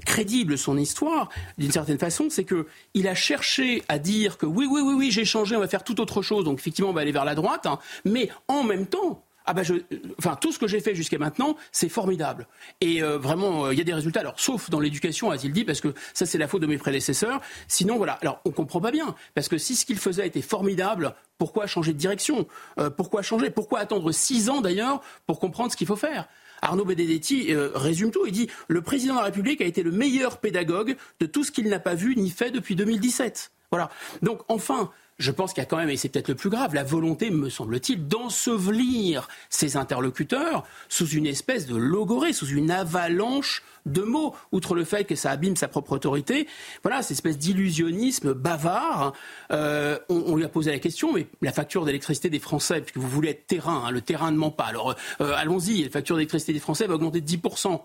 crédible 0.06 0.58
son 0.58 0.78
histoire, 0.78 1.30
d'une 1.58 1.72
certaine 1.72 2.00
façon, 2.00 2.30
c'est 2.30 2.44
que 2.44 2.68
il 2.94 3.08
a 3.08 3.16
cherché 3.16 3.84
à 3.88 4.00
dire 4.00 4.38
que 4.38 4.46
oui, 4.46 4.68
oui, 4.70 4.82
oui, 4.82 4.94
oui, 4.94 5.12
j'ai 5.12 5.26
changé, 5.26 5.56
on 5.56 5.60
va 5.60 5.68
faire 5.68 5.84
tout 5.84 6.02
autre 6.02 6.22
chose, 6.22 6.44
donc 6.44 6.60
effectivement, 6.60 6.90
on 6.92 6.94
va 6.94 7.02
aller 7.02 7.12
vers 7.12 7.26
la 7.26 7.36
droite, 7.36 7.66
hein, 7.66 7.80
mais 8.06 8.30
en 8.48 8.64
même 8.64 8.88
temps, 8.88 9.24
ah 9.50 9.54
ben 9.54 9.64
je, 9.64 9.76
enfin 10.20 10.36
tout 10.36 10.52
ce 10.52 10.60
que 10.60 10.68
j'ai 10.68 10.82
fait 10.82 10.94
jusqu'à 10.94 11.18
maintenant, 11.18 11.56
c'est 11.72 11.88
formidable. 11.88 12.48
Et 12.82 13.02
euh, 13.02 13.18
vraiment, 13.18 13.68
euh, 13.68 13.74
il 13.74 13.78
y 13.78 13.82
a 13.82 13.86
des 13.86 13.94
résultats. 13.94 14.20
Alors 14.20 14.38
sauf 14.38 14.70
dans 14.70 14.82
l'éducation, 14.82 15.32
a-t-il 15.32 15.54
dit, 15.54 15.64
parce 15.64 15.80
que 15.80 15.94
ça 16.14 16.26
c'est 16.26 16.38
la 16.38 16.50
faute 16.50 16.62
de 16.62 16.68
mes 16.68 16.78
prédécesseurs. 16.78 17.40
Sinon 17.70 17.96
voilà. 17.96 18.20
Alors 18.22 18.42
on 18.44 18.52
comprend 18.52 18.82
pas 18.82 18.92
bien, 18.92 19.16
parce 19.36 19.48
que 19.48 19.58
si 19.58 19.78
ce 19.78 19.86
qu'il 19.86 19.98
faisait 19.98 20.28
était 20.28 20.42
formidable, 20.42 21.16
pourquoi 21.38 21.66
changer 21.66 21.94
de 21.94 21.98
direction? 21.98 22.46
Euh, 22.78 22.90
Pourquoi 22.90 23.22
changer? 23.22 23.50
Pourquoi 23.50 23.80
attendre 23.80 24.12
six 24.12 24.50
ans 24.50 24.60
d'ailleurs 24.60 25.02
pour 25.28 25.40
comprendre 25.40 25.72
ce 25.72 25.78
qu'il 25.78 25.88
faut 25.88 25.96
faire? 25.96 26.28
Arnaud 26.62 26.86
Benedetti 26.86 27.54
euh, 27.54 27.72
résume 27.76 28.12
tout. 28.12 28.26
Il 28.26 28.32
dit 28.32 28.50
Le 28.68 28.82
président 28.82 29.16
de 29.16 29.20
la 29.20 29.26
République 29.26 29.62
a 29.62 29.66
été 29.66 29.84
le 29.84 29.92
meilleur 29.92 30.40
pédagogue 30.40 30.96
de 31.20 31.26
tout 31.26 31.44
ce 31.44 31.52
qu'il 31.52 31.68
n'a 31.70 31.80
pas 31.80 31.96
vu 31.96 32.16
ni 32.16 32.30
fait 32.30 32.52
depuis 32.52 32.76
2017. 32.76 33.52
Voilà. 33.72 33.90
Donc, 34.22 34.42
enfin, 34.48 34.92
je 35.20 35.32
pense 35.32 35.54
qu'il 35.54 35.62
y 35.62 35.66
a 35.66 35.68
quand 35.68 35.78
même, 35.78 35.90
et 35.90 35.98
c'est 35.98 36.10
peut-être 36.10 36.28
le 36.28 36.36
plus 36.36 36.50
grave, 36.50 36.76
la 36.76 36.84
volonté, 36.84 37.32
me 37.32 37.50
semble-t-il, 37.50 38.08
d'ensevelir 38.08 39.28
ses 39.50 39.76
interlocuteurs 39.76 40.64
sous 40.90 41.08
une 41.08 41.26
espèce 41.26 41.66
de 41.66 41.76
logorée, 41.76 42.34
sous 42.34 42.48
une 42.48 42.70
avalanche 42.70 43.64
de 43.88 44.02
mots, 44.02 44.36
outre 44.52 44.76
le 44.76 44.84
fait 44.84 45.06
que 45.06 45.16
ça 45.16 45.32
abîme 45.32 45.56
sa 45.56 45.68
propre 45.68 45.94
autorité. 45.94 46.48
Voilà, 46.84 47.02
cette 47.02 47.12
espèce 47.12 47.38
d'illusionnisme 47.38 48.34
bavard. 48.34 49.14
Euh, 49.52 49.98
on, 50.10 50.36
lui 50.36 50.44
a 50.44 50.50
posé 50.50 50.72
la 50.72 50.80
question, 50.80 51.14
mais 51.14 51.28
la 51.42 51.52
facture 51.52 51.86
d'électricité 51.86 52.30
des 52.30 52.40
Français, 52.40 52.82
puisque 52.82 52.98
vous 52.98 53.08
voulez 53.08 53.30
être 53.30 53.48
terrain, 53.48 53.86
hein, 53.86 53.92
le 53.92 54.02
terrain 54.02 54.32
ne 54.32 54.38
ment 54.38 54.52
pas. 54.52 54.66
Alors 54.66 54.96
euh, 55.22 55.34
allons-y, 55.36 55.84
la 55.84 55.90
facture 55.90 56.16
d'électricité 56.16 56.54
des 56.54 56.60
Français 56.60 56.86
va 56.86 56.96
augmenter 56.96 57.22
de 57.22 57.28
10% 57.28 57.82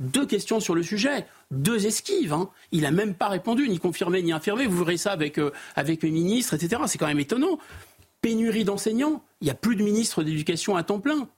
deux 0.00 0.26
questions 0.26 0.58
sur 0.58 0.74
le 0.74 0.82
sujet, 0.82 1.26
deux 1.50 1.86
esquives. 1.86 2.32
Hein. 2.32 2.50
Il 2.72 2.82
n'a 2.82 2.90
même 2.90 3.14
pas 3.14 3.28
répondu, 3.28 3.68
ni 3.68 3.78
confirmé, 3.78 4.22
ni 4.22 4.32
infirmé. 4.32 4.66
Vous 4.66 4.78
verrez 4.78 4.96
ça 4.96 5.12
avec, 5.12 5.38
euh, 5.38 5.52
avec 5.76 6.02
ministres, 6.02 6.54
etc. 6.54 6.82
C'est 6.86 6.98
quand 6.98 7.06
même 7.06 7.20
étonnant. 7.20 7.58
Pénurie 8.22 8.64
d'enseignants. 8.64 9.22
Il 9.40 9.44
n'y 9.44 9.50
a 9.50 9.54
plus 9.54 9.76
de 9.76 9.82
ministre 9.82 10.22
d'éducation 10.22 10.76
à 10.76 10.82
temps 10.82 11.00
plein. 11.00 11.28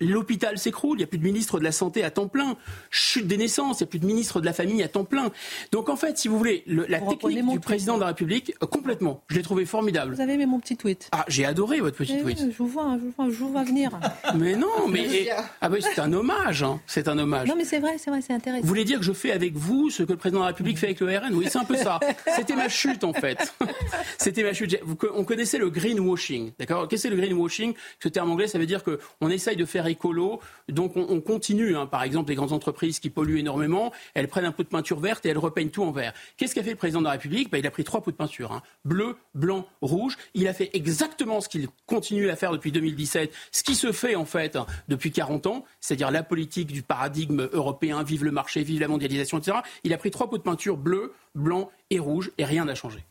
L'hôpital 0.00 0.58
s'écroule, 0.58 0.98
il 0.98 1.00
n'y 1.00 1.04
a 1.04 1.06
plus 1.06 1.16
de 1.16 1.24
ministre 1.24 1.58
de 1.58 1.64
la 1.64 1.72
Santé 1.72 2.04
à 2.04 2.10
temps 2.10 2.28
plein. 2.28 2.58
Chute 2.90 3.26
des 3.26 3.38
naissances, 3.38 3.80
il 3.80 3.84
n'y 3.84 3.88
a 3.88 3.90
plus 3.90 3.98
de 3.98 4.04
ministre 4.04 4.38
de 4.38 4.44
la 4.44 4.52
Famille 4.52 4.82
à 4.82 4.88
temps 4.88 5.04
plein. 5.04 5.30
Donc 5.72 5.88
en 5.88 5.96
fait, 5.96 6.18
si 6.18 6.28
vous 6.28 6.36
voulez, 6.36 6.62
la 6.66 7.00
technique 7.00 7.48
du 7.48 7.58
président 7.58 7.94
de 7.94 8.00
la 8.00 8.08
République, 8.08 8.52
euh, 8.62 8.66
complètement, 8.66 9.22
je 9.28 9.36
l'ai 9.36 9.42
trouvé 9.42 9.64
formidable. 9.64 10.14
Vous 10.14 10.20
avez 10.20 10.34
aimé 10.34 10.44
mon 10.44 10.60
petit 10.60 10.76
tweet 10.76 11.08
Ah, 11.12 11.24
j'ai 11.28 11.46
adoré 11.46 11.80
votre 11.80 11.96
petit 11.96 12.16
eh 12.18 12.22
tweet. 12.22 12.38
je 12.38 12.56
vous 12.58 12.66
vois, 12.66 12.98
je 12.98 13.06
vous 13.06 13.12
vois, 13.16 13.30
je 13.30 13.36
vous 13.36 13.48
vois 13.50 13.64
venir. 13.64 13.98
mais 14.34 14.56
non, 14.56 14.68
mais 14.88 15.30
ah 15.62 15.70
c'est 15.80 16.00
un 16.00 16.12
hommage, 16.12 16.62
hein. 16.62 16.78
c'est 16.86 17.08
un 17.08 17.18
hommage. 17.18 17.48
Non 17.48 17.56
mais 17.56 17.64
c'est 17.64 17.78
vrai, 17.78 17.96
c'est 17.96 18.10
vrai, 18.10 18.20
c'est 18.20 18.34
intéressant. 18.34 18.62
Vous 18.62 18.68
voulez 18.68 18.84
dire 18.84 18.98
que 18.98 19.06
je 19.06 19.12
fais 19.12 19.32
avec 19.32 19.54
vous 19.54 19.88
ce 19.88 20.02
que 20.02 20.12
le 20.12 20.18
président 20.18 20.40
de 20.40 20.44
la 20.44 20.48
République 20.48 20.76
fait 20.76 20.86
avec 20.86 21.00
le 21.00 21.16
RN 21.16 21.32
Oui, 21.32 21.46
c'est 21.48 21.58
un 21.58 21.64
peu 21.64 21.76
ça. 21.76 21.98
C'était 22.36 22.56
ma 22.56 22.68
chute 22.68 23.04
en 23.04 23.14
fait. 23.14 23.54
C'était 24.18 24.42
ma 24.42 24.52
chute. 24.52 24.78
On 25.14 25.24
connaissait 25.24 25.58
le 25.58 25.70
greenwashing, 25.70 26.52
d'accord? 26.58 26.88
Qu'est-ce 26.88 27.04
que 27.04 27.08
c'est 27.08 27.14
le 27.14 27.20
greenwashing? 27.20 27.72
Ce 28.02 28.08
terme 28.08 28.30
anglais, 28.30 28.48
ça 28.48 28.58
veut 28.58 28.66
dire 28.66 28.84
qu'on 28.84 28.98
on 29.22 29.29
essaye 29.30 29.56
de 29.56 29.64
faire 29.64 29.86
écolo, 29.86 30.40
donc 30.68 30.96
on, 30.96 31.20
continue. 31.20 31.76
Hein. 31.76 31.86
Par 31.86 32.02
exemple, 32.02 32.30
les 32.30 32.34
grandes 32.34 32.52
entreprises 32.52 32.98
qui 32.98 33.10
polluent 33.10 33.38
énormément, 33.38 33.92
elles 34.14 34.28
prennent 34.28 34.44
un 34.44 34.52
pot 34.52 34.62
de 34.62 34.68
peinture 34.68 35.00
verte 35.00 35.24
et 35.26 35.30
elles 35.30 35.38
repeignent 35.38 35.70
tout 35.70 35.84
en 35.84 35.90
vert. 35.90 36.12
Qu'est-ce 36.36 36.54
qu'a 36.54 36.62
fait 36.62 36.70
le 36.70 36.76
président 36.76 37.00
de 37.00 37.04
la 37.04 37.12
République? 37.12 37.50
Ben, 37.50 37.58
Il 37.58 37.66
a 37.66 37.70
pris 37.70 37.84
trois 37.84 38.02
pots 38.02 38.10
de 38.10 38.16
peinture, 38.16 38.52
hein. 38.52 38.62
bleu, 38.84 39.16
blanc, 39.34 39.66
rouge. 39.80 40.16
Il 40.34 40.48
a 40.48 40.54
fait 40.54 40.70
exactement 40.74 41.40
ce 41.40 41.48
qu'il 41.48 41.68
continue 41.86 42.30
à 42.30 42.36
faire 42.36 42.52
depuis 42.52 42.72
2017, 42.72 43.32
ce 43.52 43.62
qui 43.62 43.74
se 43.74 43.92
fait 43.92 44.14
en 44.14 44.24
fait 44.24 44.56
hein, 44.56 44.66
depuis 44.88 45.12
40 45.12 45.46
ans, 45.46 45.64
c'est-à-dire 45.80 46.10
la 46.10 46.22
politique 46.22 46.72
du 46.72 46.82
paradigme 46.82 47.48
européen, 47.52 48.02
vive 48.02 48.24
le 48.24 48.30
marché, 48.30 48.62
vive 48.62 48.80
la 48.80 48.88
mondialisation, 48.88 49.38
etc. 49.38 49.58
Il 49.84 49.92
a 49.92 49.98
pris 49.98 50.10
trois 50.10 50.28
pots 50.28 50.38
de 50.38 50.42
peinture 50.42 50.76
bleu, 50.76 51.12
blanc 51.34 51.70
et 51.90 51.98
rouge 51.98 52.32
et 52.38 52.44
rien 52.44 52.64
n'a 52.64 52.74
changé. 52.74 53.04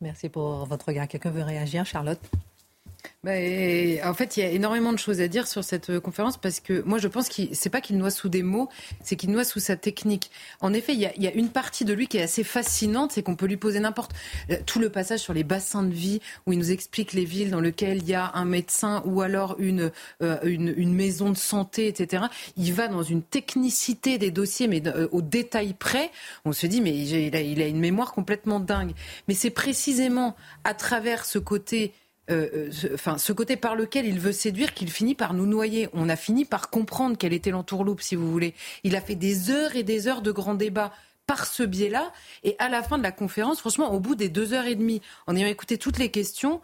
Merci 0.00 0.28
pour 0.28 0.64
votre 0.64 0.86
regard. 0.86 1.08
Quelqu'un 1.08 1.30
veut 1.30 1.42
réagir, 1.42 1.84
Charlotte? 1.84 2.20
Bah, 3.22 3.32
en 3.32 4.14
fait, 4.14 4.36
il 4.36 4.40
y 4.40 4.42
a 4.42 4.50
énormément 4.50 4.92
de 4.92 4.98
choses 4.98 5.20
à 5.20 5.28
dire 5.28 5.46
sur 5.46 5.62
cette 5.62 5.90
euh, 5.90 6.00
conférence 6.00 6.38
parce 6.38 6.58
que 6.60 6.80
moi, 6.82 6.98
je 6.98 7.06
pense 7.06 7.28
que 7.28 7.42
c'est 7.52 7.68
pas 7.68 7.82
qu'il 7.82 7.98
noie 7.98 8.10
sous 8.10 8.30
des 8.30 8.42
mots, 8.42 8.70
c'est 9.02 9.16
qu'il 9.16 9.30
noie 9.30 9.44
sous 9.44 9.60
sa 9.60 9.76
technique. 9.76 10.30
En 10.60 10.72
effet, 10.72 10.94
il 10.94 11.00
y, 11.00 11.26
a, 11.26 11.34
une 11.34 11.50
partie 11.50 11.84
de 11.84 11.92
lui 11.92 12.08
qui 12.08 12.16
est 12.16 12.22
assez 12.22 12.44
fascinante, 12.44 13.12
c'est 13.12 13.22
qu'on 13.22 13.36
peut 13.36 13.46
lui 13.46 13.58
poser 13.58 13.78
n'importe 13.78 14.12
euh, 14.50 14.56
tout 14.64 14.78
le 14.78 14.88
passage 14.88 15.20
sur 15.20 15.34
les 15.34 15.44
bassins 15.44 15.82
de 15.82 15.92
vie 15.92 16.20
où 16.46 16.54
il 16.54 16.58
nous 16.58 16.70
explique 16.72 17.12
les 17.12 17.26
villes 17.26 17.50
dans 17.50 17.60
lesquelles 17.60 17.98
il 17.98 18.08
y 18.08 18.14
a 18.14 18.30
un 18.34 18.46
médecin 18.46 19.02
ou 19.04 19.20
alors 19.20 19.56
une, 19.58 19.92
euh, 20.22 20.38
une, 20.44 20.94
maison 20.94 21.30
de 21.30 21.36
santé, 21.36 21.88
etc. 21.88 22.24
Il 22.56 22.72
va 22.72 22.88
dans 22.88 23.02
une 23.02 23.22
technicité 23.22 24.18
des 24.18 24.30
dossiers, 24.30 24.66
mais 24.66 24.82
au 25.12 25.22
détail 25.22 25.74
près. 25.74 26.10
On 26.44 26.52
se 26.52 26.66
dit, 26.66 26.80
mais 26.80 26.96
il 26.96 27.36
a, 27.36 27.66
une 27.66 27.78
mémoire 27.78 28.12
complètement 28.12 28.60
dingue. 28.60 28.92
Mais 29.28 29.34
c'est 29.34 29.50
précisément 29.50 30.36
à 30.64 30.74
travers 30.74 31.24
ce 31.24 31.38
côté 31.38 31.92
euh, 32.30 32.70
ce, 32.70 32.92
enfin, 32.94 33.18
ce 33.18 33.32
côté 33.32 33.56
par 33.56 33.74
lequel 33.74 34.06
il 34.06 34.20
veut 34.20 34.32
séduire 34.32 34.74
qu'il 34.74 34.90
finit 34.90 35.14
par 35.14 35.34
nous 35.34 35.46
noyer. 35.46 35.88
On 35.92 36.08
a 36.08 36.16
fini 36.16 36.44
par 36.44 36.70
comprendre 36.70 37.16
quelle 37.16 37.32
était 37.32 37.50
l'entourloupe, 37.50 38.00
si 38.00 38.14
vous 38.14 38.30
voulez. 38.30 38.54
Il 38.84 38.96
a 38.96 39.00
fait 39.00 39.14
des 39.14 39.50
heures 39.50 39.76
et 39.76 39.82
des 39.82 40.08
heures 40.08 40.22
de 40.22 40.32
grands 40.32 40.54
débats 40.54 40.92
par 41.26 41.46
ce 41.46 41.62
biais-là. 41.62 42.12
Et 42.42 42.56
à 42.58 42.68
la 42.68 42.82
fin 42.82 42.98
de 42.98 43.02
la 43.02 43.12
conférence, 43.12 43.60
franchement, 43.60 43.92
au 43.92 44.00
bout 44.00 44.14
des 44.14 44.28
deux 44.28 44.52
heures 44.52 44.66
et 44.66 44.74
demie, 44.74 45.00
en 45.26 45.36
ayant 45.36 45.46
écouté 45.48 45.78
toutes 45.78 45.98
les 45.98 46.10
questions, 46.10 46.60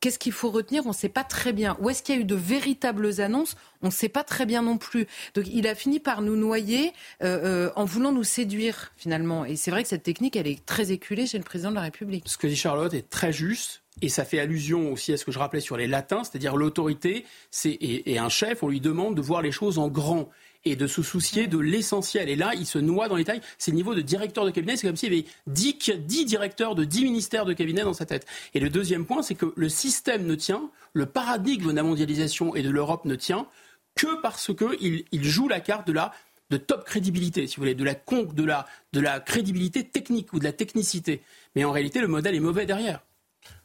Qu'est-ce 0.00 0.18
qu'il 0.18 0.32
faut 0.32 0.50
retenir? 0.50 0.84
On 0.84 0.90
ne 0.90 0.94
sait 0.94 1.08
pas 1.08 1.24
très 1.24 1.52
bien. 1.52 1.76
Où 1.80 1.90
est-ce 1.90 2.02
qu'il 2.02 2.14
y 2.14 2.18
a 2.18 2.20
eu 2.20 2.24
de 2.24 2.34
véritables 2.34 3.20
annonces? 3.20 3.56
On 3.82 3.86
ne 3.86 3.92
sait 3.92 4.08
pas 4.08 4.24
très 4.24 4.46
bien 4.46 4.62
non 4.62 4.78
plus. 4.78 5.06
Donc 5.34 5.46
il 5.48 5.66
a 5.66 5.74
fini 5.74 6.00
par 6.00 6.22
nous 6.22 6.36
noyer 6.36 6.92
euh, 7.22 7.70
en 7.76 7.84
voulant 7.84 8.12
nous 8.12 8.24
séduire 8.24 8.92
finalement. 8.96 9.44
Et 9.44 9.56
c'est 9.56 9.70
vrai 9.70 9.82
que 9.82 9.88
cette 9.88 10.02
technique, 10.02 10.36
elle 10.36 10.46
est 10.46 10.64
très 10.64 10.92
éculée 10.92 11.26
chez 11.26 11.38
le 11.38 11.44
président 11.44 11.70
de 11.70 11.76
la 11.76 11.80
République. 11.80 12.24
Ce 12.26 12.36
que 12.38 12.46
dit 12.46 12.56
Charlotte 12.56 12.92
est 12.94 13.08
très 13.08 13.32
juste. 13.32 13.82
Et 14.02 14.10
ça 14.10 14.24
fait 14.26 14.38
allusion 14.38 14.92
aussi 14.92 15.12
à 15.12 15.16
ce 15.16 15.24
que 15.24 15.32
je 15.32 15.38
rappelais 15.38 15.60
sur 15.60 15.76
les 15.76 15.86
latins, 15.86 16.22
c'est-à-dire 16.22 16.56
l'autorité 16.56 17.24
et, 17.64 18.12
et 18.12 18.18
un 18.18 18.28
chef, 18.28 18.62
on 18.62 18.68
lui 18.68 18.80
demande 18.80 19.14
de 19.14 19.22
voir 19.22 19.40
les 19.40 19.52
choses 19.52 19.78
en 19.78 19.88
grand 19.88 20.28
et 20.66 20.76
de 20.76 20.86
se 20.86 21.00
soucier 21.00 21.46
de 21.46 21.58
l'essentiel. 21.58 22.28
Et 22.28 22.36
là, 22.36 22.52
il 22.54 22.66
se 22.66 22.78
noie 22.78 23.08
dans 23.08 23.16
les 23.16 23.24
tailles. 23.24 23.40
C'est 23.56 23.70
le 23.70 23.76
niveau 23.76 23.94
de 23.94 24.02
directeur 24.02 24.44
de 24.44 24.50
cabinet. 24.50 24.76
C'est 24.76 24.86
comme 24.86 24.96
s'il 24.96 25.14
y 25.14 25.18
avait 25.18 25.26
10, 25.46 25.92
10, 25.98 26.24
directeurs 26.26 26.74
de 26.74 26.84
10 26.84 27.04
ministères 27.04 27.44
de 27.44 27.52
cabinet 27.52 27.82
dans 27.82 27.94
sa 27.94 28.04
tête. 28.04 28.26
Et 28.52 28.60
le 28.60 28.68
deuxième 28.68 29.06
point, 29.06 29.22
c'est 29.22 29.36
que 29.36 29.54
le 29.56 29.68
système 29.68 30.26
ne 30.26 30.34
tient, 30.34 30.70
le 30.92 31.06
paradigme 31.06 31.70
de 31.70 31.76
la 31.76 31.84
mondialisation 31.84 32.54
et 32.54 32.62
de 32.62 32.70
l'Europe 32.70 33.04
ne 33.04 33.14
tient 33.14 33.46
que 33.94 34.20
parce 34.20 34.52
qu'il 34.54 35.04
il 35.10 35.24
joue 35.24 35.48
la 35.48 35.60
carte 35.60 35.86
de 35.86 35.92
la 35.92 36.12
de 36.50 36.58
top 36.58 36.84
crédibilité, 36.84 37.46
si 37.48 37.56
vous 37.56 37.62
voulez, 37.62 37.74
de 37.74 37.82
la, 37.82 37.94
de, 37.94 38.44
la, 38.44 38.66
de 38.92 39.00
la 39.00 39.18
crédibilité 39.18 39.82
technique 39.82 40.32
ou 40.32 40.38
de 40.38 40.44
la 40.44 40.52
technicité. 40.52 41.20
Mais 41.56 41.64
en 41.64 41.72
réalité, 41.72 42.00
le 42.00 42.06
modèle 42.06 42.36
est 42.36 42.40
mauvais 42.40 42.66
derrière. 42.66 43.00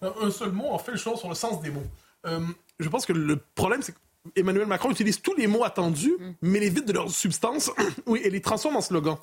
Un 0.01 0.31
seul 0.31 0.51
mot 0.51 0.69
en 0.69 0.79
fait 0.79 0.91
le 0.91 0.97
choix 0.97 1.15
sur 1.17 1.29
le 1.29 1.35
sens 1.35 1.61
des 1.61 1.69
mots. 1.69 1.83
Euh, 2.25 2.39
je 2.79 2.89
pense 2.89 3.05
que 3.05 3.13
le 3.13 3.37
problème, 3.55 3.81
c'est 3.81 3.93
qu'Emmanuel 4.35 4.67
Macron 4.67 4.91
utilise 4.91 5.21
tous 5.21 5.35
les 5.35 5.47
mots 5.47 5.63
attendus, 5.63 6.15
mm. 6.19 6.31
mais 6.41 6.59
les 6.59 6.69
vide 6.69 6.85
de 6.85 6.93
leur 6.93 7.09
substance 7.09 7.71
oui, 8.05 8.21
et 8.23 8.29
les 8.29 8.41
transforme 8.41 8.75
en 8.75 8.81
slogan. 8.81 9.17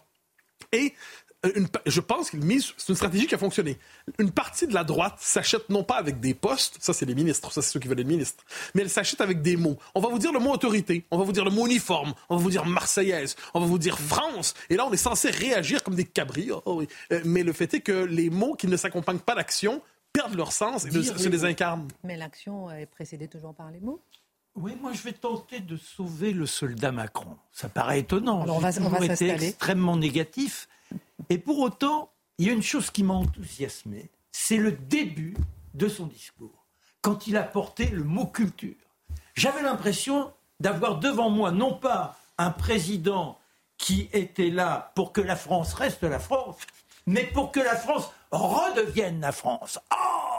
Et 0.73 0.95
euh, 1.47 1.53
une, 1.55 1.69
je 1.87 2.01
pense 2.01 2.31
qu'il 2.31 2.41
mise, 2.41 2.73
c'est 2.77 2.89
une 2.89 2.97
stratégie 2.97 3.27
qui 3.29 3.35
a 3.35 3.39
fonctionné. 3.39 3.79
Une 4.19 4.33
partie 4.33 4.67
de 4.67 4.75
la 4.75 4.83
droite 4.83 5.19
s'achète 5.19 5.69
non 5.71 5.85
pas 5.85 5.95
avec 5.95 6.19
des 6.19 6.35
postes, 6.35 6.79
ça 6.81 6.93
c'est 6.93 7.07
les 7.07 7.15
ministres, 7.15 7.53
ça 7.53 7.63
c'est 7.63 7.71
ceux 7.71 7.79
qui 7.81 7.87
veulent 7.87 8.01
être 8.01 8.07
ministres, 8.09 8.45
mais 8.75 8.83
elle 8.83 8.91
s'achète 8.91 9.21
avec 9.21 9.41
des 9.41 9.57
mots. 9.57 9.79
On 9.95 10.01
va 10.01 10.09
vous 10.09 10.19
dire 10.19 10.33
le 10.33 10.41
mot 10.41 10.53
autorité, 10.53 11.05
on 11.13 11.19
va 11.19 11.23
vous 11.23 11.33
dire 11.33 11.45
le 11.45 11.53
mot 11.53 11.67
uniforme, 11.67 12.13
on 12.29 12.37
va 12.37 12.43
vous 12.43 12.51
dire 12.51 12.67
marseillaise, 12.67 13.37
on 13.55 13.61
va 13.61 13.67
vous 13.67 13.79
dire 13.79 14.01
France, 14.01 14.55
et 14.69 14.75
là 14.75 14.85
on 14.85 14.93
est 14.93 14.97
censé 14.97 15.31
réagir 15.31 15.85
comme 15.85 15.95
des 15.95 16.05
cabris. 16.05 16.51
Oh, 16.51 16.63
oui. 16.67 16.89
Euh, 17.13 17.21
mais 17.25 17.45
le 17.45 17.53
fait 17.53 17.73
est 17.73 17.81
que 17.81 18.05
les 18.05 18.31
mots 18.31 18.55
qui 18.55 18.67
ne 18.67 18.77
s'accompagnent 18.77 19.21
pas 19.21 19.37
d'action 19.37 19.81
perdent 20.13 20.35
leur 20.35 20.53
sens 20.53 20.85
et 20.85 20.91
se 20.91 21.29
les 21.29 21.45
incarnent. 21.45 21.89
Mais 22.05 22.17
l'action 22.17 22.71
est 22.71 22.87
précédée 22.87 23.29
toujours 23.29 23.55
par 23.55 23.71
les 23.71 23.81
mots 23.81 24.03
oui, 24.61 24.77
moi 24.81 24.93
je 24.93 25.03
vais 25.03 25.13
tenter 25.13 25.61
de 25.61 25.77
sauver 25.77 26.33
le 26.33 26.45
soldat 26.45 26.91
Macron. 26.91 27.37
Ça 27.53 27.69
paraît 27.69 28.01
étonnant. 28.01 28.43
Alors 28.43 28.57
on 28.57 28.61
va, 28.61 28.71
on 28.81 28.89
va 28.89 29.05
été 29.05 29.31
extrêmement 29.31 29.97
négatif. 29.97 30.69
Et 31.31 31.39
pour 31.39 31.61
autant, 31.61 32.11
il 32.39 32.47
y 32.47 32.51
a 32.51 32.53
une 32.53 32.63
chose 32.63 32.91
qui 32.91 33.05
m'a 33.05 33.15
enthousiasmé, 33.15 34.11
c'est 34.33 34.57
le 34.57 34.73
début 34.73 35.37
de 35.75 35.89
son 35.89 36.07
discours, 36.07 36.67
quand 37.03 37.27
il 37.27 37.37
a 37.37 37.43
porté 37.43 37.87
le 37.87 38.03
mot 38.03 38.27
culture. 38.27 38.75
J'avais 39.35 39.63
l'impression 39.63 40.33
d'avoir 40.59 40.99
devant 40.99 41.31
moi 41.31 41.53
non 41.53 41.75
pas 41.75 42.19
un 42.37 42.51
président 42.51 43.39
qui 43.77 44.09
était 44.13 44.51
là 44.51 44.93
pour 44.97 45.13
que 45.13 45.21
la 45.21 45.37
France 45.37 45.75
reste 45.75 46.03
la 46.03 46.19
France, 46.19 46.57
mais 47.07 47.25
pour 47.25 47.53
que 47.53 47.61
la 47.61 47.77
France 47.77 48.11
redevienne 48.31 49.21
la 49.21 49.33
France. 49.33 49.79
Oh 49.93 50.39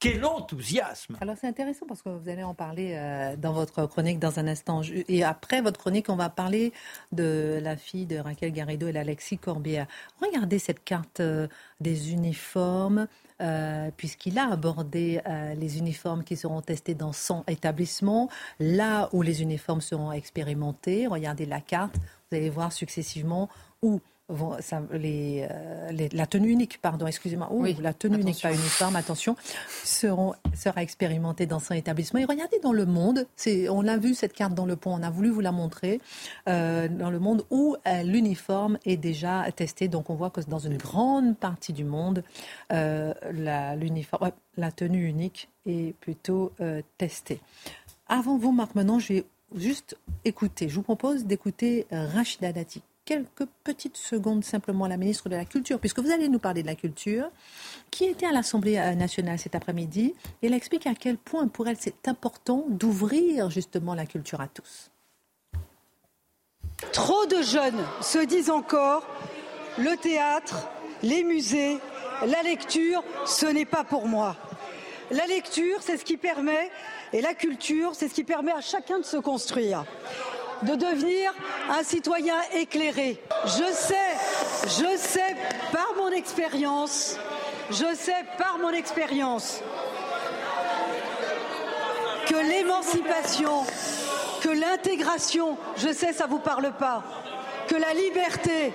quel 0.00 0.24
enthousiasme 0.24 1.16
Alors 1.20 1.34
c'est 1.40 1.48
intéressant 1.48 1.84
parce 1.86 2.02
que 2.02 2.08
vous 2.08 2.28
allez 2.28 2.44
en 2.44 2.54
parler 2.54 2.94
euh, 2.94 3.34
dans 3.36 3.52
votre 3.52 3.84
chronique 3.86 4.20
dans 4.20 4.38
un 4.38 4.46
instant. 4.46 4.82
Et 5.08 5.24
après 5.24 5.60
votre 5.60 5.80
chronique, 5.80 6.08
on 6.08 6.14
va 6.14 6.28
parler 6.28 6.72
de 7.10 7.58
la 7.60 7.76
fille 7.76 8.06
de 8.06 8.16
Raquel 8.18 8.52
Garrido 8.52 8.86
et 8.86 8.92
l'Alexis 8.92 9.38
Corbière. 9.38 9.88
Regardez 10.22 10.60
cette 10.60 10.84
carte 10.84 11.18
euh, 11.18 11.48
des 11.80 12.12
uniformes. 12.12 13.08
Euh, 13.40 13.92
puisqu'il 13.96 14.36
a 14.36 14.50
abordé 14.50 15.20
les 15.56 15.78
uniformes 15.78 16.24
qui 16.24 16.36
seront 16.36 16.60
testés 16.60 16.96
dans 16.96 17.12
100 17.12 17.44
établissements, 17.46 18.28
là 18.58 19.08
où 19.12 19.22
les 19.22 19.42
uniformes 19.42 19.80
seront 19.80 20.10
expérimentés. 20.10 21.06
Regardez 21.06 21.46
la 21.46 21.60
carte, 21.60 21.94
vous 21.94 22.36
allez 22.36 22.50
voir 22.50 22.72
successivement 22.72 23.48
où 23.80 24.00
euh, 24.30 25.88
les, 25.90 26.08
la 26.12 26.26
tenue 26.26 26.50
unique, 26.50 26.80
pardon, 26.82 27.06
excusez-moi, 27.06 27.48
oui, 27.50 27.76
la 27.80 27.94
tenue 27.94 28.20
unique, 28.20 28.42
pas 28.42 28.52
uniforme, 28.52 28.96
attention, 28.96 29.36
seront, 29.84 30.34
sera 30.54 30.82
expérimentée 30.82 31.46
dans 31.46 31.60
son 31.60 31.74
établissement. 31.74 32.20
Et 32.20 32.24
regardez 32.24 32.58
dans 32.60 32.72
le 32.72 32.84
monde, 32.84 33.26
on 33.70 33.80
l'a 33.80 33.96
vu 33.96 34.14
cette 34.14 34.34
carte 34.34 34.54
dans 34.54 34.66
le 34.66 34.76
pont, 34.76 34.94
on 34.94 35.02
a 35.02 35.10
voulu 35.10 35.30
vous 35.30 35.40
la 35.40 35.52
montrer, 35.52 36.00
euh, 36.48 36.88
dans 36.88 37.10
le 37.10 37.18
monde 37.18 37.44
où 37.50 37.76
euh, 37.86 38.02
l'uniforme 38.02 38.78
est 38.84 38.98
déjà 38.98 39.50
testé. 39.52 39.88
Donc 39.88 40.10
on 40.10 40.14
voit 40.14 40.30
que 40.30 40.42
dans 40.42 40.58
une 40.58 40.76
grande 40.76 41.36
partie 41.36 41.72
du 41.72 41.84
monde, 41.84 42.22
la, 42.70 43.76
l'uniforme, 43.76 44.30
la 44.56 44.72
tenue 44.72 45.06
unique 45.06 45.48
est 45.66 45.94
plutôt 46.00 46.52
testée. 46.98 47.40
Avant 48.08 48.36
vous, 48.36 48.52
Marc, 48.52 48.74
maintenant, 48.74 48.98
je 48.98 49.14
vais 49.14 49.24
juste 49.54 49.96
écouter. 50.24 50.68
Je 50.68 50.74
vous 50.74 50.82
propose 50.82 51.24
d'écouter 51.24 51.86
Rachida 51.90 52.52
Dati 52.52 52.82
quelques 53.08 53.46
petites 53.64 53.96
secondes 53.96 54.44
simplement 54.44 54.84
à 54.84 54.88
la 54.90 54.98
ministre 54.98 55.30
de 55.30 55.34
la 55.34 55.46
Culture, 55.46 55.80
puisque 55.80 55.98
vous 55.98 56.10
allez 56.10 56.28
nous 56.28 56.38
parler 56.38 56.60
de 56.60 56.66
la 56.66 56.74
culture, 56.74 57.30
qui 57.90 58.04
était 58.04 58.26
à 58.26 58.32
l'Assemblée 58.32 58.76
euh, 58.76 58.94
nationale 58.94 59.38
cet 59.38 59.54
après-midi. 59.54 60.14
Elle 60.42 60.52
explique 60.52 60.86
à 60.86 60.92
quel 60.94 61.16
point 61.16 61.48
pour 61.48 61.66
elle 61.68 61.78
c'est 61.80 62.06
important 62.06 62.66
d'ouvrir 62.68 63.48
justement 63.48 63.94
la 63.94 64.04
culture 64.04 64.42
à 64.42 64.46
tous. 64.46 64.90
Trop 66.92 67.24
de 67.24 67.40
jeunes 67.40 67.82
se 68.02 68.18
disent 68.18 68.50
encore 68.50 69.06
le 69.78 69.96
théâtre, 69.96 70.68
les 71.02 71.24
musées, 71.24 71.78
la 72.26 72.42
lecture, 72.42 73.02
ce 73.24 73.46
n'est 73.46 73.64
pas 73.64 73.84
pour 73.84 74.06
moi. 74.06 74.36
La 75.10 75.24
lecture, 75.26 75.78
c'est 75.80 75.96
ce 75.96 76.04
qui 76.04 76.18
permet, 76.18 76.70
et 77.14 77.22
la 77.22 77.32
culture, 77.32 77.94
c'est 77.94 78.08
ce 78.08 78.14
qui 78.14 78.24
permet 78.24 78.52
à 78.52 78.60
chacun 78.60 78.98
de 78.98 79.04
se 79.04 79.16
construire 79.16 79.86
de 80.62 80.74
devenir 80.74 81.32
un 81.70 81.82
citoyen 81.82 82.36
éclairé. 82.54 83.20
Je 83.44 83.72
sais, 83.72 83.94
je 84.64 84.96
sais 84.96 85.36
par 85.72 85.94
mon 85.96 86.10
expérience, 86.10 87.18
je 87.70 87.94
sais 87.94 88.24
par 88.36 88.58
mon 88.58 88.70
expérience 88.70 89.62
que 92.26 92.36
l'émancipation, 92.36 93.62
que 94.42 94.48
l'intégration, 94.48 95.56
je 95.76 95.92
sais 95.92 96.12
ça 96.12 96.26
vous 96.26 96.38
parle 96.38 96.72
pas, 96.78 97.02
que 97.68 97.74
la 97.74 97.94
liberté 97.94 98.72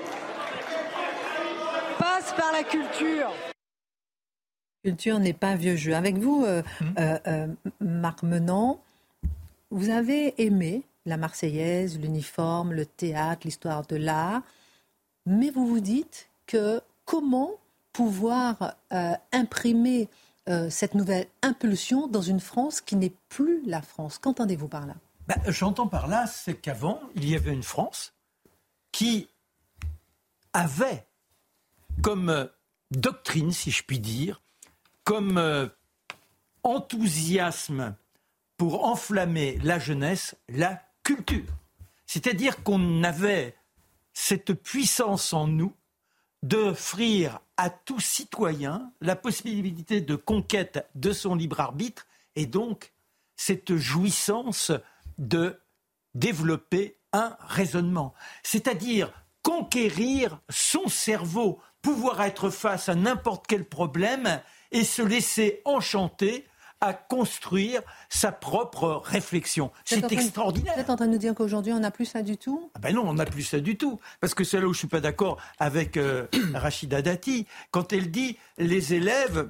passe 2.00 2.34
par 2.34 2.52
la 2.52 2.64
culture. 2.64 3.32
Culture 4.84 5.20
n'est 5.20 5.34
pas 5.34 5.56
vieux 5.56 5.76
jeu. 5.76 5.94
Avec 5.94 6.18
vous, 6.18 6.44
euh, 6.46 6.62
mmh. 6.62 6.86
euh, 7.00 7.20
euh, 7.28 7.48
Marc 7.80 8.24
Menant, 8.24 8.82
vous 9.72 9.90
avez 9.90 10.34
aimé 10.44 10.84
la 11.06 11.18
Marseillaise, 11.18 12.00
l'uniforme, 12.00 12.74
le 12.74 12.86
théâtre, 12.86 13.42
l'histoire 13.46 13.86
de 13.86 13.96
l'art. 13.96 14.42
Mais 15.26 15.50
vous 15.50 15.68
vous 15.68 15.80
dites 15.80 16.30
que 16.48 16.82
comment 17.06 17.52
pouvoir 17.92 18.76
euh, 18.92 19.14
imprimer 19.32 20.10
euh, 20.50 20.70
cette 20.70 20.96
nouvelle 20.96 21.28
impulsion 21.42 22.08
dans 22.08 22.22
une 22.22 22.40
France 22.40 22.82
qui 22.82 22.96
n'est 22.96 23.14
plus 23.30 23.64
la 23.66 23.82
France? 23.82 24.18
Qu'entendez-vous 24.18 24.68
par 24.68 24.86
là? 24.86 24.96
Ben, 25.28 25.38
J'entends 25.48 25.88
par 25.88 26.08
là, 26.08 26.28
c'est 26.28 26.56
qu'avant, 26.56 27.00
il 27.16 27.30
y 27.30 27.36
avait 27.36 27.54
une 27.54 27.64
France 27.64 28.14
qui 28.92 29.30
avait 30.54 31.06
comme 32.02 32.30
euh, 32.30 32.46
doctrine, 32.92 33.52
si 33.52 33.72
je 33.72 33.84
puis 33.84 34.00
dire, 34.00 34.42
comme 35.04 35.70
enthousiasme 36.64 37.96
pour 38.56 38.86
enflammer 38.86 39.60
la 39.64 39.80
jeunesse, 39.80 40.36
la 40.48 40.82
culture. 41.04 41.54
C'est-à-dire 42.06 42.64
qu'on 42.64 43.04
avait 43.04 43.56
cette 44.14 44.54
puissance 44.54 45.34
en 45.34 45.48
nous 45.48 45.74
d'offrir 46.44 47.40
à 47.58 47.70
tout 47.70 48.00
citoyen 48.00 48.92
la 49.02 49.16
possibilité 49.16 50.02
de 50.02 50.16
conquête 50.16 50.88
de 50.96 51.14
son 51.14 51.36
libre 51.36 51.60
arbitre 51.60 52.06
et 52.36 52.46
donc 52.46 52.92
cette 53.36 53.76
jouissance 53.76 54.72
de 55.18 55.60
développer 56.16 56.98
un 57.14 57.38
raisonnement, 57.40 58.14
c'est-à-dire 58.44 59.12
conquérir 59.42 60.40
son 60.50 60.88
cerveau, 60.88 61.60
pouvoir 61.82 62.22
être 62.22 62.50
face 62.50 62.90
à 62.90 62.96
n'importe 62.96 63.46
quel 63.48 63.66
problème 63.66 64.42
et 64.72 64.84
se 64.84 65.02
laisser 65.02 65.62
enchanter 65.66 66.48
à 66.84 66.94
construire 66.94 67.82
sa 68.10 68.34
propre 68.34 69.02
réflexion. 69.06 69.72
C'est 69.86 70.12
extraordinaire. 70.12 70.74
Vous 70.76 70.82
êtes 70.82 70.90
en 70.90 70.98
train 70.98 71.08
de 71.08 71.14
nous 71.14 71.18
dire 71.18 71.34
qu'aujourd'hui, 71.34 71.72
on 71.72 71.80
n'a 71.80 71.92
plus 71.92 72.06
ça 72.06 72.22
du 72.22 72.36
tout? 72.36 72.70
Ah 72.76 72.80
Ben 72.80 72.94
non, 72.94 73.08
on 73.08 73.14
n'a 73.14 73.26
plus 73.26 73.44
ça 73.44 73.62
du 73.62 73.78
tout. 73.78 74.02
Parce 74.20 74.34
que 74.34 74.44
c'est 74.44 74.60
là 74.60 74.66
où 74.66 74.74
je 74.74 74.78
ne 74.78 74.80
suis 74.80 74.88
pas 74.90 75.00
d'accord 75.00 75.38
avec 75.60 75.96
euh, 75.96 76.28
Rachida 76.54 77.02
Dati, 77.02 77.48
quand 77.72 77.94
elle 77.94 78.12
dit 78.12 78.38
les 78.58 78.94
élèves, 78.94 79.50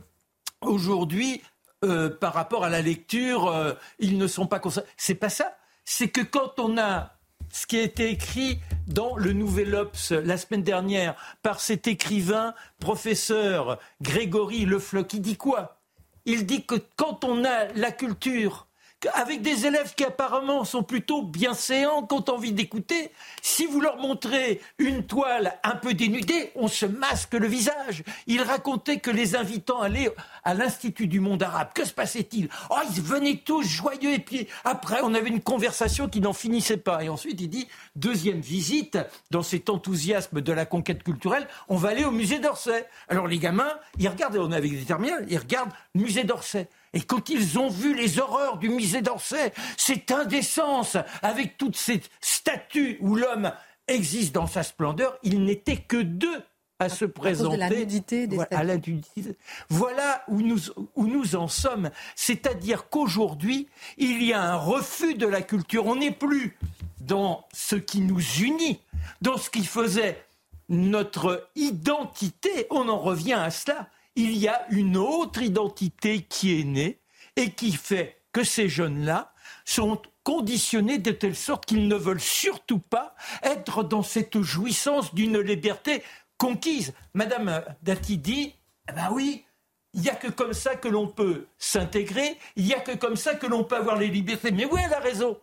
aujourd'hui, 0.62 1.42
euh, 1.84 2.08
par 2.08 2.36
rapport 2.36 2.66
à 2.66 2.70
la 2.70 2.84
lecture, 2.84 3.48
euh, 3.48 3.74
ils 3.98 4.20
ne 4.20 4.28
sont 4.28 4.46
pas 4.46 4.60
concernés. 4.60 4.88
C'est 4.96 5.16
pas 5.16 5.30
ça. 5.30 5.58
C'est 5.86 6.10
que 6.10 6.22
quand 6.22 6.60
on 6.60 6.78
a 6.78 7.16
ce 7.52 7.66
qui 7.66 7.80
a 7.80 7.82
été 7.82 8.12
écrit 8.12 8.60
dans 8.86 9.18
le 9.18 9.34
Nouvel 9.34 9.74
Obs 9.74 10.12
la 10.12 10.38
semaine 10.38 10.64
dernière 10.64 11.16
par 11.42 11.62
cet 11.62 11.88
écrivain, 11.88 12.54
professeur 12.80 13.80
Grégory 14.04 14.66
Lefloc, 14.66 15.12
il 15.14 15.22
dit 15.22 15.36
quoi? 15.36 15.80
Il 16.26 16.46
dit 16.46 16.66
que 16.66 16.76
quand 16.96 17.24
on 17.24 17.44
a 17.46 17.66
la 17.76 17.92
culture, 17.92 18.68
avec 19.14 19.42
des 19.42 19.66
élèves 19.66 19.94
qui 19.96 20.04
apparemment 20.04 20.64
sont 20.66 20.84
plutôt 20.84 21.22
bien 21.22 21.54
séants, 21.54 22.04
qui 22.04 22.16
ont 22.16 22.30
envie 22.30 22.52
d'écouter, 22.52 23.12
si 23.42 23.66
vous 23.66 23.82
leur 23.82 23.98
montrez 23.98 24.62
une 24.78 25.06
toile 25.06 25.60
un 25.64 25.76
peu 25.76 25.94
dénudée, 25.94 26.52
on 26.56 26.68
se 26.68 26.86
masque 26.86 27.34
le 27.34 27.48
visage. 27.48 28.04
Il 28.28 28.42
racontait 28.42 29.00
que 29.00 29.12
les 29.12 29.36
invitant 29.36 29.82
à 29.82 29.86
aller 29.86 30.10
à 30.44 30.54
l'Institut 30.54 31.08
du 31.08 31.20
monde 31.20 31.44
arabe, 31.44 31.70
que 31.74 31.86
se 31.86 31.94
passait-il? 31.94 32.50
Oh, 32.70 32.80
ils 32.96 33.02
venaient 33.02 33.42
tous 33.44 33.64
joyeux 33.64 34.14
et 34.14 34.20
puis 34.20 34.48
après, 34.64 35.00
on 35.04 35.14
avait 35.14 35.30
une 35.30 35.42
conversation 35.42 36.08
qui 36.08 36.22
n'en 36.22 36.34
finissait 36.34 36.78
pas. 36.78 37.04
Et 37.04 37.10
ensuite, 37.10 37.40
il 37.42 37.50
dit, 37.50 37.68
deuxième 37.96 38.42
visite, 38.42 38.98
dans 39.32 39.44
cet 39.44 39.70
enthousiasme 39.70 40.42
de 40.42 40.54
la 40.54 40.66
conquête 40.66 41.04
culturelle, 41.04 41.48
on 41.68 41.76
va 41.76 41.90
aller 41.90 42.06
au 42.06 42.12
musée 42.12 42.40
d'Orsay. 42.40 42.86
Alors 43.10 43.28
les 43.28 43.40
gamins, 43.40 43.74
ils 43.98 44.08
regardent, 44.08 44.38
on 44.38 44.52
avec 44.52 44.72
des 44.72 44.86
terminales, 44.86 45.26
ils 45.30 45.38
regardent 45.38 45.74
musée 45.96 46.24
d'Orsay. 46.24 46.68
Et 46.94 47.02
quand 47.02 47.30
ils 47.30 47.58
ont 47.58 47.70
vu 47.70 47.96
les 47.96 48.20
horreurs 48.20 48.58
du 48.58 48.70
musée 48.70 49.02
d'Orsay, 49.02 49.52
cette 49.78 50.12
indécence, 50.12 50.98
avec 51.22 51.58
toutes 51.58 51.76
ces 51.76 52.02
statues 52.22 52.98
où 53.02 53.16
l'homme 53.16 53.52
existe 53.88 54.34
dans 54.34 54.48
sa 54.48 54.64
splendeur, 54.64 55.18
il 55.24 55.44
n'était 55.44 55.78
que 55.78 55.98
deux 55.98 56.44
à 56.80 56.90
se 56.90 57.06
présenter. 57.06 57.56
À 57.62 57.70
la 57.70 57.76
nudité 57.76 58.28
des 58.28 58.36
voilà, 58.36 58.58
à 58.58 58.64
la 58.64 58.76
nudité. 58.76 59.36
Voilà 59.70 60.24
où 60.28 60.42
nous, 60.42 60.60
où 60.96 61.08
nous 61.08 61.36
en 61.36 61.48
sommes. 61.48 61.90
C'est-à-dire 62.16 62.90
qu'aujourd'hui, 62.90 63.68
il 63.98 64.24
y 64.24 64.34
a 64.34 64.42
un 64.42 64.56
refus 64.56 65.16
de 65.16 65.28
la 65.28 65.42
culture. 65.42 65.86
On 65.88 65.96
n'est 65.96 66.12
plus 66.12 66.58
dans 67.00 67.46
ce 67.54 67.76
qui 67.76 68.02
nous 68.02 68.22
unit, 68.40 68.80
dans 69.22 69.38
ce 69.38 69.50
qui 69.50 69.66
faisait 69.66 70.24
notre 70.70 71.50
identité. 71.56 72.68
On 72.70 72.88
en 72.90 73.00
revient 73.00 73.34
à 73.34 73.52
cela 73.52 73.88
il 74.16 74.38
y 74.38 74.48
a 74.48 74.66
une 74.70 74.98
autre 74.98 75.42
identité 75.42 76.22
qui 76.22 76.60
est 76.60 76.64
née 76.64 77.00
et 77.36 77.52
qui 77.52 77.72
fait 77.72 78.22
que 78.32 78.44
ces 78.44 78.70
jeunes-là 78.70 79.34
sont 79.66 80.02
conditionnés 80.24 80.98
de 80.98 81.12
telle 81.12 81.36
sorte 81.36 81.66
qu'ils 81.66 81.88
ne 81.88 81.96
veulent 81.96 82.22
surtout 82.22 82.80
pas 82.80 83.16
être 83.44 83.84
dans 83.84 84.04
cette 84.04 84.42
jouissance 84.42 85.14
d'une 85.14 85.40
liberté 85.40 86.04
conquise. 86.38 86.94
Madame 87.14 87.64
Dati 87.82 88.18
dit, 88.18 88.56
eh 88.90 88.94
ben 88.94 89.10
oui, 89.12 89.46
il 89.94 90.02
n'y 90.02 90.10
a 90.10 90.16
que 90.16 90.28
comme 90.28 90.54
ça 90.54 90.76
que 90.76 90.88
l'on 90.88 91.08
peut 91.08 91.48
s'intégrer, 91.58 92.38
il 92.56 92.66
n'y 92.66 92.74
a 92.74 92.80
que 92.80 92.96
comme 92.96 93.16
ça 93.16 93.36
que 93.36 93.46
l'on 93.46 93.64
peut 93.64 93.76
avoir 93.76 93.98
les 93.98 94.08
libertés. 94.08 94.52
Mais 94.52 94.66
oui, 94.66 94.82
elle 94.84 94.94
a 94.94 95.00
raison. 95.00 95.38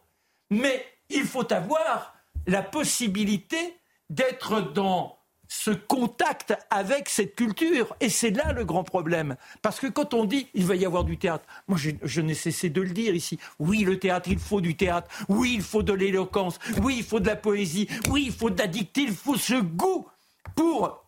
Mais 0.51 0.85
il 1.09 1.25
faut 1.25 1.51
avoir 1.53 2.15
la 2.47 2.63
possibilité 2.63 3.77
d'être 4.09 4.61
dans 4.61 5.20
ce 5.53 5.73
contact 5.73 6.55
avec 6.71 7.09
cette 7.09 7.35
culture. 7.35 7.97
Et 7.99 8.09
c'est 8.09 8.31
là 8.31 8.53
le 8.53 8.65
grand 8.65 8.85
problème. 8.85 9.37
Parce 9.63 9.81
que 9.81 9.89
quand 9.89 10.15
on 10.15 10.25
dit 10.25 10.47
il 10.55 10.65
va 10.65 10.77
y 10.77 10.87
avoir 10.87 11.03
du 11.03 11.19
théâtre, 11.19 11.45
moi 11.67 11.77
je, 11.77 11.91
je 12.03 12.21
n'ai 12.21 12.35
cessé 12.35 12.71
de 12.71 12.81
le 12.81 12.91
dire 12.91 13.17
ici. 13.17 13.37
Oui, 13.59 13.81
le 13.81 13.99
théâtre, 13.99 14.29
il 14.31 14.39
faut 14.39 14.61
du 14.61 14.77
théâtre. 14.77 15.09
Oui, 15.29 15.55
il 15.55 15.63
faut 15.63 15.83
de 15.83 15.93
l'éloquence. 15.93 16.61
Oui, 16.81 16.97
il 16.99 17.05
faut 17.05 17.19
de 17.19 17.27
la 17.27 17.35
poésie. 17.35 17.89
Oui, 18.09 18.27
il 18.27 18.33
faut 18.33 18.49
de 18.49 18.59
la 18.59 18.69
dictée. 18.69 19.03
Il 19.03 19.13
faut 19.13 19.37
ce 19.37 19.61
goût 19.61 20.07
pour 20.55 21.05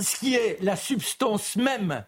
ce 0.00 0.16
qui 0.16 0.36
est 0.36 0.56
la 0.62 0.76
substance 0.76 1.56
même 1.56 2.02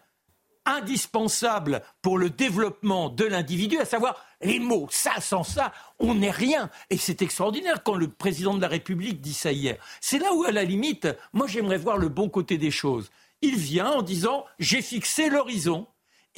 indispensable 0.65 1.83
pour 2.01 2.17
le 2.17 2.31
développement 2.31 3.09
de 3.09 3.25
l'individu, 3.25 3.77
à 3.77 3.85
savoir 3.85 4.24
les 4.41 4.59
mots. 4.59 4.87
Ça, 4.91 5.19
sans 5.21 5.43
ça, 5.43 5.71
on 5.99 6.15
n'est 6.15 6.31
rien. 6.31 6.69
Et 6.89 6.97
c'est 6.97 7.21
extraordinaire 7.21 7.83
quand 7.83 7.95
le 7.95 8.07
président 8.07 8.53
de 8.53 8.61
la 8.61 8.67
République 8.67 9.21
dit 9.21 9.33
ça 9.33 9.51
hier. 9.51 9.77
C'est 10.01 10.19
là 10.19 10.33
où, 10.33 10.43
à 10.43 10.51
la 10.51 10.63
limite, 10.63 11.07
moi 11.33 11.47
j'aimerais 11.47 11.77
voir 11.77 11.97
le 11.97 12.09
bon 12.09 12.29
côté 12.29 12.57
des 12.57 12.71
choses. 12.71 13.11
Il 13.41 13.55
vient 13.55 13.91
en 13.91 14.01
disant 14.01 14.45
j'ai 14.59 14.81
fixé 14.81 15.29
l'horizon. 15.29 15.87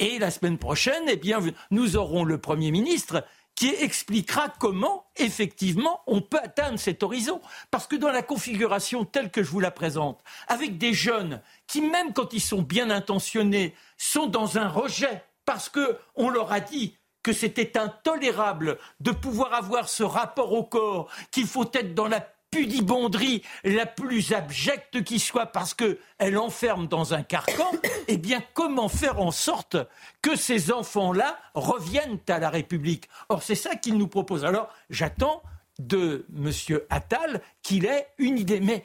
Et 0.00 0.20
la 0.20 0.30
semaine 0.30 0.58
prochaine, 0.58 1.02
eh 1.08 1.16
bien, 1.16 1.40
nous 1.72 1.96
aurons 1.96 2.22
le 2.22 2.38
Premier 2.38 2.70
ministre 2.70 3.24
qui 3.58 3.70
expliquera 3.70 4.48
comment, 4.60 5.06
effectivement, 5.16 6.02
on 6.06 6.20
peut 6.20 6.38
atteindre 6.38 6.78
cet 6.78 7.02
horizon. 7.02 7.40
Parce 7.72 7.88
que 7.88 7.96
dans 7.96 8.12
la 8.12 8.22
configuration 8.22 9.04
telle 9.04 9.32
que 9.32 9.42
je 9.42 9.50
vous 9.50 9.58
la 9.58 9.72
présente, 9.72 10.22
avec 10.46 10.78
des 10.78 10.94
jeunes 10.94 11.42
qui, 11.66 11.80
même 11.80 12.12
quand 12.12 12.32
ils 12.32 12.40
sont 12.40 12.62
bien 12.62 12.88
intentionnés, 12.90 13.74
sont 13.96 14.28
dans 14.28 14.58
un 14.58 14.68
rejet, 14.68 15.24
parce 15.44 15.68
qu'on 15.68 16.30
leur 16.30 16.52
a 16.52 16.60
dit 16.60 16.97
que 17.28 17.34
c'était 17.34 17.76
intolérable 17.76 18.78
de 19.00 19.10
pouvoir 19.10 19.52
avoir 19.52 19.90
ce 19.90 20.02
rapport 20.02 20.54
au 20.54 20.64
corps, 20.64 21.10
qu'il 21.30 21.46
faut 21.46 21.70
être 21.74 21.94
dans 21.94 22.08
la 22.08 22.26
pudibonderie 22.50 23.42
la 23.64 23.84
plus 23.84 24.32
abjecte 24.32 25.04
qui 25.04 25.18
soit 25.18 25.44
parce 25.44 25.74
qu'elle 25.74 26.38
enferme 26.38 26.86
dans 26.86 27.12
un 27.12 27.22
carcan, 27.22 27.70
eh 28.08 28.16
bien 28.16 28.42
comment 28.54 28.88
faire 28.88 29.20
en 29.20 29.30
sorte 29.30 29.76
que 30.22 30.36
ces 30.36 30.72
enfants-là 30.72 31.38
reviennent 31.52 32.18
à 32.28 32.38
la 32.38 32.48
République? 32.48 33.10
Or 33.28 33.42
c'est 33.42 33.54
ça 33.54 33.76
qu'il 33.76 33.98
nous 33.98 34.08
propose. 34.08 34.46
Alors 34.46 34.70
j'attends 34.88 35.42
de 35.78 36.24
M. 36.34 36.50
Attal 36.88 37.42
qu'il 37.60 37.84
ait 37.84 38.08
une 38.16 38.38
idée. 38.38 38.60
Mais 38.60 38.84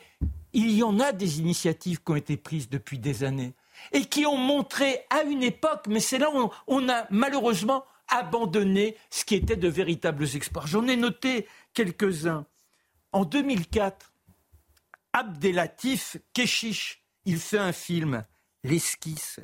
il 0.51 0.71
y 0.71 0.83
en 0.83 0.99
a 0.99 1.13
des 1.13 1.39
initiatives 1.39 2.03
qui 2.03 2.11
ont 2.11 2.17
été 2.17 2.35
prises 2.35 2.69
depuis 2.69 2.99
des 2.99 3.23
années 3.23 3.53
et 3.93 4.03
qui 4.03 4.25
ont 4.25 4.35
montré 4.37 5.05
à 5.09 5.23
une 5.23 5.43
époque, 5.43 5.85
mais 5.87 6.01
c'est 6.01 6.17
là 6.17 6.29
où 6.29 6.51
on 6.67 6.89
a 6.89 7.05
malheureusement 7.09 7.85
abandonné 8.17 8.97
ce 9.09 9.25
qui 9.25 9.35
était 9.35 9.55
de 9.55 9.67
véritables 9.67 10.27
exploits. 10.35 10.65
J'en 10.65 10.87
ai 10.87 10.95
noté 10.95 11.47
quelques-uns. 11.73 12.45
En 13.11 13.25
2004, 13.25 14.13
Abdelatif 15.13 16.17
Keshish, 16.33 17.03
il 17.25 17.37
fait 17.37 17.59
un 17.59 17.73
film, 17.73 18.25
L'esquisse. 18.63 19.39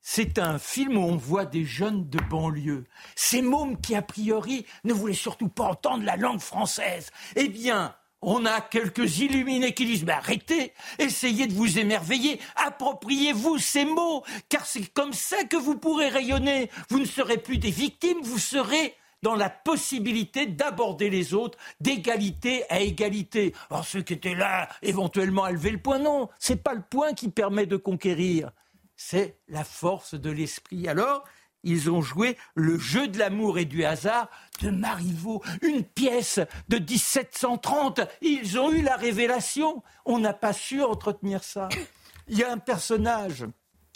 C'est 0.00 0.38
un 0.38 0.58
film 0.58 0.96
où 0.96 1.02
on 1.02 1.16
voit 1.16 1.44
des 1.44 1.64
jeunes 1.64 2.08
de 2.08 2.18
banlieue, 2.18 2.84
ces 3.16 3.42
mômes 3.42 3.80
qui, 3.80 3.94
a 3.94 4.02
priori, 4.02 4.64
ne 4.84 4.94
voulaient 4.94 5.12
surtout 5.12 5.48
pas 5.48 5.64
entendre 5.64 6.04
la 6.04 6.16
langue 6.16 6.40
française. 6.40 7.10
Eh 7.36 7.48
bien, 7.48 7.94
on 8.22 8.44
a 8.44 8.60
quelques 8.60 9.18
illuminés 9.18 9.72
qui 9.72 9.86
disent, 9.86 10.04
mais 10.04 10.12
arrêtez, 10.12 10.72
essayez 10.98 11.46
de 11.46 11.54
vous 11.54 11.78
émerveiller, 11.78 12.40
appropriez-vous 12.56 13.58
ces 13.58 13.84
mots, 13.84 14.22
car 14.48 14.66
c'est 14.66 14.92
comme 14.92 15.12
ça 15.12 15.44
que 15.44 15.56
vous 15.56 15.78
pourrez 15.78 16.08
rayonner. 16.08 16.70
Vous 16.90 16.98
ne 16.98 17.06
serez 17.06 17.38
plus 17.38 17.58
des 17.58 17.70
victimes, 17.70 18.20
vous 18.22 18.38
serez 18.38 18.94
dans 19.22 19.34
la 19.34 19.50
possibilité 19.50 20.46
d'aborder 20.46 21.10
les 21.10 21.34
autres 21.34 21.58
d'égalité 21.80 22.64
à 22.70 22.80
égalité. 22.80 23.54
Or, 23.68 23.84
ceux 23.84 24.02
qui 24.02 24.14
étaient 24.14 24.34
là, 24.34 24.68
éventuellement, 24.82 25.44
à 25.44 25.52
lever 25.52 25.70
le 25.70 25.78
point, 25.78 25.98
non, 25.98 26.28
c'est 26.38 26.62
pas 26.62 26.74
le 26.74 26.82
point 26.82 27.12
qui 27.12 27.28
permet 27.28 27.66
de 27.66 27.76
conquérir, 27.76 28.50
c'est 28.96 29.36
la 29.48 29.64
force 29.64 30.14
de 30.14 30.30
l'esprit. 30.30 30.88
Alors, 30.88 31.24
ils 31.62 31.90
ont 31.90 32.02
joué 32.02 32.36
le 32.54 32.78
jeu 32.78 33.08
de 33.08 33.18
l'amour 33.18 33.58
et 33.58 33.64
du 33.64 33.84
hasard 33.84 34.28
de 34.62 34.70
Marivaux, 34.70 35.42
une 35.62 35.84
pièce 35.84 36.40
de 36.68 36.78
1730. 36.78 38.00
Ils 38.22 38.58
ont 38.58 38.70
eu 38.70 38.82
la 38.82 38.96
révélation. 38.96 39.82
On 40.04 40.18
n'a 40.18 40.32
pas 40.32 40.52
su 40.52 40.82
entretenir 40.82 41.44
ça. 41.44 41.68
Il 42.28 42.38
y 42.38 42.44
a 42.44 42.52
un 42.52 42.58
personnage 42.58 43.46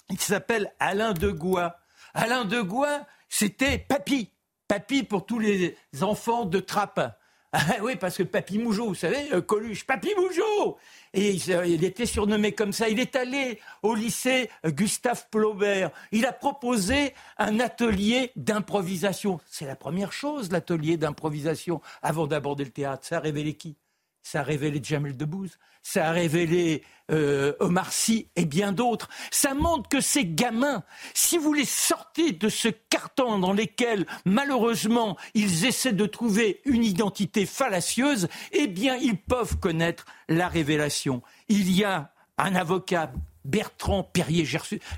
qui 0.08 0.24
s'appelle 0.24 0.72
Alain 0.78 1.12
de 1.12 1.30
Gouas 1.30 1.76
Alain 2.14 2.44
de 2.44 2.60
Gouin, 2.60 3.04
c'était 3.28 3.78
papy. 3.78 4.30
Papy 4.68 5.02
pour 5.02 5.26
tous 5.26 5.40
les 5.40 5.76
enfants 6.00 6.44
de 6.44 6.60
trappe. 6.60 7.18
Ah 7.56 7.76
oui, 7.82 7.94
parce 7.94 8.16
que 8.16 8.24
Papy 8.24 8.58
Mougeot, 8.58 8.88
vous 8.88 8.94
savez, 8.96 9.28
Coluche, 9.46 9.86
Papy 9.86 10.08
Mougeot 10.16 10.76
Et 11.12 11.30
il, 11.30 11.84
était 11.84 12.04
surnommé 12.04 12.50
comme 12.50 12.72
ça. 12.72 12.88
Il 12.88 12.98
est 12.98 13.14
allé 13.14 13.60
au 13.84 13.94
lycée 13.94 14.50
Gustave 14.66 15.24
Flaubert. 15.30 15.92
Il 16.10 16.26
a 16.26 16.32
proposé 16.32 17.14
un 17.38 17.60
atelier 17.60 18.32
d'improvisation. 18.34 19.38
C'est 19.48 19.66
la 19.66 19.76
première 19.76 20.12
chose, 20.12 20.50
l'atelier 20.50 20.96
d'improvisation, 20.96 21.80
avant 22.02 22.26
d'aborder 22.26 22.64
le 22.64 22.72
théâtre. 22.72 23.06
Ça 23.06 23.18
a 23.18 23.20
révélé 23.20 23.54
qui? 23.54 23.76
Ça 24.24 24.40
a 24.40 24.42
révélé 24.42 24.80
Jamel 24.82 25.16
Debbouze 25.16 25.56
ça 25.84 26.08
a 26.08 26.12
révélé 26.12 26.82
euh, 27.12 27.52
Omar 27.60 27.92
Sy 27.92 28.28
et 28.34 28.46
bien 28.46 28.72
d'autres. 28.72 29.08
Ça 29.30 29.54
montre 29.54 29.88
que 29.88 30.00
ces 30.00 30.24
gamins, 30.24 30.82
si 31.12 31.38
vous 31.38 31.52
les 31.52 31.66
sortez 31.66 32.32
de 32.32 32.48
ce 32.48 32.68
carton 32.68 33.38
dans 33.38 33.52
lequel, 33.52 34.06
malheureusement, 34.24 35.16
ils 35.34 35.66
essaient 35.66 35.92
de 35.92 36.06
trouver 36.06 36.62
une 36.64 36.82
identité 36.82 37.44
fallacieuse, 37.44 38.28
eh 38.52 38.66
bien, 38.66 38.96
ils 38.96 39.18
peuvent 39.18 39.58
connaître 39.58 40.06
la 40.28 40.48
révélation. 40.48 41.22
Il 41.48 41.70
y 41.70 41.84
a 41.84 42.10
un 42.38 42.54
avocat 42.56 43.12
Bertrand 43.44 44.02
Perrier, 44.02 44.46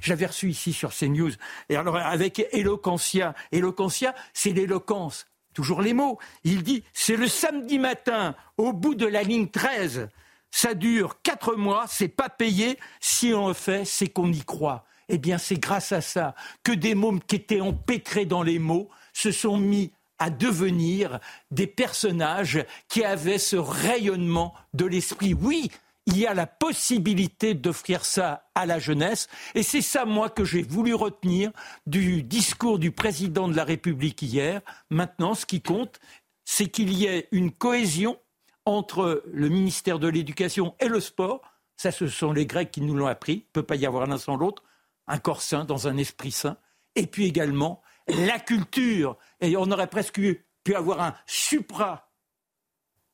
j'avais 0.01 0.27
reçu 0.27 0.49
ici 0.51 0.73
sur 0.73 0.95
CNews, 0.95 1.33
et 1.69 1.75
alors 1.75 1.97
avec 1.97 2.47
Eloquentia. 2.53 3.35
Eloquentia, 3.51 4.15
c'est 4.33 4.53
l'éloquence, 4.53 5.27
toujours 5.57 5.81
les 5.81 5.95
mots. 5.95 6.19
Il 6.45 6.63
dit, 6.63 6.85
c'est 6.93 7.17
le 7.17 7.27
samedi 7.27 7.79
matin, 7.79 8.35
au 8.59 8.75
bout 8.75 8.95
de 8.95 9.07
la 9.07 9.23
ligne 9.23 9.49
13, 9.49 10.11
ça 10.51 10.75
dure 10.75 11.17
quatre 11.23 11.57
mois, 11.57 11.87
c'est 11.89 12.09
pas 12.09 12.29
payé. 12.29 12.79
Si 13.01 13.33
on 13.33 13.49
le 13.49 13.55
fait, 13.55 13.87
c'est 13.87 14.09
qu'on 14.09 14.31
y 14.31 14.45
croit. 14.45 14.85
Eh 15.09 15.17
bien, 15.17 15.39
c'est 15.39 15.57
grâce 15.57 15.93
à 15.93 16.03
ça 16.03 16.35
que 16.63 16.73
des 16.73 16.95
mômes 16.95 17.23
qui 17.23 17.37
étaient 17.37 17.63
empêtrés 17.63 18.27
dans 18.27 18.43
les 18.43 18.59
mots 18.59 18.91
se 19.15 19.33
sont 19.33 19.57
mis 19.57 19.93
à 20.19 20.29
devenir 20.29 21.21
des 21.51 21.67
personnages 21.67 22.63
qui 22.89 23.03
avaient 23.03 23.39
ce 23.39 23.57
rayonnement 23.57 24.53
de 24.75 24.85
l'esprit. 24.85 25.33
Oui, 25.33 25.71
il 26.07 26.19
y 26.19 26.27
a 26.27 26.35
la 26.35 26.47
possibilité 26.47 27.55
d'offrir 27.55 28.05
ça 28.05 28.49
à 28.55 28.65
la 28.65 28.79
jeunesse. 28.79 29.29
Et 29.55 29.63
c'est 29.63 29.83
ça, 29.83 30.05
moi, 30.05 30.31
que 30.31 30.45
j'ai 30.45 30.63
voulu 30.63 30.95
retenir 30.95 31.51
du 31.87 32.23
discours 32.23 32.79
du 32.79 32.93
président 32.93 33.49
de 33.49 33.57
la 33.57 33.65
République 33.65 34.23
hier. 34.23 34.61
Maintenant, 34.89 35.35
ce 35.35 35.47
qui 35.47 35.61
compte, 35.61 35.99
c'est 36.45 36.69
qu'il 36.69 36.93
y 36.93 37.07
ait 37.07 37.29
une 37.33 37.51
cohésion 37.51 38.19
entre 38.65 39.23
le 39.27 39.49
ministère 39.49 39.99
de 39.99 40.09
l'Éducation 40.09 40.75
et 40.81 40.89
le 40.89 41.01
sport. 41.01 41.43
Ça, 41.77 41.91
ce 41.91 42.07
sont 42.07 42.33
les 42.33 42.47
Grecs 42.47 42.71
qui 42.71 42.81
nous 42.81 42.95
l'ont 42.95 43.07
appris. 43.07 43.33
Il 43.33 43.39
ne 43.39 43.53
peut 43.53 43.63
pas 43.65 43.77
y 43.77 43.85
avoir 43.85 44.07
l'un 44.07 44.19
sans 44.19 44.37
l'autre. 44.37 44.63
Un 45.09 45.19
corps 45.19 45.43
sain 45.43 45.65
dans 45.65 45.89
un 45.89 45.97
esprit 45.97 46.33
sain. 46.33 46.57
Et 46.95 47.07
puis 47.07 47.27
également 47.27 47.83
la 48.09 48.39
culture. 48.39 49.17
Et 49.41 49.57
on 49.57 49.71
aurait 49.71 49.89
presque 49.89 50.21
pu 50.65 50.75
avoir 50.75 51.01
un 51.01 51.15
supra 51.27 52.06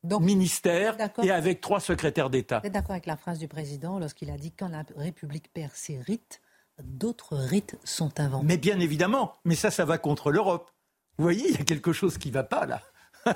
ministère 0.03 0.97
et 1.21 1.31
avec 1.31 1.61
trois 1.61 1.79
secrétaires 1.79 2.29
d'État. 2.29 2.59
Vous 2.59 2.67
êtes 2.67 2.73
d'accord 2.73 2.91
avec 2.91 3.05
la 3.05 3.17
phrase 3.17 3.39
du 3.39 3.47
président 3.47 3.99
lorsqu'il 3.99 4.29
a 4.29 4.37
dit 4.37 4.51
quand 4.51 4.67
la 4.67 4.83
République 4.97 5.51
perd 5.53 5.71
ses 5.73 5.99
rites, 5.99 6.41
d'autres 6.83 7.37
rites 7.37 7.77
sont 7.83 8.19
inventés. 8.19 8.45
Mais 8.45 8.57
bien 8.57 8.79
évidemment, 8.79 9.35
mais 9.45 9.55
ça, 9.55 9.71
ça 9.71 9.85
va 9.85 9.97
contre 9.97 10.31
l'Europe. 10.31 10.71
Vous 11.17 11.23
voyez, 11.23 11.49
il 11.49 11.57
y 11.57 11.61
a 11.61 11.65
quelque 11.65 11.93
chose 11.93 12.17
qui 12.17 12.29
ne 12.29 12.33
va 12.33 12.43
pas 12.43 12.65
là. 12.65 12.81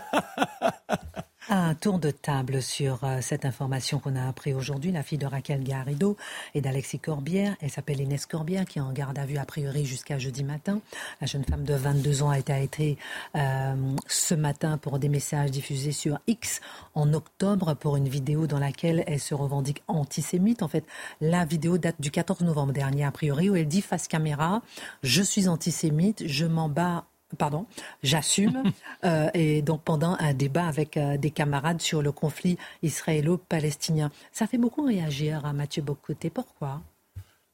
Un 1.49 1.75
tour 1.75 1.97
de 1.97 2.11
table 2.11 2.61
sur 2.61 3.05
euh, 3.05 3.19
cette 3.21 3.45
information 3.45 3.99
qu'on 3.99 4.17
a 4.17 4.27
appris 4.27 4.53
aujourd'hui. 4.53 4.91
La 4.91 5.01
fille 5.01 5.17
de 5.17 5.25
Raquel 5.25 5.63
Garrido 5.63 6.17
et 6.53 6.59
d'Alexis 6.59 6.99
Corbière. 6.99 7.55
Elle 7.61 7.69
s'appelle 7.69 8.01
Inès 8.01 8.25
Corbière, 8.25 8.65
qui 8.65 8.79
est 8.79 8.81
en 8.81 8.91
garde 8.91 9.17
à 9.17 9.25
vue 9.25 9.37
a 9.37 9.45
priori 9.45 9.85
jusqu'à 9.85 10.19
jeudi 10.19 10.43
matin. 10.43 10.81
La 11.21 11.27
jeune 11.27 11.45
femme 11.45 11.63
de 11.63 11.73
22 11.73 12.21
ans 12.21 12.31
a 12.31 12.39
été 12.39 12.51
arrêtée 12.51 12.97
euh, 13.35 13.75
ce 14.07 14.35
matin 14.35 14.77
pour 14.77 14.99
des 14.99 15.07
messages 15.07 15.49
diffusés 15.49 15.93
sur 15.93 16.19
X 16.27 16.59
en 16.95 17.13
octobre 17.13 17.75
pour 17.75 17.95
une 17.95 18.09
vidéo 18.09 18.45
dans 18.45 18.59
laquelle 18.59 19.05
elle 19.07 19.21
se 19.21 19.33
revendique 19.33 19.83
antisémite. 19.87 20.63
En 20.63 20.67
fait, 20.67 20.83
la 21.21 21.45
vidéo 21.45 21.77
date 21.77 22.01
du 22.01 22.11
14 22.11 22.41
novembre 22.41 22.73
dernier 22.73 23.05
a 23.05 23.11
priori 23.11 23.49
où 23.49 23.55
elle 23.55 23.69
dit 23.69 23.81
face 23.81 24.09
caméra, 24.09 24.61
je 25.01 25.23
suis 25.23 25.47
antisémite, 25.47 26.27
je 26.27 26.45
m'en 26.45 26.67
bats 26.67 27.05
pardon, 27.37 27.65
j'assume. 28.03 28.63
Euh, 29.03 29.29
et 29.35 29.61
donc 29.61 29.83
pendant 29.83 30.15
un 30.19 30.33
débat 30.33 30.65
avec 30.65 30.97
euh, 30.97 31.17
des 31.17 31.29
camarades 31.29 31.81
sur 31.81 32.01
le 32.01 32.11
conflit 32.11 32.57
israélo-palestinien. 32.81 34.11
Ça 34.31 34.47
fait 34.47 34.57
beaucoup 34.57 34.83
réagir 34.83 35.45
à 35.45 35.53
Mathieu 35.53 35.83
Bocoté. 35.83 36.31
Pourquoi? 36.31 36.81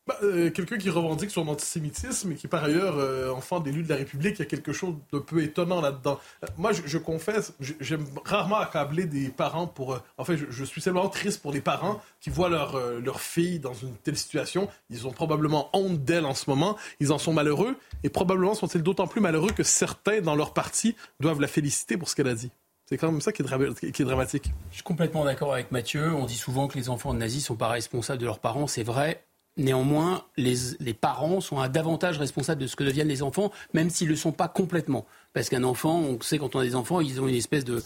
Bah, 0.05 0.17
euh, 0.21 0.49
quelqu'un 0.49 0.77
qui 0.77 0.89
revendique 0.89 1.31
son 1.31 1.47
antisémitisme 1.47 2.33
et 2.33 2.35
qui 2.35 2.49
par 2.49 2.61
ailleurs 2.65 2.97
euh, 2.97 3.29
enfant 3.29 3.61
d'élu 3.61 3.83
de 3.83 3.89
la 3.89 3.95
République, 3.95 4.37
il 4.37 4.39
y 4.39 4.41
a 4.41 4.45
quelque 4.45 4.73
chose 4.73 4.95
de 5.13 5.19
peu 5.19 5.41
étonnant 5.41 5.79
là-dedans. 5.79 6.19
Euh, 6.43 6.47
moi, 6.57 6.71
je, 6.73 6.97
confesse, 6.97 7.53
j'aime 7.79 8.05
rarement 8.25 8.57
accabler 8.57 9.05
des 9.05 9.29
parents 9.29 9.65
pour... 9.65 9.97
en 10.17 10.25
fait, 10.25 10.35
je, 10.35 10.63
suis 10.65 10.81
simplement 10.81 11.07
triste 11.07 11.41
pour 11.41 11.53
les 11.53 11.61
parents 11.61 12.01
qui 12.19 12.29
voient 12.29 12.49
leur, 12.49 12.77
leur 12.99 13.21
fille 13.21 13.59
dans 13.59 13.73
une 13.73 13.95
telle 13.95 14.17
situation. 14.17 14.67
Ils 14.89 15.07
ont 15.07 15.11
probablement 15.11 15.69
honte 15.71 16.03
d'elle 16.03 16.25
en 16.25 16.33
ce 16.33 16.49
moment. 16.49 16.77
Ils 16.99 17.13
en 17.13 17.17
sont 17.17 17.31
malheureux 17.31 17.77
et 18.03 18.09
probablement 18.09 18.55
sont-ils 18.55 18.83
d'autant 18.83 19.07
plus 19.07 19.21
malheureux 19.21 19.51
que 19.51 19.63
certains 19.63 20.19
dans 20.19 20.35
leur 20.35 20.53
parti 20.53 20.97
doivent 21.21 21.39
la 21.39 21.47
féliciter 21.47 21.95
pour 21.95 22.09
ce 22.09 22.15
qu'elle 22.15 22.27
a 22.27 22.35
dit. 22.35 22.51
C'est 22.85 22.97
quand 22.97 23.09
même 23.09 23.21
ça 23.21 23.31
qui 23.31 23.41
est, 23.41 23.91
qui 23.91 24.01
est, 24.01 24.05
dramatique. 24.05 24.51
Je 24.69 24.75
suis 24.75 24.83
complètement 24.83 25.23
d'accord 25.23 25.53
avec 25.53 25.71
Mathieu. 25.71 26.13
On 26.13 26.25
dit 26.25 26.35
souvent 26.35 26.67
que 26.67 26.77
les 26.77 26.89
enfants 26.89 27.13
de 27.13 27.19
nazis 27.19 27.45
sont 27.45 27.55
pas 27.55 27.69
responsables 27.69 28.19
de 28.19 28.25
leurs 28.25 28.39
parents. 28.39 28.67
C'est 28.67 28.83
vrai. 28.83 29.23
Néanmoins, 29.55 30.23
les, 30.35 30.93
parents 30.93 31.39
sont 31.39 31.65
davantage 31.67 32.17
responsables 32.17 32.61
de 32.61 32.65
ce 32.65 32.75
que 32.75 32.83
deviennent 32.83 33.07
les 33.07 33.21
enfants, 33.21 33.51
même 33.73 33.91
s'ils 33.91 34.07
ne 34.07 34.13
le 34.13 34.17
sont 34.17 34.31
pas 34.31 34.47
complètement. 34.47 35.05
Parce 35.33 35.49
qu'un 35.49 35.63
enfant, 35.63 35.99
on 35.99 36.19
sait 36.21 36.39
quand 36.39 36.55
on 36.55 36.59
a 36.59 36.63
des 36.63 36.75
enfants, 36.75 37.01
ils 37.01 37.21
ont 37.21 37.27
une 37.27 37.35
espèce 37.35 37.63
de, 37.63 37.83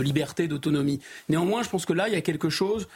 liberté, 0.00 0.46
d'autonomie. 0.46 1.00
Néanmoins, 1.30 1.62
je 1.62 1.70
pense 1.70 1.86
que 1.86 1.94
là, 1.94 2.08
il 2.08 2.14
y 2.14 2.18
a 2.18 2.20
quelque 2.20 2.50
chose. 2.50 2.86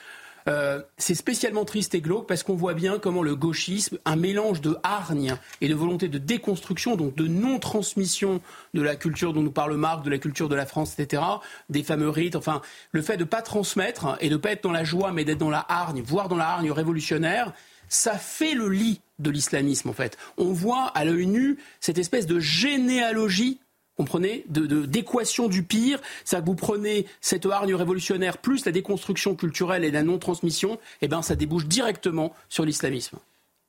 Euh, 0.47 0.83
c'est 0.99 1.15
spécialement 1.15 1.65
triste 1.65 1.95
et 1.95 2.03
glauque 2.03 2.29
parce 2.29 2.43
qu'on 2.43 2.55
voit 2.55 2.75
bien 2.75 2.99
comment 2.99 3.23
le 3.23 3.35
gauchisme, 3.35 3.97
un 4.05 4.17
mélange 4.17 4.61
de 4.61 4.77
hargne 4.83 5.37
et 5.63 5.69
de 5.69 5.75
volonté 5.75 6.09
de 6.09 6.19
déconstruction, 6.19 6.97
donc 6.97 7.15
de 7.15 7.27
non-transmission 7.27 8.43
de 8.75 8.83
la 8.83 8.97
culture 8.97 9.33
dont 9.33 9.41
nous 9.41 9.51
parle 9.51 9.75
Marc, 9.77 10.05
de 10.05 10.11
la 10.11 10.19
culture 10.19 10.51
de 10.51 10.55
la 10.55 10.67
France, 10.67 10.99
etc., 10.99 11.23
des 11.71 11.83
fameux 11.83 12.11
rites, 12.11 12.37
enfin, 12.37 12.61
le 12.93 13.01
fait 13.01 13.17
de 13.17 13.25
ne 13.25 13.29
pas 13.29 13.41
transmettre 13.41 14.19
et 14.21 14.29
de 14.29 14.35
ne 14.35 14.39
pas 14.39 14.51
être 14.51 14.63
dans 14.63 14.73
la 14.73 14.85
joie, 14.85 15.13
mais 15.13 15.25
d'être 15.25 15.39
dans 15.39 15.49
la 15.49 15.65
hargne, 15.67 16.03
voire 16.03 16.29
dans 16.29 16.37
la 16.37 16.49
hargne 16.49 16.71
révolutionnaire, 16.71 17.55
ça 17.89 18.19
fait 18.19 18.55
le 18.55 18.69
lit 18.69 19.01
de 19.19 19.31
l'islamisme 19.31 19.91
en 19.91 19.93
fait. 19.93 20.17
On 20.37 20.53
voit 20.53 20.87
à 20.95 21.05
l'œil 21.05 21.27
nu 21.27 21.59
cette 21.81 21.99
espèce 21.99 22.27
de 22.27 22.41
généalogie 22.41 23.61
comprenez, 23.97 24.45
d'équation 24.49 25.49
du 25.49 25.63
pire. 25.63 26.01
Ça, 26.25 26.41
vous 26.41 26.55
prenez 26.55 27.07
cette 27.21 27.47
hargne 27.47 27.75
révolutionnaire 27.75 28.39
plus 28.39 28.65
la 28.65 28.73
déconstruction 28.73 29.35
culturelle 29.37 29.85
et 29.85 29.91
la 29.91 30.03
non-transmission, 30.03 30.79
eh 31.03 31.09
ben, 31.09 31.23
ça 31.23 31.37
débouche 31.37 31.67
directement 31.67 32.33
sur 32.49 32.65
l'islamisme. 32.65 33.19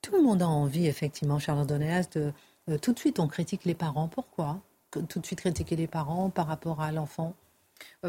Tout 0.01 0.15
le 0.15 0.23
monde 0.23 0.41
a 0.41 0.47
envie, 0.47 0.87
effectivement, 0.87 1.39
Charles 1.39 1.65
Donéas, 1.65 2.07
de 2.13 2.31
euh, 2.69 2.77
tout 2.77 2.93
de 2.93 2.99
suite 2.99 3.19
on 3.19 3.27
critique 3.27 3.65
les 3.65 3.75
parents. 3.75 4.07
Pourquoi? 4.07 4.59
Tout 4.91 5.19
de 5.19 5.25
suite 5.25 5.41
critiquer 5.41 5.75
les 5.75 5.87
parents 5.87 6.29
par 6.29 6.47
rapport 6.47 6.81
à 6.81 6.91
l'enfant? 6.91 7.33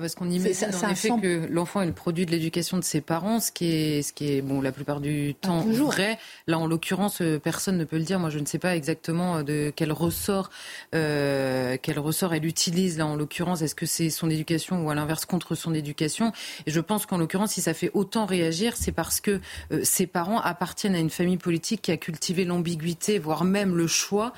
Parce 0.00 0.14
qu'on 0.14 0.30
imagine 0.30 0.68
en 0.74 0.90
effet 0.90 1.08
que 1.20 1.46
l'enfant 1.50 1.82
est 1.82 1.86
le 1.86 1.92
produit 1.92 2.26
de 2.26 2.30
l'éducation 2.30 2.76
de 2.76 2.84
ses 2.84 3.00
parents, 3.00 3.40
ce 3.40 3.50
qui 3.52 3.72
est, 3.72 4.02
ce 4.02 4.12
qui 4.12 4.32
est 4.32 4.42
bon, 4.42 4.60
la 4.60 4.72
plupart 4.72 5.00
du 5.00 5.34
temps 5.34 5.60
vrai. 5.60 6.18
Là, 6.46 6.58
en 6.58 6.66
l'occurrence, 6.66 7.20
euh, 7.20 7.38
personne 7.38 7.78
ne 7.78 7.84
peut 7.84 7.96
le 7.96 8.02
dire. 8.02 8.18
Moi, 8.18 8.30
je 8.30 8.38
ne 8.38 8.46
sais 8.46 8.58
pas 8.58 8.76
exactement 8.76 9.38
euh, 9.38 9.42
de 9.42 9.72
quel 9.74 9.92
ressort, 9.92 10.50
euh, 10.94 11.76
quel 11.80 11.98
ressort 11.98 12.34
elle 12.34 12.44
utilise. 12.44 12.98
Là, 12.98 13.06
en 13.06 13.16
l'occurrence, 13.16 13.62
est-ce 13.62 13.74
que 13.74 13.86
c'est 13.86 14.10
son 14.10 14.30
éducation 14.30 14.84
ou 14.84 14.90
à 14.90 14.94
l'inverse 14.94 15.24
contre 15.24 15.54
son 15.54 15.74
éducation? 15.74 16.32
Et 16.66 16.70
je 16.70 16.80
pense 16.80 17.06
qu'en 17.06 17.18
l'occurrence, 17.18 17.52
si 17.52 17.60
ça 17.60 17.74
fait 17.74 17.90
autant 17.94 18.26
réagir, 18.26 18.76
c'est 18.76 18.92
parce 18.92 19.20
que 19.20 19.40
euh, 19.72 19.80
ses 19.82 20.06
parents 20.06 20.40
appartiennent 20.40 20.94
à 20.94 21.00
une 21.00 21.10
famille 21.10 21.38
politique 21.38 21.82
qui 21.82 21.92
a 21.92 21.96
cultivé 21.96 22.44
l'ambiguïté, 22.44 23.18
voire 23.18 23.44
même 23.44 23.76
le 23.76 23.86
choix 23.86 24.32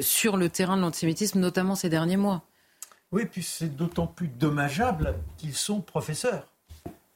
sur 0.00 0.36
le 0.36 0.48
terrain 0.48 0.76
de 0.76 0.82
l'antisémitisme, 0.82 1.40
notamment 1.40 1.74
ces 1.74 1.88
derniers 1.88 2.16
mois. 2.16 2.42
Oui, 3.12 3.24
puis 3.24 3.42
c'est 3.42 3.74
d'autant 3.74 4.06
plus 4.06 4.28
dommageable 4.28 5.14
qu'ils 5.36 5.54
sont 5.54 5.80
professeurs. 5.80 6.46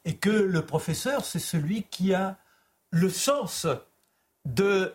Et 0.04 0.16
que 0.16 0.30
le 0.30 0.66
professeur, 0.66 1.24
c'est 1.24 1.38
celui 1.38 1.84
qui 1.84 2.12
a 2.14 2.36
le 2.90 3.08
sens 3.08 3.66
de 4.44 4.92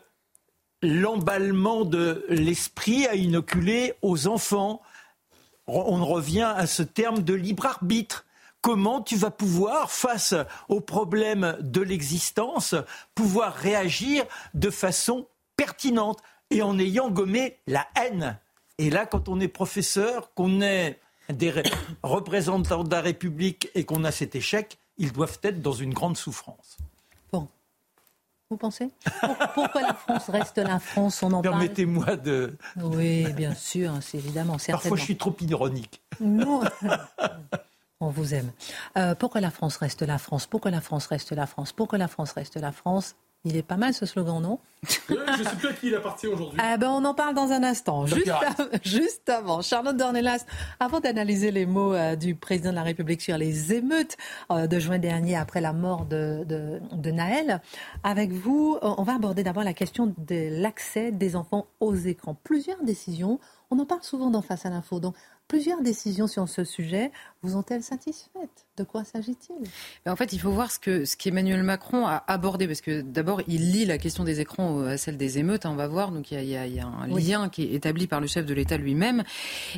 l'emballement 0.81 1.85
de 1.85 2.25
l'esprit 2.29 3.07
à 3.07 3.15
inoculer 3.15 3.93
aux 4.01 4.27
enfants. 4.27 4.81
On 5.67 6.05
revient 6.05 6.53
à 6.55 6.67
ce 6.67 6.83
terme 6.83 7.23
de 7.23 7.33
libre 7.33 7.65
arbitre. 7.65 8.25
Comment 8.61 9.01
tu 9.01 9.15
vas 9.15 9.31
pouvoir, 9.31 9.91
face 9.91 10.35
aux 10.67 10.81
problèmes 10.81 11.57
de 11.61 11.81
l'existence, 11.81 12.75
pouvoir 13.15 13.53
réagir 13.55 14.25
de 14.53 14.69
façon 14.69 15.27
pertinente 15.55 16.19
et 16.49 16.61
en 16.61 16.77
ayant 16.77 17.09
gommé 17.09 17.57
la 17.67 17.87
haine? 17.95 18.37
Et 18.79 18.89
là, 18.89 19.05
quand 19.05 19.27
on 19.29 19.39
est 19.39 19.49
professeur, 19.49 20.33
qu'on 20.33 20.61
est 20.61 20.99
des 21.31 21.53
représentants 22.03 22.83
de 22.83 22.89
la 22.89 23.01
République 23.01 23.69
et 23.75 23.83
qu'on 23.85 24.03
a 24.05 24.11
cet 24.11 24.35
échec, 24.35 24.79
ils 24.97 25.11
doivent 25.11 25.37
être 25.43 25.61
dans 25.61 25.73
une 25.73 25.93
grande 25.93 26.17
souffrance. 26.17 26.77
Bon. 27.31 27.47
vous 28.49 28.57
pensez? 28.57 28.89
Pourquoi 29.53 29.81
la 29.81 29.93
France 29.93 30.29
reste 30.29 30.57
la 30.57 30.79
France 30.79 31.21
On 31.21 31.27
en 31.27 31.41
parle? 31.41 31.55
Permettez-moi 31.55 32.15
de. 32.15 32.57
Oui, 32.77 33.31
bien 33.33 33.53
sûr, 33.53 33.93
c'est 34.01 34.17
évidemment. 34.17 34.57
Parfois, 34.69 34.97
je 34.97 35.03
suis 35.03 35.17
trop 35.17 35.35
ironique. 35.41 36.01
Non. 36.21 36.61
On 38.01 38.09
vous 38.09 38.33
aime. 38.33 38.53
Euh, 38.97 39.13
pourquoi 39.13 39.41
la 39.41 39.51
France 39.51 39.75
reste 39.75 40.03
la 40.03 40.17
France? 40.17 40.47
Pourquoi 40.47 40.71
la 40.71 40.79
France 40.79 41.07
reste 41.07 41.33
la 41.33 41.45
France? 41.45 41.73
Pourquoi 41.73 41.97
la 41.97 42.07
France 42.07 42.31
reste 42.31 42.55
la 42.55 42.71
France? 42.71 43.17
Il 43.45 43.55
est 43.55 43.63
pas 43.63 43.77
mal 43.77 43.93
ce 43.93 44.05
slogan, 44.05 44.41
non 44.41 44.59
Je 44.83 45.13
ne 45.13 45.43
sais 45.43 45.55
plus 45.55 45.67
à 45.69 45.73
qui 45.73 45.87
il 45.87 45.95
appartient 45.95 46.27
aujourd'hui. 46.27 46.59
Ah 46.61 46.75
ben 46.77 46.89
on 46.89 47.05
en 47.05 47.13
parle 47.13 47.33
dans 47.33 47.51
un 47.51 47.63
instant. 47.63 48.05
Juste, 48.83 49.29
avant, 49.29 49.61
Charlotte 49.61 49.95
Dornelas, 49.95 50.45
avant 50.79 50.99
d'analyser 50.99 51.51
les 51.51 51.65
mots 51.65 51.93
euh, 51.93 52.17
du 52.17 52.35
président 52.35 52.71
de 52.71 52.75
la 52.75 52.83
République 52.83 53.21
sur 53.21 53.37
les 53.37 53.73
émeutes 53.73 54.17
euh, 54.51 54.67
de 54.67 54.79
juin 54.79 54.99
dernier 54.99 55.37
après 55.37 55.61
la 55.61 55.71
mort 55.71 56.05
de, 56.05 56.43
de, 56.45 56.81
de 56.91 57.11
Naël, 57.11 57.61
avec 58.03 58.31
vous, 58.31 58.77
on 58.81 59.03
va 59.03 59.15
aborder 59.15 59.43
d'abord 59.43 59.63
la 59.63 59.73
question 59.73 60.13
de 60.17 60.61
l'accès 60.61 61.11
des 61.13 61.37
enfants 61.37 61.67
aux 61.79 61.95
écrans. 61.95 62.35
Plusieurs 62.43 62.83
décisions, 62.83 63.39
on 63.71 63.79
en 63.79 63.85
parle 63.85 64.03
souvent 64.03 64.29
dans 64.29 64.41
Face 64.41 64.65
à 64.65 64.69
l'info. 64.69 64.99
Donc 64.99 65.15
Plusieurs 65.49 65.81
décisions 65.81 66.27
sur 66.27 66.47
ce 66.47 66.63
sujet 66.63 67.11
vous 67.41 67.55
ont-elles 67.55 67.83
satisfaites? 67.83 68.67
De 68.77 68.83
quoi 68.83 69.03
s'agit-il? 69.05 69.55
En 70.05 70.15
fait, 70.15 70.33
il 70.33 70.39
faut 70.39 70.51
voir 70.51 70.71
ce 70.71 70.79
que 70.79 71.05
ce 71.05 71.15
qu'Emmanuel 71.15 71.63
Macron 71.63 72.05
a 72.05 72.23
abordé, 72.27 72.67
parce 72.67 72.81
que 72.81 73.01
d'abord, 73.01 73.41
il 73.47 73.71
lie 73.71 73.85
la 73.85 73.97
question 73.97 74.23
des 74.23 74.41
écrans 74.41 74.81
à 74.81 74.97
celle 74.97 75.17
des 75.17 75.37
émeutes, 75.37 75.65
hein, 75.65 75.71
on 75.71 75.75
va 75.75 75.87
voir. 75.87 76.11
Donc 76.11 76.31
il 76.31 76.43
y 76.43 76.57
a, 76.57 76.85
un 76.85 77.07
lien 77.07 77.49
qui 77.49 77.63
est 77.63 77.73
établi 77.73 78.07
par 78.07 78.19
le 78.19 78.27
chef 78.27 78.45
de 78.45 78.53
l'État 78.53 78.77
lui-même. 78.77 79.23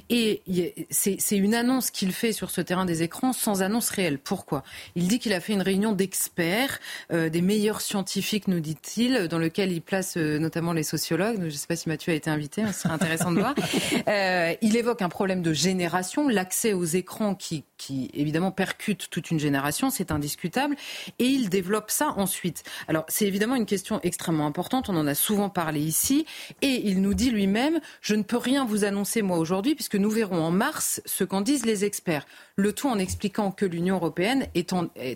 Et 0.09 0.41
c'est 0.89 1.38
une 1.38 1.53
annonce 1.53 1.91
qu'il 1.91 2.14
fait 2.14 2.32
sur 2.32 2.49
ce 2.49 2.62
terrain 2.62 2.86
des 2.86 3.03
écrans 3.03 3.34
sans 3.34 3.62
annonce 3.62 3.89
réelle. 3.89 4.18
Pourquoi? 4.18 4.64
Il 4.95 5.07
dit 5.07 5.20
qu'il 5.20 5.34
a 5.34 5.39
fait 5.39 5.53
une 5.53 5.62
réunion 5.62 5.91
d'experts, 5.91 6.80
euh, 7.12 7.30
des 7.30 7.41
meilleurs 7.41 7.82
scientifiques, 7.82 8.47
nous 8.47 8.59
dit-il, 8.59 9.28
dans 9.28 9.38
lequel 9.38 9.72
il 9.72 9.82
place 9.82 10.18
euh, 10.18 10.39
notamment 10.39 10.74
les 10.74 10.84
sociologues. 10.84 11.38
Je 11.39 11.45
ne 11.45 11.49
sais 11.49 11.68
pas 11.68 11.76
si 11.76 11.89
Mathieu 11.89 12.12
a 12.12 12.16
été 12.16 12.30
invité, 12.30 12.64
mais 12.64 12.74
ce 12.74 12.82
serait 12.82 12.93
intéressant 12.93 13.32
de 13.32 13.39
voir. 13.39 13.55
Euh, 14.07 14.53
il 14.62 14.76
évoque 14.78 15.01
un 15.01 15.09
problème 15.09 15.41
de 15.41 15.53
génération, 15.53 16.28
l'accès 16.28 16.74
aux 16.74 16.86
écrans 16.86 17.36
qui, 17.36 17.51
qui 17.78 18.10
évidemment 18.14 18.52
percute 18.52 19.10
toute 19.10 19.32
une 19.32 19.39
génération, 19.39 19.89
c'est 19.89 20.12
indiscutable, 20.12 20.76
et 21.20 21.26
il 21.26 21.49
développe 21.49 21.91
ça 21.91 22.14
ensuite. 22.18 22.64
Alors 22.88 23.06
c'est 23.08 23.26
évidemment 23.26 23.56
une 23.56 23.66
question 23.66 23.99
extrêmement 24.04 24.45
importante, 24.45 24.89
on 24.89 24.95
en 24.95 25.08
a 25.08 25.16
souvent 25.16 25.49
parlé 25.49 25.80
ici, 25.80 26.26
et 26.62 26.88
il 26.88 27.02
nous 27.02 27.14
dit 27.14 27.32
lui-même, 27.32 27.80
je 28.02 28.16
ne 28.16 28.24
peux 28.24 28.38
rien 28.38 28.66
vous 28.66 28.86
annoncer 28.86 29.22
moi 29.22 29.38
aujourd'hui, 29.38 29.76
puisque 29.76 29.95
nous 29.95 30.10
verrons 30.10 30.43
en 30.43 30.52
mars 30.52 31.02
ce 31.06 31.24
qu'en 31.24 31.41
disent 31.41 31.66
les 31.66 31.86
experts. 31.86 32.26
Le 32.62 32.74
tout 32.74 32.89
en 32.89 32.99
expliquant 32.99 33.49
que 33.49 33.66
l'Union 33.66 33.95
européenne 33.95 34.45
est, 34.53 34.72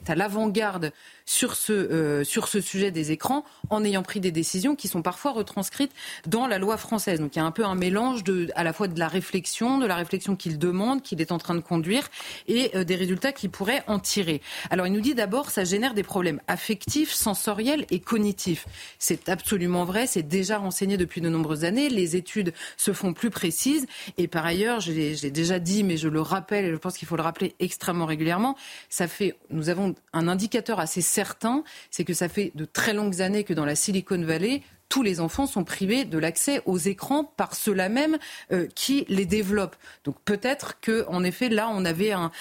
à 0.09 0.15
l'avant-garde 0.15 0.91
sur 1.27 1.55
ce, 1.55 1.73
euh, 1.73 2.23
sur 2.23 2.47
ce 2.47 2.59
sujet 2.59 2.89
des 2.89 3.11
écrans 3.11 3.45
en 3.69 3.83
ayant 3.83 4.01
pris 4.01 4.19
des 4.19 4.31
décisions 4.31 4.75
qui 4.75 4.87
sont 4.87 5.03
parfois 5.03 5.31
retranscrites 5.31 5.91
dans 6.25 6.47
la 6.47 6.57
loi 6.57 6.75
française. 6.77 7.19
Donc 7.19 7.35
il 7.35 7.39
y 7.39 7.41
a 7.43 7.45
un 7.45 7.51
peu 7.51 7.63
un 7.63 7.75
mélange 7.75 8.23
à 8.55 8.63
la 8.63 8.73
fois 8.73 8.87
de 8.87 8.99
la 8.99 9.07
réflexion, 9.07 9.77
de 9.77 9.85
la 9.85 9.95
réflexion 9.95 10.35
qu'il 10.35 10.57
demande, 10.57 11.03
qu'il 11.03 11.21
est 11.21 11.31
en 11.31 11.37
train 11.37 11.53
de 11.53 11.59
conduire, 11.59 12.09
et 12.47 12.71
euh, 12.75 12.83
des 12.83 12.95
résultats 12.95 13.31
qu'il 13.31 13.51
pourrait 13.51 13.83
en 13.85 13.99
tirer. 13.99 14.41
Alors 14.71 14.87
il 14.87 14.93
nous 14.93 15.01
dit 15.01 15.13
d'abord, 15.13 15.51
ça 15.51 15.65
génère 15.65 15.93
des 15.93 16.01
problèmes 16.03 16.41
affectifs, 16.47 17.11
sensoriels 17.11 17.85
et 17.91 17.99
cognitifs. 17.99 18.65
C'est 18.97 19.29
absolument 19.29 19.85
vrai, 19.85 20.07
c'est 20.07 20.27
déjà 20.27 20.57
renseigné 20.57 20.97
depuis 20.97 21.21
de 21.21 21.29
nombreuses 21.29 21.63
années, 21.63 21.89
les 21.89 22.15
études 22.15 22.53
se 22.75 22.91
font 22.91 23.13
plus 23.13 23.29
précises, 23.29 23.85
et 24.17 24.27
par 24.27 24.47
ailleurs, 24.47 24.79
j'ai 24.79 25.29
déjà 25.29 25.59
dit, 25.59 25.83
mais 25.83 25.97
je 25.97 26.07
le 26.07 26.21
rappelle, 26.21 26.65
et 26.65 26.71
je 26.71 26.77
pense 26.77 26.97
qu'il 26.97 27.07
faut 27.07 27.15
le 27.15 27.21
rappeler 27.21 27.34
extrêmement 27.59 28.05
régulièrement, 28.05 28.55
ça 28.89 29.07
fait, 29.07 29.35
nous 29.49 29.69
avons 29.69 29.95
un 30.13 30.27
indicateur 30.27 30.79
assez 30.79 31.01
certain, 31.01 31.63
c'est 31.91 32.03
que 32.03 32.13
ça 32.13 32.29
fait 32.29 32.51
de 32.55 32.65
très 32.65 32.93
longues 32.93 33.21
années 33.21 33.43
que 33.43 33.53
dans 33.53 33.65
la 33.65 33.75
Silicon 33.75 34.21
Valley, 34.21 34.61
tous 34.89 35.03
les 35.03 35.19
enfants 35.19 35.47
sont 35.47 35.63
privés 35.63 36.05
de 36.05 36.17
l'accès 36.17 36.61
aux 36.65 36.77
écrans 36.77 37.23
par 37.23 37.55
ceux-là 37.55 37.89
même 37.89 38.17
euh, 38.51 38.67
qui 38.75 39.05
les 39.09 39.25
développent. 39.25 39.75
Donc 40.03 40.15
peut-être 40.25 40.79
que, 40.79 41.05
en 41.07 41.23
effet, 41.23 41.49
là, 41.49 41.69
on 41.69 41.85
avait 41.85 42.11
un, 42.11 42.31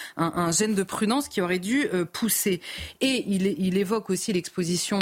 gène 0.53 0.74
de 0.74 0.82
prudence 0.82 1.28
qui 1.28 1.40
aurait 1.40 1.59
dû 1.59 1.88
euh, 1.92 2.05
pousser. 2.05 2.61
Et 3.01 3.24
il, 3.26 3.76
évoque 3.76 4.11
aussi 4.11 4.32
l'exposition 4.32 4.99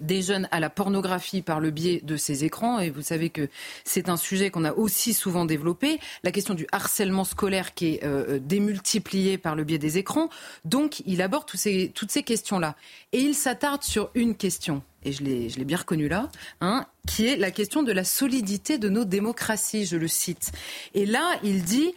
des 0.00 0.22
jeunes 0.22 0.48
à 0.50 0.60
la 0.60 0.70
pornographie 0.70 1.42
par 1.42 1.60
le 1.60 1.70
biais 1.70 2.00
de 2.02 2.16
ces 2.16 2.44
écrans. 2.44 2.78
Et 2.78 2.90
vous 2.90 3.02
savez 3.02 3.30
que 3.30 3.48
c'est 3.84 4.08
un 4.08 4.16
sujet 4.16 4.50
qu'on 4.50 4.64
a 4.64 4.72
aussi 4.72 5.14
souvent 5.14 5.44
développé. 5.44 6.00
La 6.24 6.32
question 6.32 6.54
du 6.54 6.66
harcèlement 6.72 7.24
scolaire 7.24 7.74
qui 7.74 7.94
est 7.94 8.04
euh, 8.04 8.36
euh, 8.36 8.38
démultiplié 8.38 9.38
par 9.38 9.54
le 9.54 9.64
biais 9.64 9.78
des 9.78 9.98
écrans. 9.98 10.28
Donc, 10.64 11.02
il 11.06 11.22
aborde 11.22 11.48
ces, 11.54 11.92
toutes 11.94 12.10
ces 12.10 12.22
questions-là. 12.22 12.76
Et 13.12 13.20
il 13.20 13.34
s'attarde 13.34 13.82
sur 13.82 14.10
une 14.14 14.34
question, 14.34 14.82
et 15.04 15.12
je 15.12 15.22
l'ai 15.22 15.64
bien 15.64 15.78
reconnu 15.78 16.08
là, 16.08 16.28
hein, 16.60 16.86
qui 17.06 17.26
est 17.26 17.36
la 17.36 17.50
question 17.50 17.82
de 17.82 17.92
la 17.92 18.04
solidité 18.04 18.78
de 18.78 18.88
nos 18.88 19.04
démocraties, 19.04 19.86
je 19.86 19.96
le 19.96 20.08
cite. 20.08 20.52
Et 20.94 21.06
là, 21.06 21.38
il 21.42 21.62
dit 21.62 21.94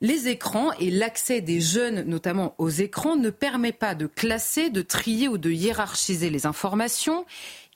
les 0.00 0.28
écrans 0.28 0.72
et 0.78 0.90
l'accès 0.90 1.40
des 1.40 1.60
jeunes, 1.60 2.02
notamment 2.02 2.54
aux 2.58 2.70
écrans, 2.70 3.16
ne 3.16 3.30
permet 3.30 3.72
pas 3.72 3.94
de 3.94 4.06
classer, 4.06 4.70
de 4.70 4.82
trier 4.82 5.28
ou 5.28 5.38
de 5.38 5.50
hiérarchiser 5.50 6.30
les 6.30 6.46
informations. 6.46 7.26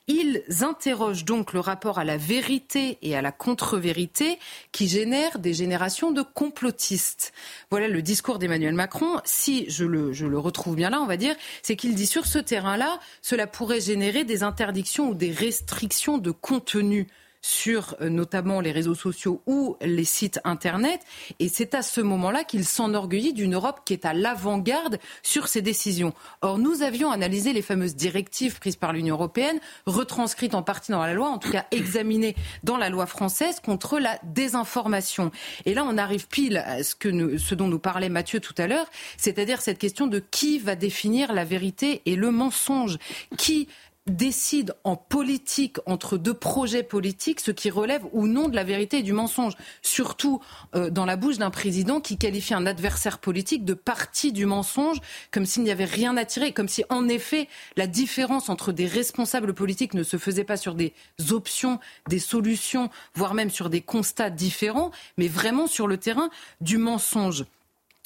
Ils 0.07 0.43
interrogent 0.61 1.25
donc 1.25 1.53
le 1.53 1.59
rapport 1.59 1.97
à 1.97 2.03
la 2.03 2.17
vérité 2.17 2.99
et 3.01 3.15
à 3.15 3.23
la 3.23 3.31
contre-vérité 3.31 4.37
qui 4.71 4.87
génère 4.87 5.39
des 5.39 5.53
générations 5.53 6.11
de 6.11 6.21
complotistes. 6.21 7.33
Voilà 7.71 7.87
le 7.87 8.03
discours 8.03 8.37
d'Emmanuel 8.37 8.75
Macron. 8.75 9.19
Si 9.23 9.65
je 9.67 9.83
le, 9.83 10.13
je 10.13 10.27
le 10.27 10.37
retrouve 10.37 10.75
bien 10.75 10.91
là, 10.91 11.01
on 11.01 11.07
va 11.07 11.17
dire, 11.17 11.35
c'est 11.63 11.75
qu'il 11.75 11.95
dit 11.95 12.05
sur 12.05 12.27
ce 12.27 12.37
terrain-là, 12.37 12.99
cela 13.23 13.47
pourrait 13.47 13.81
générer 13.81 14.25
des 14.25 14.43
interdictions 14.43 15.09
ou 15.09 15.15
des 15.15 15.31
restrictions 15.31 16.19
de 16.19 16.29
contenu 16.29 17.07
sur 17.45 17.95
euh, 18.01 18.09
notamment 18.09 18.59
les 18.59 18.71
réseaux 18.71 18.95
sociaux 18.95 19.43
ou 19.45 19.77
les 19.79 20.03
sites 20.03 20.39
Internet. 20.45 21.01
Et 21.37 21.47
c'est 21.47 21.75
à 21.75 21.83
ce 21.83 22.01
moment-là 22.01 22.43
qu'il 22.43 22.65
s'enorgueillit 22.65 23.33
d'une 23.33 23.53
Europe 23.53 23.81
qui 23.85 23.93
est 23.93 24.05
à 24.05 24.13
l'avant-garde 24.13 24.97
sur 25.21 25.47
ces 25.47 25.61
décisions. 25.61 26.13
Or, 26.41 26.57
nous 26.57 26.81
avions 26.81 27.11
analysé 27.11 27.53
les 27.53 27.61
fameuses 27.61 27.95
directives 27.95 28.57
prises 28.59 28.77
par 28.77 28.93
l'Union 28.93 29.13
européenne, 29.13 29.59
retranscrites 29.85 30.55
en 30.55 30.63
partie 30.63 30.91
dans 30.91 31.03
la 31.03 31.13
loi, 31.13 31.29
en 31.29 31.37
tout 31.37 31.51
cas 31.51 31.67
examinées 31.69 32.35
dans 32.63 32.77
la 32.77 32.89
loi 32.89 33.05
française 33.05 33.59
contre 33.59 33.99
la 33.99 34.17
désinformation. 34.23 35.29
Et 35.65 35.75
là, 35.75 35.85
on 35.87 35.99
arrive 35.99 36.27
pile 36.27 36.57
à 36.57 36.83
ce, 36.83 36.95
que 36.95 37.37
ce 37.37 37.53
dont 37.53 37.67
nous 37.67 37.77
parlait 37.77 38.09
Mathieu 38.09 38.39
tout 38.39 38.55
à 38.57 38.65
l'heure, 38.65 38.89
c'est-à-dire 39.17 39.61
cette 39.61 39.77
question 39.77 40.07
de 40.07 40.17
qui 40.17 40.57
va 40.57 40.75
définir 40.75 41.31
la 41.31 41.45
vérité 41.45 42.01
et 42.07 42.15
le 42.15 42.31
mensonge. 42.31 42.97
Qui 43.37 43.67
décide 44.07 44.75
en 44.83 44.95
politique 44.95 45.77
entre 45.87 46.17
deux 46.17 46.33
projets 46.33 46.83
politiques 46.83 47.39
ce 47.39 47.49
qui 47.49 47.71
relève 47.71 48.03
ou 48.11 48.27
non 48.27 48.49
de 48.49 48.55
la 48.55 48.63
vérité 48.63 48.99
et 48.99 49.03
du 49.03 49.13
mensonge. 49.13 49.53
Surtout 49.81 50.41
euh, 50.75 50.91
dans 50.91 51.05
la 51.05 51.15
bouche 51.15 51.39
d'un 51.39 51.49
président 51.49 51.99
qui 51.99 52.17
qualifie 52.17 52.53
un 52.53 52.67
adversaire 52.67 53.17
politique 53.17 53.65
de 53.65 53.73
parti 53.73 54.31
du 54.31 54.45
mensonge, 54.45 54.97
comme 55.31 55.45
s'il 55.45 55.63
n'y 55.63 55.71
avait 55.71 55.85
rien 55.85 56.17
à 56.17 56.25
tirer, 56.25 56.51
comme 56.51 56.67
si 56.67 56.83
en 56.89 57.07
effet 57.07 57.47
la 57.77 57.87
différence 57.87 58.49
entre 58.49 58.71
des 58.71 58.85
responsables 58.85 59.55
politiques 59.55 59.95
ne 59.95 60.03
se 60.03 60.17
faisait 60.17 60.43
pas 60.43 60.57
sur 60.57 60.75
des 60.75 60.93
options, 61.31 61.79
des 62.07 62.19
solutions, 62.19 62.91
voire 63.15 63.33
même 63.33 63.49
sur 63.49 63.71
des 63.71 63.81
constats 63.81 64.29
différents, 64.29 64.91
mais 65.17 65.27
vraiment 65.27 65.65
sur 65.65 65.87
le 65.87 65.97
terrain 65.97 66.29
du 66.61 66.77
mensonge. 66.77 67.45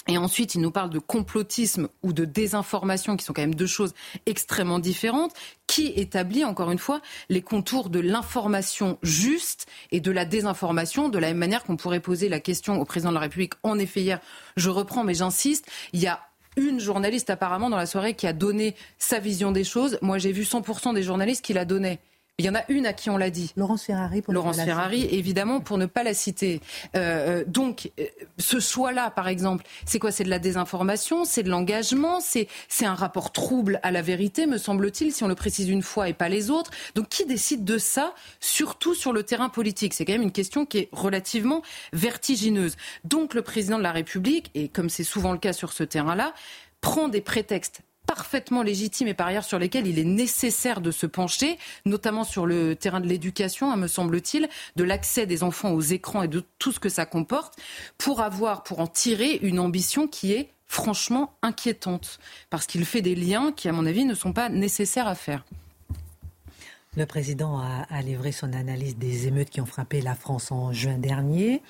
Et 0.10 0.18
ensuite, 0.18 0.55
il 0.55 0.62
nous 0.62 0.72
parle 0.72 0.89
de 0.89 0.97
complotisme 0.97 1.88
ou 2.01 2.14
de 2.14 2.26
désinformation, 2.26 3.16
qui 3.16 3.24
sont 3.24 3.32
quand 3.32 3.43
même 3.43 3.53
deux 3.53 3.68
choses 3.68 3.93
extrêmement 4.26 4.80
différentes, 4.80 5.36
qui 5.68 5.93
établit, 5.95 6.43
encore 6.43 6.72
une 6.72 6.80
fois, 6.80 6.99
les 7.30 7.43
contours 7.43 7.91
de 7.91 7.99
l'information 7.99 8.97
juste 9.03 9.68
et 9.91 9.99
de 9.99 10.10
la 10.10 10.26
désinformation, 10.26 11.10
de 11.10 11.20
la 11.20 11.28
même 11.28 11.38
manière 11.38 11.64
qu'on 11.64 11.78
pourrait 11.78 11.99
poser 11.99 12.28
la 12.28 12.39
question 12.39 12.82
au 12.82 12.86
président 12.86 13.12
de 13.12 13.14
la 13.14 13.22
République. 13.22 13.53
En 13.62 13.78
effet, 13.78 14.01
hier, 14.01 14.20
je 14.57 14.72
reprends, 14.72 15.03
mais 15.03 15.14
j'insiste, 15.14 15.68
il 15.93 15.99
y 15.99 16.07
a 16.07 16.20
une 16.57 16.80
journaliste 16.80 17.30
apparemment 17.30 17.70
dans 17.70 17.78
la 17.78 17.86
soirée 17.86 18.16
qui 18.16 18.26
a 18.26 18.34
donné 18.34 18.76
sa 18.97 19.20
vision 19.20 19.51
des 19.51 19.64
choses. 19.64 19.99
Moi, 20.01 20.18
j'ai 20.18 20.32
vu 20.32 20.41
100% 20.41 20.95
des 20.95 21.03
journalistes 21.03 21.45
qui 21.45 21.53
la 21.53 21.66
donnaient. 21.66 21.99
Il 22.39 22.45
y 22.45 22.49
en 22.49 22.55
a 22.55 22.63
une 22.69 22.85
à 22.85 22.93
qui 22.93 23.09
on 23.09 23.17
l'a 23.17 23.29
dit. 23.29 23.51
Laurence 23.57 23.83
Ferrari, 23.83 24.21
pour 24.21 24.33
Laurence 24.33 24.61
Ferrari, 24.61 25.05
évidemment, 25.11 25.59
pour 25.59 25.77
ne 25.77 25.85
pas 25.85 26.03
la 26.03 26.13
citer. 26.13 26.61
Euh, 26.95 27.41
euh 27.41 27.43
donc, 27.45 27.91
euh, 27.99 28.05
ce 28.37 28.61
choix-là, 28.61 29.11
par 29.11 29.27
exemple, 29.27 29.65
c'est 29.85 29.99
quoi? 29.99 30.11
C'est 30.11 30.23
de 30.23 30.29
la 30.29 30.39
désinformation, 30.39 31.25
c'est 31.25 31.43
de 31.43 31.49
l'engagement, 31.49 32.21
c'est 32.21 32.47
un 32.81 32.95
rapport 32.95 33.33
trouble 33.33 33.81
à 33.83 33.91
la 33.91 34.01
vérité, 34.01 34.45
me 34.45 34.57
semble-t-il, 34.57 35.11
si 35.11 35.21
on 35.21 35.27
le 35.27 35.35
précise 35.35 35.67
une 35.67 35.83
fois 35.83 36.07
et 36.07 36.13
pas 36.13 36.29
les 36.29 36.49
autres. 36.49 36.71
Donc, 36.95 37.09
qui 37.09 37.25
décide 37.25 37.65
de 37.65 37.77
ça, 37.77 38.13
surtout 38.39 38.95
sur 38.95 39.11
le 39.11 39.23
terrain 39.23 39.49
politique? 39.49 39.93
C'est 39.93 40.05
quand 40.05 40.13
même 40.13 40.21
une 40.21 40.31
question 40.31 40.65
qui 40.65 40.77
est 40.77 40.89
relativement 40.93 41.61
vertigineuse. 41.91 42.77
Donc, 43.03 43.33
le 43.33 43.41
président 43.41 43.77
de 43.77 43.83
la 43.83 43.91
République, 43.91 44.49
et 44.55 44.69
comme 44.69 44.89
c'est 44.89 45.03
souvent 45.03 45.33
le 45.33 45.39
cas 45.39 45.51
sur 45.51 45.73
ce 45.73 45.83
terrain-là, 45.83 46.33
prend 46.79 47.09
des 47.09 47.19
prétextes 47.19 47.81
parfaitement 48.10 48.64
légitimes 48.64 49.07
et 49.07 49.14
par 49.14 49.28
ailleurs 49.28 49.43
sur 49.43 49.60
lesquels 49.60 49.86
il 49.86 49.99
est 49.99 50.03
nécessaire 50.03 50.82
de 50.82 50.89
se 50.89 51.05
pencher, 51.05 51.60
notamment 51.86 52.24
sur 52.24 52.47
le 52.47 52.76
terrain 52.76 53.01
de 53.01 53.07
l'éducation, 53.07 53.72
hein, 53.72 53.76
me 53.76 53.86
semble-t-il, 53.86 54.49
de 54.76 54.84
l'accès 54.84 55.28
des 55.28 55.43
enfants 55.43 55.74
aux 55.74 55.82
écrans 55.82 56.24
et 56.24 56.28
de 56.28 56.43
tout 56.57 56.72
ce 56.72 56.80
que 56.80 56.89
ça 56.89 57.05
comporte, 57.05 57.60
pour 57.99 58.22
avoir, 58.22 58.64
pour 58.64 58.80
en 58.80 58.88
tirer 58.88 59.39
une 59.43 59.60
ambition 59.60 60.07
qui 60.07 60.34
est 60.34 60.49
franchement 60.66 61.34
inquiétante, 61.43 62.18
parce 62.49 62.66
qu'il 62.66 62.84
fait 62.86 63.03
des 63.03 63.14
liens 63.14 63.51
qui, 63.51 63.70
à 63.70 63.74
mon 63.74 63.86
avis, 63.86 64.05
ne 64.05 64.16
sont 64.16 64.34
pas 64.34 64.49
nécessaires 64.49 65.07
à 65.07 65.14
faire. 65.14 65.45
Le 66.97 67.05
président 67.05 67.60
a, 67.60 67.86
a, 67.91 68.01
livré 68.01 68.32
son 68.32 68.53
analyse 68.53 68.97
des 68.97 69.28
émeutes 69.28 69.51
qui 69.51 69.62
ont 69.62 69.68
frappé 69.68 70.01
la 70.01 70.16
France 70.16 70.51
en 70.51 70.74
juin 70.74 70.97
dernier. 70.97 71.62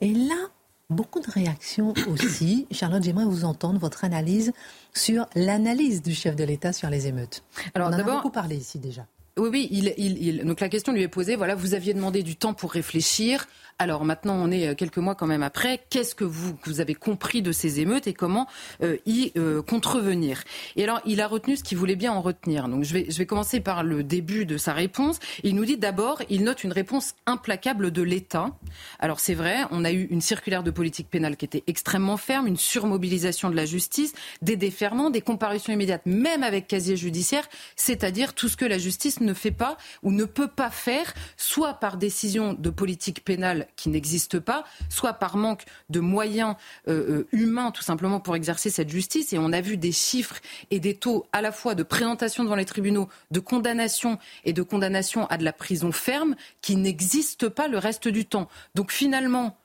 Et 0.00 0.12
là, 0.12 0.50
beaucoup 0.90 1.20
de 1.20 1.30
réactions 1.30 1.94
aussi. 2.08 2.66
Charlotte, 2.70 3.02
j'aimerais 3.02 3.24
vous 3.24 3.44
entendre 3.44 3.78
votre 3.78 4.04
analyse 4.04 4.52
sur 4.92 5.26
l'analyse 5.34 6.02
du 6.02 6.14
chef 6.14 6.36
de 6.36 6.44
l'État 6.44 6.72
sur 6.72 6.90
les 6.90 7.06
émeutes. 7.06 7.42
Alors, 7.74 7.88
On 7.88 7.94
en 7.94 7.98
a 7.98 8.02
beaucoup 8.02 8.30
parlé 8.30 8.56
ici 8.56 8.78
déjà. 8.78 9.06
Oui, 9.36 9.48
oui. 9.50 9.68
Il, 9.70 9.94
il, 9.96 10.22
il, 10.22 10.44
donc 10.44 10.60
la 10.60 10.68
question 10.68 10.92
lui 10.92 11.02
est 11.02 11.08
posée. 11.08 11.36
Voilà, 11.36 11.54
vous 11.54 11.74
aviez 11.74 11.94
demandé 11.94 12.22
du 12.22 12.36
temps 12.36 12.54
pour 12.54 12.72
réfléchir. 12.72 13.46
Alors 13.80 14.04
maintenant, 14.04 14.36
on 14.36 14.52
est 14.52 14.68
euh, 14.68 14.74
quelques 14.74 14.98
mois 14.98 15.16
quand 15.16 15.26
même 15.26 15.42
après. 15.42 15.80
Qu'est-ce 15.90 16.14
que 16.14 16.24
vous, 16.24 16.56
vous 16.64 16.80
avez 16.80 16.94
compris 16.94 17.42
de 17.42 17.50
ces 17.50 17.80
émeutes 17.80 18.06
et 18.06 18.14
comment 18.14 18.46
euh, 18.82 18.98
y 19.04 19.32
euh, 19.36 19.62
contrevenir? 19.62 20.44
Et 20.76 20.84
alors, 20.84 21.00
il 21.06 21.20
a 21.20 21.26
retenu 21.26 21.56
ce 21.56 21.64
qu'il 21.64 21.76
voulait 21.76 21.96
bien 21.96 22.12
en 22.12 22.22
retenir. 22.22 22.68
Donc 22.68 22.84
je 22.84 22.94
vais, 22.94 23.06
je 23.08 23.18
vais 23.18 23.26
commencer 23.26 23.58
par 23.58 23.82
le 23.82 24.04
début 24.04 24.46
de 24.46 24.58
sa 24.58 24.72
réponse. 24.72 25.18
Il 25.42 25.56
nous 25.56 25.64
dit 25.64 25.76
d'abord, 25.76 26.22
il 26.30 26.44
note 26.44 26.62
une 26.62 26.72
réponse 26.72 27.14
implacable 27.26 27.90
de 27.90 28.02
l'État. 28.02 28.56
Alors 29.00 29.18
c'est 29.18 29.34
vrai, 29.34 29.64
on 29.72 29.84
a 29.84 29.90
eu 29.90 30.04
une 30.04 30.20
circulaire 30.20 30.62
de 30.62 30.70
politique 30.70 31.10
pénale 31.10 31.36
qui 31.36 31.44
était 31.44 31.64
extrêmement 31.66 32.16
ferme, 32.16 32.46
une 32.46 32.56
surmobilisation 32.56 33.50
de 33.50 33.56
la 33.56 33.64
justice, 33.64 34.12
des 34.40 34.56
déferments, 34.56 35.10
des 35.10 35.20
comparutions 35.20 35.72
immédiates, 35.72 36.06
même 36.06 36.44
avec 36.44 36.68
casier 36.68 36.96
judiciaire, 36.96 37.48
c'est-à-dire 37.74 38.34
tout 38.34 38.48
ce 38.48 38.56
que 38.56 38.64
la 38.64 38.78
justice 38.78 39.20
ne 39.20 39.34
fait 39.34 39.50
pas 39.50 39.76
ou 40.04 40.12
ne 40.12 40.24
peut 40.24 40.48
pas 40.48 40.70
faire, 40.70 41.12
soit 41.36 41.74
par 41.74 41.96
décision 41.96 42.52
de 42.52 42.70
politique 42.70 43.24
pénale 43.24 43.63
qui 43.76 43.88
n'existe 43.88 44.38
pas, 44.38 44.64
soit 44.88 45.14
par 45.14 45.36
manque 45.36 45.64
de 45.90 46.00
moyens 46.00 46.56
euh, 46.88 47.20
euh, 47.20 47.28
humains 47.32 47.70
tout 47.70 47.82
simplement 47.82 48.20
pour 48.20 48.36
exercer 48.36 48.70
cette 48.70 48.88
justice. 48.88 49.32
Et 49.32 49.38
on 49.38 49.52
a 49.52 49.60
vu 49.60 49.76
des 49.76 49.92
chiffres 49.92 50.36
et 50.70 50.80
des 50.80 50.94
taux 50.94 51.26
à 51.32 51.42
la 51.42 51.52
fois 51.52 51.74
de 51.74 51.82
présentation 51.82 52.44
devant 52.44 52.56
les 52.56 52.64
tribunaux, 52.64 53.08
de 53.30 53.40
condamnation 53.40 54.18
et 54.44 54.52
de 54.52 54.62
condamnation 54.62 55.26
à 55.26 55.36
de 55.36 55.44
la 55.44 55.52
prison 55.52 55.92
ferme 55.92 56.36
qui 56.60 56.76
n'existent 56.76 57.50
pas 57.50 57.68
le 57.68 57.78
reste 57.78 58.08
du 58.08 58.26
temps. 58.26 58.48
Donc 58.74 58.92
finalement, 58.92 59.56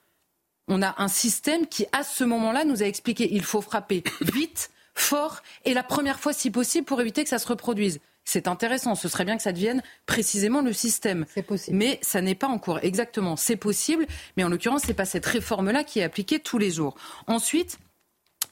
on 0.68 0.82
a 0.82 0.96
un 1.02 1.08
système 1.08 1.68
qui, 1.68 1.86
à 1.92 2.04
ce 2.04 2.24
moment-là, 2.24 2.64
nous 2.64 2.84
a 2.84 2.86
expliqué 2.86 3.28
qu'il 3.28 3.44
faut 3.44 3.62
frapper 3.62 4.04
vite, 4.22 4.70
fort 4.94 5.42
et 5.66 5.74
la 5.74 5.84
première 5.84 6.20
fois 6.20 6.34
si 6.34 6.52
possible 6.52 6.86
pour 6.86 7.02
éviter 7.02 7.24
que 7.24 7.30
ça 7.30 7.40
se 7.40 7.48
reproduise 7.48 8.00
c'est 8.30 8.48
intéressant. 8.48 8.94
Ce 8.94 9.08
serait 9.08 9.26
bien 9.26 9.38
que 9.38 9.42
ça 9.44 9.52
devienne 9.52 9.82
précisément 10.06 10.62
le 10.62 10.72
système. 10.72 11.26
C'est 11.34 11.42
possible. 11.42 11.76
Mais 11.76 11.98
ça 12.04 12.22
n'est 12.22 12.36
pas 12.36 12.48
en 12.48 12.60
cours. 12.60 12.80
Exactement, 12.84 13.36
c'est 13.36 13.56
possible. 13.56 14.06
Mais 14.38 14.44
en 14.44 14.50
l'occurrence, 14.50 14.84
c'est 14.86 14.94
pas 14.94 15.06
cette 15.06 15.26
réforme-là 15.26 15.84
qui 15.84 16.00
est 16.00 16.04
appliquée 16.04 16.40
tous 16.40 16.60
les 16.60 16.70
jours. 16.70 16.96
Ensuite, 17.26 17.80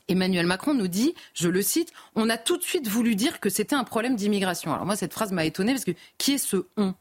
Emmanuel 0.07 0.47
Macron 0.47 0.73
nous 0.73 0.87
dit, 0.87 1.13
je 1.35 1.47
le 1.47 1.61
cite, 1.61 1.91
on 2.15 2.27
a 2.27 2.37
tout 2.37 2.57
de 2.57 2.63
suite 2.63 2.87
voulu 2.87 3.13
dire 3.13 3.39
que 3.39 3.49
c'était 3.49 3.75
un 3.75 3.83
problème 3.83 4.15
d'immigration. 4.15 4.73
Alors 4.73 4.87
moi, 4.87 4.95
cette 4.95 5.13
phrase 5.13 5.31
m'a 5.31 5.45
étonné 5.45 5.73
parce 5.73 5.85
que 5.85 5.93
qui 6.17 6.33
est 6.33 6.37
ce 6.39 6.65
on? 6.75 6.95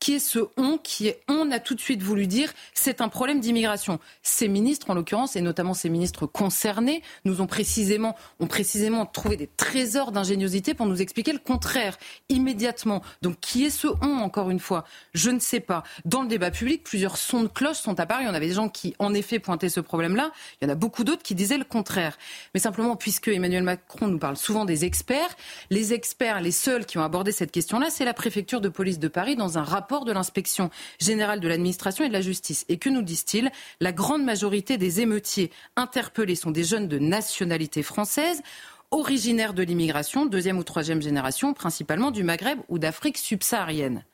Qui 0.00 0.14
est 0.14 0.18
ce 0.18 0.40
on 0.56 0.78
qui 0.78 1.08
est 1.08 1.20
on 1.28 1.50
a 1.50 1.58
tout 1.58 1.74
de 1.74 1.80
suite 1.80 2.02
voulu 2.02 2.26
dire 2.26 2.52
c'est 2.74 3.00
un 3.00 3.08
problème 3.08 3.40
d'immigration. 3.40 3.98
Ces 4.22 4.48
ministres 4.48 4.90
en 4.90 4.94
l'occurrence 4.94 5.36
et 5.36 5.40
notamment 5.40 5.74
ces 5.74 5.88
ministres 5.88 6.26
concernés 6.26 7.02
nous 7.24 7.40
ont 7.40 7.46
précisément 7.46 8.16
ont 8.40 8.46
précisément 8.46 9.06
trouvé 9.06 9.36
des 9.36 9.48
trésors 9.48 10.12
d'ingéniosité 10.12 10.74
pour 10.74 10.86
nous 10.86 11.02
expliquer 11.02 11.32
le 11.32 11.38
contraire 11.38 11.98
immédiatement. 12.28 13.02
Donc 13.22 13.40
qui 13.40 13.64
est 13.64 13.70
ce 13.70 13.88
on 14.00 14.18
encore 14.18 14.50
une 14.50 14.60
fois? 14.60 14.84
Je 15.14 15.30
ne 15.30 15.40
sais 15.40 15.60
pas. 15.60 15.82
Dans 16.04 16.22
le 16.22 16.28
débat 16.28 16.50
public, 16.50 16.84
plusieurs 16.84 17.16
sons 17.16 17.42
de 17.42 17.48
cloche 17.48 17.78
sont 17.78 17.98
apparus. 17.98 18.26
On 18.28 18.34
avait 18.34 18.48
des 18.48 18.54
gens 18.54 18.68
qui 18.68 18.94
en 18.98 19.14
effet 19.14 19.38
pointaient 19.38 19.68
ce 19.68 19.80
problème-là. 19.80 20.30
Il 20.60 20.66
y 20.66 20.70
en 20.70 20.72
a 20.72 20.76
beaucoup 20.76 21.04
d'autres 21.04 21.22
qui 21.22 21.34
disaient 21.34 21.58
le 21.58 21.64
contraire. 21.64 22.16
Mais 22.54 22.60
simplement 22.60 22.96
puisque 22.96 23.28
Emmanuel 23.28 23.62
Macron 23.62 24.06
nous 24.06 24.18
parle 24.18 24.36
souvent 24.36 24.64
des 24.64 24.84
experts, 24.84 25.36
les 25.70 25.92
experts, 25.92 26.40
les 26.40 26.52
seuls 26.52 26.86
qui 26.86 26.98
ont 26.98 27.02
abordé 27.02 27.32
cette 27.32 27.50
question-là, 27.50 27.90
c'est 27.90 28.04
la 28.04 28.14
préfecture 28.14 28.60
de 28.60 28.68
police 28.68 28.98
de 28.98 29.08
Paris 29.08 29.36
dans 29.36 29.58
un 29.58 29.62
rapport 29.62 29.87
rapport 29.88 30.04
de 30.04 30.12
l'inspection 30.12 30.68
générale 31.00 31.40
de 31.40 31.48
l'administration 31.48 32.04
et 32.04 32.08
de 32.08 32.12
la 32.12 32.20
justice. 32.20 32.66
Et 32.68 32.76
que 32.76 32.90
nous 32.90 33.00
disent-ils? 33.00 33.50
La 33.80 33.90
grande 33.90 34.22
majorité 34.22 34.76
des 34.76 35.00
émeutiers 35.00 35.50
interpellés 35.76 36.34
sont 36.34 36.50
des 36.50 36.62
jeunes 36.62 36.88
de 36.88 36.98
nationalité 36.98 37.82
française 37.82 38.42
originaires 38.90 39.54
de 39.54 39.62
l'immigration, 39.62 40.26
deuxième 40.26 40.58
ou 40.58 40.62
troisième 40.62 41.00
génération, 41.00 41.54
principalement 41.54 42.10
du 42.10 42.22
Maghreb 42.22 42.58
ou 42.68 42.78
d'Afrique 42.78 43.16
subsaharienne. 43.16 44.04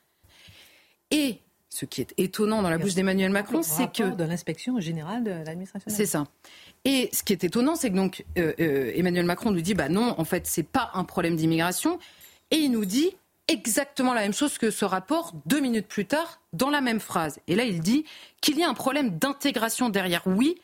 Et 1.11 1.39
ce 1.69 1.85
qui 1.85 1.99
est 1.99 2.13
étonnant 2.17 2.61
dans 2.61 2.69
la 2.69 2.77
bouche 2.77 2.93
d'Emmanuel 2.93 3.31
Macron, 3.31 3.61
c'est 3.61 3.91
que 3.91 4.15
de 4.15 4.23
l'inspection 4.23 4.79
générale 4.79 5.25
de 5.25 5.31
l'administration. 5.31 5.91
C'est 5.93 6.05
ça. 6.05 6.25
Et 6.85 7.09
ce 7.11 7.23
qui 7.23 7.33
est 7.33 7.43
étonnant, 7.43 7.75
c'est 7.75 7.89
que 7.89 7.95
donc 7.95 8.23
euh, 8.37 8.53
euh, 8.61 8.91
Emmanuel 8.95 9.25
Macron 9.25 9.51
nous 9.51 9.61
dit 9.61 9.73
bah 9.73 9.89
non, 9.89 10.15
en 10.17 10.23
fait, 10.23 10.47
c'est 10.47 10.67
pas 10.67 10.91
un 10.93 11.03
problème 11.03 11.35
d'immigration, 11.35 11.99
et 12.51 12.57
il 12.57 12.71
nous 12.71 12.85
dit 12.85 13.11
exactement 13.47 14.13
la 14.13 14.21
même 14.21 14.33
chose 14.33 14.57
que 14.57 14.71
ce 14.71 14.85
rapport 14.85 15.33
deux 15.45 15.59
minutes 15.59 15.87
plus 15.87 16.05
tard 16.05 16.41
dans 16.53 16.69
la 16.69 16.81
même 16.81 16.99
phrase. 16.99 17.39
Et 17.47 17.55
là, 17.55 17.63
il 17.63 17.79
dit 17.79 18.05
qu'il 18.41 18.57
y 18.57 18.63
a 18.63 18.69
un 18.69 18.73
problème 18.73 19.17
d'intégration 19.17 19.89
derrière. 19.89 20.23
Oui, 20.25 20.55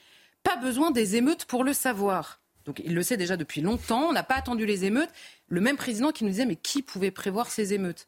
pas 0.43 0.57
besoin 0.57 0.91
des 0.91 1.15
émeutes 1.15 1.45
pour 1.45 1.63
le 1.63 1.73
savoir. 1.73 2.39
Donc 2.65 2.81
il 2.83 2.93
le 2.93 3.03
sait 3.03 3.17
déjà 3.17 3.37
depuis 3.37 3.61
longtemps, 3.61 4.09
on 4.09 4.13
n'a 4.13 4.23
pas 4.23 4.35
attendu 4.35 4.65
les 4.65 4.85
émeutes. 4.85 5.09
Le 5.47 5.61
même 5.61 5.77
président 5.77 6.11
qui 6.11 6.23
nous 6.23 6.29
disait 6.29 6.45
mais 6.45 6.55
qui 6.55 6.81
pouvait 6.81 7.11
prévoir 7.11 7.49
ces 7.49 7.73
émeutes? 7.73 8.07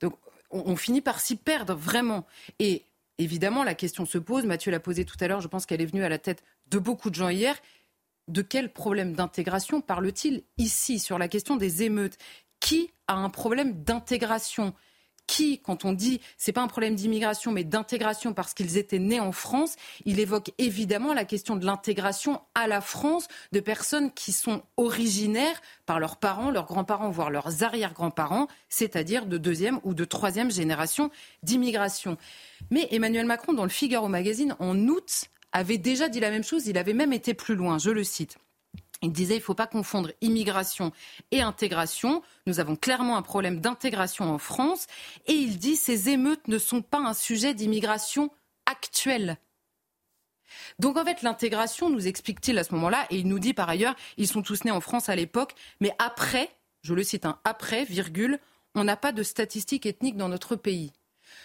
Donc 0.00 0.14
on, 0.50 0.76
finit 0.76 1.00
par 1.00 1.20
s'y 1.20 1.36
perdre 1.36 1.74
vraiment. 1.74 2.26
Et 2.58 2.84
évidemment, 3.18 3.64
la 3.64 3.74
question 3.74 4.04
se 4.06 4.18
pose, 4.18 4.44
Mathieu 4.44 4.70
l'a 4.70 4.80
posée 4.80 5.04
tout 5.04 5.16
à 5.20 5.28
l'heure, 5.28 5.40
je 5.40 5.48
pense 5.48 5.66
qu'elle 5.66 5.80
est 5.80 5.86
venue 5.86 6.04
à 6.04 6.08
la 6.08 6.18
tête 6.18 6.42
de 6.68 6.78
beaucoup 6.78 7.10
de 7.10 7.14
gens 7.14 7.28
hier. 7.28 7.56
De 8.28 8.42
quel 8.42 8.72
problème 8.72 9.14
d'intégration 9.14 9.80
parle-t-il 9.80 10.44
ici 10.56 10.98
sur 10.98 11.18
la 11.18 11.28
question 11.28 11.56
des 11.56 11.82
émeutes? 11.82 12.18
Qui 12.62 12.92
a 13.08 13.14
un 13.14 13.28
problème 13.28 13.82
d'intégration? 13.82 14.72
Qui, 15.28 15.60
quand 15.60 15.84
on 15.84 15.92
dit 15.92 16.20
c'est 16.36 16.52
pas 16.52 16.62
un 16.62 16.66
problème 16.66 16.94
d'immigration 16.94 17.52
mais 17.52 17.64
d'intégration 17.64 18.34
parce 18.34 18.54
qu'ils 18.54 18.76
étaient 18.76 18.98
nés 18.98 19.20
en 19.20 19.32
France, 19.32 19.76
il 20.04 20.20
évoque 20.20 20.52
évidemment 20.58 21.12
la 21.14 21.24
question 21.24 21.56
de 21.56 21.64
l'intégration 21.64 22.40
à 22.54 22.66
la 22.66 22.80
France 22.80 23.28
de 23.52 23.60
personnes 23.60 24.12
qui 24.12 24.32
sont 24.32 24.62
originaires 24.76 25.60
par 25.86 26.00
leurs 26.00 26.16
parents, 26.16 26.50
leurs 26.50 26.66
grands-parents, 26.66 27.10
voire 27.10 27.30
leurs 27.30 27.62
arrière-grands-parents, 27.62 28.48
c'est-à-dire 28.68 29.26
de 29.26 29.38
deuxième 29.38 29.80
ou 29.84 29.94
de 29.94 30.04
troisième 30.04 30.50
génération 30.50 31.10
d'immigration. 31.42 32.16
Mais 32.70 32.88
Emmanuel 32.90 33.26
Macron, 33.26 33.54
dans 33.54 33.64
le 33.64 33.70
Figaro 33.70 34.08
Magazine, 34.08 34.56
en 34.58 34.76
août, 34.88 35.24
avait 35.52 35.78
déjà 35.78 36.08
dit 36.08 36.20
la 36.20 36.30
même 36.30 36.44
chose, 36.44 36.66
il 36.66 36.78
avait 36.78 36.94
même 36.94 37.12
été 37.12 37.32
plus 37.32 37.54
loin, 37.54 37.78
je 37.78 37.90
le 37.90 38.04
cite. 38.04 38.38
Il 39.02 39.12
disait 39.12 39.34
il 39.34 39.38
ne 39.38 39.44
faut 39.44 39.54
pas 39.54 39.66
confondre 39.66 40.12
immigration 40.20 40.92
et 41.32 41.42
intégration. 41.42 42.22
Nous 42.46 42.60
avons 42.60 42.76
clairement 42.76 43.16
un 43.16 43.22
problème 43.22 43.60
d'intégration 43.60 44.32
en 44.32 44.38
France. 44.38 44.86
Et 45.26 45.32
il 45.32 45.58
dit 45.58 45.76
ces 45.76 46.08
émeutes 46.08 46.48
ne 46.48 46.58
sont 46.58 46.82
pas 46.82 47.00
un 47.00 47.14
sujet 47.14 47.52
d'immigration 47.52 48.30
actuelle. 48.66 49.38
Donc 50.78 50.96
en 50.96 51.04
fait, 51.04 51.22
l'intégration, 51.22 51.90
nous 51.90 52.06
explique-t-il 52.06 52.58
à 52.58 52.64
ce 52.64 52.74
moment-là, 52.74 53.06
et 53.10 53.16
il 53.16 53.28
nous 53.28 53.38
dit 53.38 53.54
par 53.54 53.68
ailleurs, 53.68 53.94
ils 54.16 54.28
sont 54.28 54.42
tous 54.42 54.64
nés 54.64 54.70
en 54.70 54.80
France 54.80 55.08
à 55.08 55.16
l'époque, 55.16 55.54
mais 55.80 55.94
après, 55.98 56.50
je 56.82 56.94
le 56.94 57.02
cite, 57.02 57.24
un 57.24 57.38
après, 57.44 57.84
virgule, 57.84 58.38
on 58.74 58.84
n'a 58.84 58.96
pas 58.96 59.12
de 59.12 59.22
statistiques 59.22 59.86
ethniques 59.86 60.16
dans 60.16 60.28
notre 60.28 60.56
pays. 60.56 60.92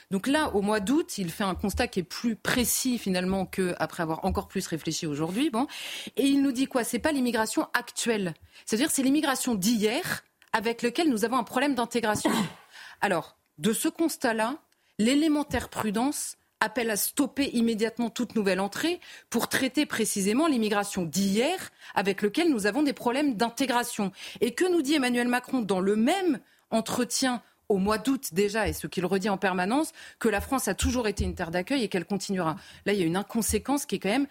Donc 0.10 0.28
là, 0.28 0.56
au 0.56 0.62
mois 0.62 0.80
d'août, 0.80 1.18
il 1.18 1.30
fait 1.30 1.44
un 1.44 1.56
constat 1.56 1.88
qui 1.88 2.00
est 2.00 2.04
plus 2.04 2.36
précis 2.36 2.98
finalement 2.98 3.46
qu'après 3.46 4.04
avoir 4.04 4.24
encore 4.24 4.48
plus 4.48 4.66
réfléchi 4.68 5.06
aujourd'hui. 5.06 5.50
Bon, 5.50 5.68
et 6.16 6.24
il 6.24 6.42
nous 6.42 6.54
dit 6.54 6.68
quoi? 6.68 6.84
C'est 6.84 7.00
pas 7.00 7.12
l'immigration 7.12 7.68
actuelle, 7.74 8.34
c'est-à-dire 8.66 8.90
c'est 8.90 9.04
l'immigration 9.04 9.56
d'hier 9.56 10.24
avec 10.54 10.82
lequel 10.82 11.10
nous 11.10 11.26
avons 11.26 11.38
un 11.38 11.44
problème 11.44 11.76
d'intégration. 11.76 12.32
Alors, 13.02 13.38
de 13.58 13.74
ce 13.74 13.90
constat-là, 13.90 14.56
l'élémentaire 14.98 15.70
prudence 15.70 16.38
appelle 16.60 16.90
à 16.90 16.96
stopper 16.96 17.50
immédiatement 17.54 18.10
toute 18.10 18.36
nouvelle 18.36 18.60
entrée 18.60 19.00
pour 19.30 19.48
traiter 19.48 19.86
précisément 19.86 20.48
l'immigration 20.48 21.04
d'hier 21.04 21.70
avec 21.94 22.22
lequel 22.22 22.50
nous 22.50 22.66
avons 22.66 22.82
des 22.82 22.94
problèmes 22.94 23.36
d'intégration. 23.36 24.12
Et 24.42 24.54
que 24.54 24.66
nous 24.72 24.82
dit 24.82 24.96
Emmanuel 24.96 25.28
Macron 25.28 25.62
dans 25.62 25.82
le 25.82 25.96
même 25.96 26.40
entretien 26.72 27.44
au 27.70 27.78
mois 27.78 27.98
d'août 27.98 28.30
déjà, 28.32 28.68
et 28.68 28.74
ce 28.74 28.88
qu'il 28.88 29.06
redit 29.06 29.30
en 29.30 29.38
permanence, 29.38 29.92
que 30.20 30.30
la 30.30 30.42
France 30.42 30.68
a 30.68 30.74
toujours 30.74 31.08
été 31.08 31.24
une 31.24 31.36
terre 31.36 31.52
d'accueil 31.52 31.84
et 31.84 31.88
qu'elle 31.90 32.06
continuera. 32.06 32.56
Là, 32.86 32.94
il 32.94 33.00
y 33.00 33.04
a 33.04 33.06
une 33.06 33.18
inconséquence 33.18 33.86
qui 33.86 33.96
est 33.96 34.00
quand 34.00 34.10
même 34.10 34.28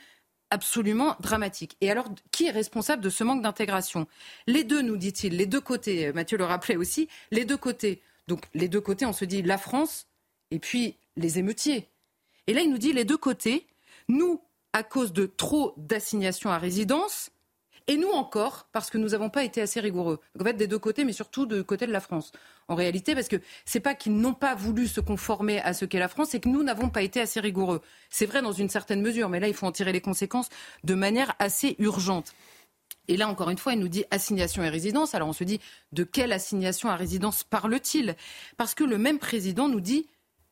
absolument 0.50 1.16
dramatique. 1.20 1.76
Et 1.80 1.90
alors, 1.90 2.06
qui 2.30 2.46
est 2.46 2.50
responsable 2.50 3.02
de 3.02 3.10
ce 3.10 3.24
manque 3.24 3.42
d'intégration? 3.42 4.06
Les 4.46 4.64
deux, 4.64 4.80
nous 4.80 4.96
dit-il, 4.96 5.36
les 5.36 5.46
deux 5.46 5.60
côtés, 5.60 6.12
Mathieu 6.12 6.38
le 6.38 6.44
rappelait 6.44 6.76
aussi, 6.76 7.08
les 7.30 7.44
deux 7.44 7.56
côtés. 7.56 8.00
Donc, 8.28 8.42
les 8.54 8.68
deux 8.68 8.80
côtés, 8.80 9.06
on 9.06 9.12
se 9.12 9.24
dit 9.24 9.42
la 9.42 9.58
France 9.58 10.06
et 10.50 10.58
puis 10.58 10.96
les 11.16 11.38
émeutiers. 11.38 11.88
Et 12.46 12.54
là, 12.54 12.60
il 12.60 12.70
nous 12.70 12.78
dit 12.78 12.92
les 12.92 13.04
deux 13.04 13.16
côtés, 13.16 13.66
nous, 14.08 14.40
à 14.72 14.82
cause 14.82 15.12
de 15.12 15.26
trop 15.26 15.74
d'assignations 15.76 16.50
à 16.50 16.58
résidence, 16.58 17.30
et 17.88 17.96
nous 17.96 18.10
encore, 18.10 18.68
parce 18.72 18.90
que 18.90 18.98
nous 18.98 19.10
n'avons 19.10 19.30
pas 19.30 19.44
été 19.44 19.60
assez 19.60 19.80
rigoureux. 19.80 20.20
En 20.38 20.44
fait, 20.44 20.54
des 20.54 20.66
deux 20.66 20.78
côtés, 20.78 21.04
mais 21.04 21.12
surtout 21.12 21.46
du 21.46 21.62
côté 21.62 21.86
de 21.86 21.92
la 21.92 22.00
France. 22.00 22.32
En 22.68 22.74
réalité, 22.74 23.14
parce 23.14 23.28
que 23.28 23.36
c'est 23.64 23.80
pas 23.80 23.94
qu'ils 23.94 24.16
n'ont 24.16 24.34
pas 24.34 24.54
voulu 24.54 24.88
se 24.88 25.00
conformer 25.00 25.60
à 25.60 25.72
ce 25.72 25.84
qu'est 25.84 26.00
la 26.00 26.08
France, 26.08 26.30
c'est 26.30 26.40
que 26.40 26.48
nous 26.48 26.64
n'avons 26.64 26.88
pas 26.90 27.02
été 27.02 27.20
assez 27.20 27.38
rigoureux. 27.38 27.80
C'est 28.10 28.26
vrai 28.26 28.42
dans 28.42 28.52
une 28.52 28.68
certaine 28.68 29.02
mesure, 29.02 29.28
mais 29.28 29.38
là, 29.38 29.48
il 29.48 29.54
faut 29.54 29.66
en 29.66 29.72
tirer 29.72 29.92
les 29.92 30.00
conséquences 30.00 30.48
de 30.82 30.94
manière 30.94 31.34
assez 31.38 31.76
urgente. 31.78 32.34
Et 33.08 33.16
là, 33.16 33.28
encore 33.28 33.50
une 33.50 33.58
fois, 33.58 33.72
il 33.74 33.78
nous 33.78 33.88
dit 33.88 34.04
assignation 34.10 34.64
et 34.64 34.68
résidence. 34.68 35.14
Alors 35.14 35.28
on 35.28 35.32
se 35.32 35.44
dit, 35.44 35.60
de 35.92 36.02
quelle 36.02 36.32
assignation 36.32 36.88
à 36.88 36.96
résidence 36.96 37.44
parle-t-il? 37.44 38.16
Parce 38.56 38.74
que 38.74 38.84
le 38.84 38.98
même 38.98 39.18
président 39.18 39.68
nous 39.68 39.80
dit, 39.80 40.08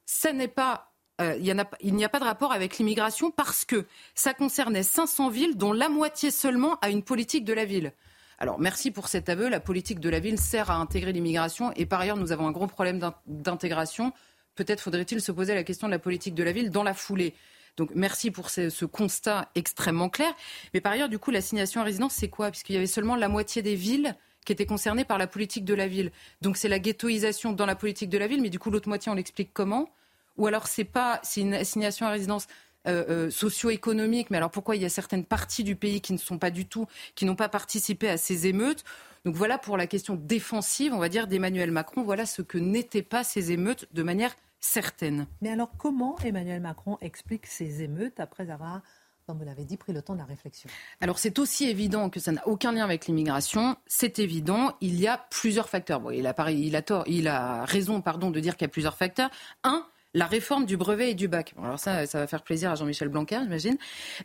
ça 0.06 0.32
n'est 0.32 0.48
pas 0.48 0.93
euh, 1.20 1.36
il 1.38 1.94
n'y 1.94 2.04
a, 2.04 2.08
pas 2.08 2.18
de 2.18 2.24
rapport 2.24 2.52
avec 2.52 2.78
l'immigration 2.78 3.30
parce 3.30 3.64
que 3.64 3.86
ça 4.14 4.34
concernait 4.34 4.82
500 4.82 5.28
villes 5.28 5.56
dont 5.56 5.72
la 5.72 5.88
moitié 5.88 6.30
seulement 6.30 6.76
a 6.80 6.90
une 6.90 7.02
politique 7.02 7.44
de 7.44 7.52
la 7.52 7.64
ville. 7.64 7.92
Alors 8.38 8.58
merci 8.58 8.90
pour 8.90 9.06
cet 9.06 9.28
aveu, 9.28 9.48
la 9.48 9.60
politique 9.60 10.00
de 10.00 10.08
la 10.08 10.18
ville 10.18 10.38
sert 10.38 10.70
à 10.70 10.74
intégrer 10.74 11.12
l'immigration 11.12 11.72
et 11.76 11.86
par 11.86 12.00
ailleurs 12.00 12.16
nous 12.16 12.32
avons 12.32 12.48
un 12.48 12.50
gros 12.50 12.66
problème 12.66 13.00
d'intégration. 13.26 14.12
Peut-être 14.56 14.80
faudrait-il 14.80 15.20
se 15.20 15.30
poser 15.30 15.54
la 15.54 15.62
question 15.62 15.86
de 15.86 15.92
la 15.92 16.00
politique 16.00 16.34
de 16.34 16.42
la 16.42 16.50
ville 16.50 16.70
dans 16.70 16.82
la 16.82 16.94
foulée. 16.94 17.34
Donc 17.76 17.90
merci 17.94 18.30
pour 18.30 18.50
ce, 18.50 18.84
constat 18.84 19.50
extrêmement 19.54 20.08
clair. 20.08 20.32
Mais 20.72 20.80
par 20.80 20.92
ailleurs, 20.92 21.08
du 21.08 21.18
coup, 21.18 21.30
l'assignation 21.30 21.80
à 21.80 21.84
résidence, 21.84 22.14
c'est 22.14 22.28
quoi? 22.28 22.50
Puisqu'il 22.50 22.74
y 22.74 22.76
avait 22.76 22.86
seulement 22.86 23.16
la 23.16 23.28
moitié 23.28 23.62
des 23.62 23.74
villes 23.74 24.16
qui 24.44 24.52
étaient 24.52 24.66
concernées 24.66 25.04
par 25.04 25.18
la 25.18 25.26
politique 25.26 25.64
de 25.64 25.74
la 25.74 25.88
ville. 25.88 26.12
Donc 26.42 26.56
c'est 26.56 26.68
la 26.68 26.78
ghettoisation 26.78 27.52
dans 27.52 27.66
la 27.66 27.74
politique 27.74 28.10
de 28.10 28.18
la 28.18 28.26
ville, 28.26 28.42
mais 28.42 28.50
du 28.50 28.58
coup 28.58 28.70
l'autre 28.70 28.88
moitié, 28.88 29.10
on 29.10 29.14
l'explique 29.14 29.50
comment? 29.52 29.88
Ou 30.36 30.46
alors 30.46 30.66
c'est 30.66 30.84
pas, 30.84 31.20
c'est 31.22 31.40
une 31.40 31.54
assignation 31.54 32.06
à 32.06 32.10
résidence 32.10 32.46
euh, 32.86 33.04
euh, 33.08 33.30
socio-économique, 33.30 34.30
mais 34.30 34.36
alors 34.36 34.50
pourquoi 34.50 34.76
il 34.76 34.82
y 34.82 34.84
a 34.84 34.90
certaines 34.90 35.24
parties 35.24 35.64
du 35.64 35.74
pays 35.76 36.00
qui 36.00 36.12
ne 36.12 36.18
sont 36.18 36.38
pas 36.38 36.50
du 36.50 36.66
tout, 36.66 36.86
qui 37.14 37.24
n'ont 37.24 37.36
pas 37.36 37.48
participé 37.48 38.08
à 38.08 38.16
ces 38.16 38.46
émeutes? 38.46 38.84
Donc 39.24 39.34
voilà 39.36 39.56
pour 39.56 39.78
la 39.78 39.86
question 39.86 40.16
défensive, 40.16 40.92
on 40.92 40.98
va 40.98 41.08
dire, 41.08 41.26
d'Emmanuel 41.26 41.70
Macron. 41.70 42.02
Voilà 42.02 42.26
ce 42.26 42.42
que 42.42 42.58
n'étaient 42.58 43.02
pas 43.02 43.24
ces 43.24 43.52
émeutes 43.52 43.88
de 43.94 44.02
manière 44.02 44.34
certaine. 44.60 45.26
Mais 45.40 45.50
alors 45.50 45.70
comment 45.78 46.18
Emmanuel 46.18 46.60
Macron 46.60 46.98
explique 47.00 47.46
ces 47.46 47.82
émeutes 47.82 48.20
après 48.20 48.50
avoir 48.50 48.82
comme 49.26 49.38
vous 49.38 49.44
l'avez 49.44 49.64
dit, 49.64 49.78
pris 49.78 49.94
le 49.94 50.02
temps 50.02 50.12
de 50.12 50.18
la 50.18 50.26
réflexion? 50.26 50.68
Alors 51.00 51.18
c'est 51.18 51.38
aussi 51.38 51.68
évident 51.68 52.10
que 52.10 52.20
ça 52.20 52.32
n'a 52.32 52.46
aucun 52.46 52.72
lien 52.72 52.84
avec 52.84 53.06
l'immigration. 53.06 53.76
C'est 53.86 54.18
évident, 54.18 54.76
il 54.82 55.00
y 55.00 55.06
a 55.06 55.16
plusieurs 55.30 55.70
facteurs. 55.70 56.00
Bon, 56.00 56.10
il 56.10 56.26
a, 56.26 56.50
il 56.50 56.76
a, 56.76 56.82
tort, 56.82 57.04
il 57.06 57.28
a 57.28 57.64
raison 57.64 58.02
pardon, 58.02 58.30
de 58.30 58.40
dire 58.40 58.56
qu'il 58.56 58.66
y 58.66 58.70
a 58.70 58.72
plusieurs 58.72 58.96
facteurs. 58.98 59.30
Un, 59.62 59.86
la 60.14 60.26
réforme 60.26 60.64
du 60.64 60.76
brevet 60.76 61.10
et 61.10 61.14
du 61.14 61.28
bac. 61.28 61.54
alors 61.62 61.78
ça, 61.78 62.06
ça 62.06 62.20
va 62.20 62.26
faire 62.26 62.42
plaisir 62.42 62.70
à 62.70 62.76
Jean-Michel 62.76 63.08
Blanquer, 63.08 63.40
j'imagine. 63.42 63.76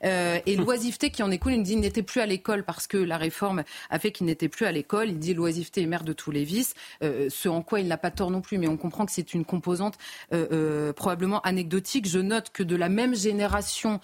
Euh, 0.04 0.40
et 0.46 0.56
l'oisiveté 0.56 1.10
qui 1.10 1.24
en 1.24 1.32
écoule, 1.32 1.54
il 1.54 1.64
dit 1.64 1.72
qu'il 1.72 1.82
n'était 1.82 2.04
plus 2.04 2.22
à 2.22 2.26
l'école 2.26 2.64
parce 2.64 2.88
que 2.88 2.98
la 2.98 3.18
réforme 3.18 3.64
a 3.90 4.00
fait 4.00 4.12
qu'il 4.12 4.28
n'était 4.28 4.50
plus 4.50 4.66
à 4.66 4.72
l'école. 4.72 5.10
Il 5.10 5.20
dit 5.20 5.34
l'oisiveté 5.34 5.82
est 5.82 5.88
mère 5.88 6.04
de 6.04 6.14
tous 6.14 6.32
les 6.32 6.44
vices, 6.44 6.76
euh, 7.04 7.28
ce 7.30 7.50
en 7.50 7.62
quoi 7.62 7.80
il 7.80 7.88
n'a 7.88 7.98
pas 7.98 8.12
tort 8.12 8.32
non 8.32 8.42
plus, 8.42 8.58
mais 8.58 8.68
on 8.68 8.78
comprend 8.78 9.06
que 9.06 9.12
c'est 9.12 9.34
une 9.34 9.46
composante 9.46 9.96
euh, 10.34 10.94
probablement 10.94 11.42
anecdotique. 11.42 12.08
Je 12.08 12.20
note 12.20 12.52
que 12.52 12.64
de 12.64 12.76
la 12.76 12.90
même 12.90 13.16
génération 13.16 14.00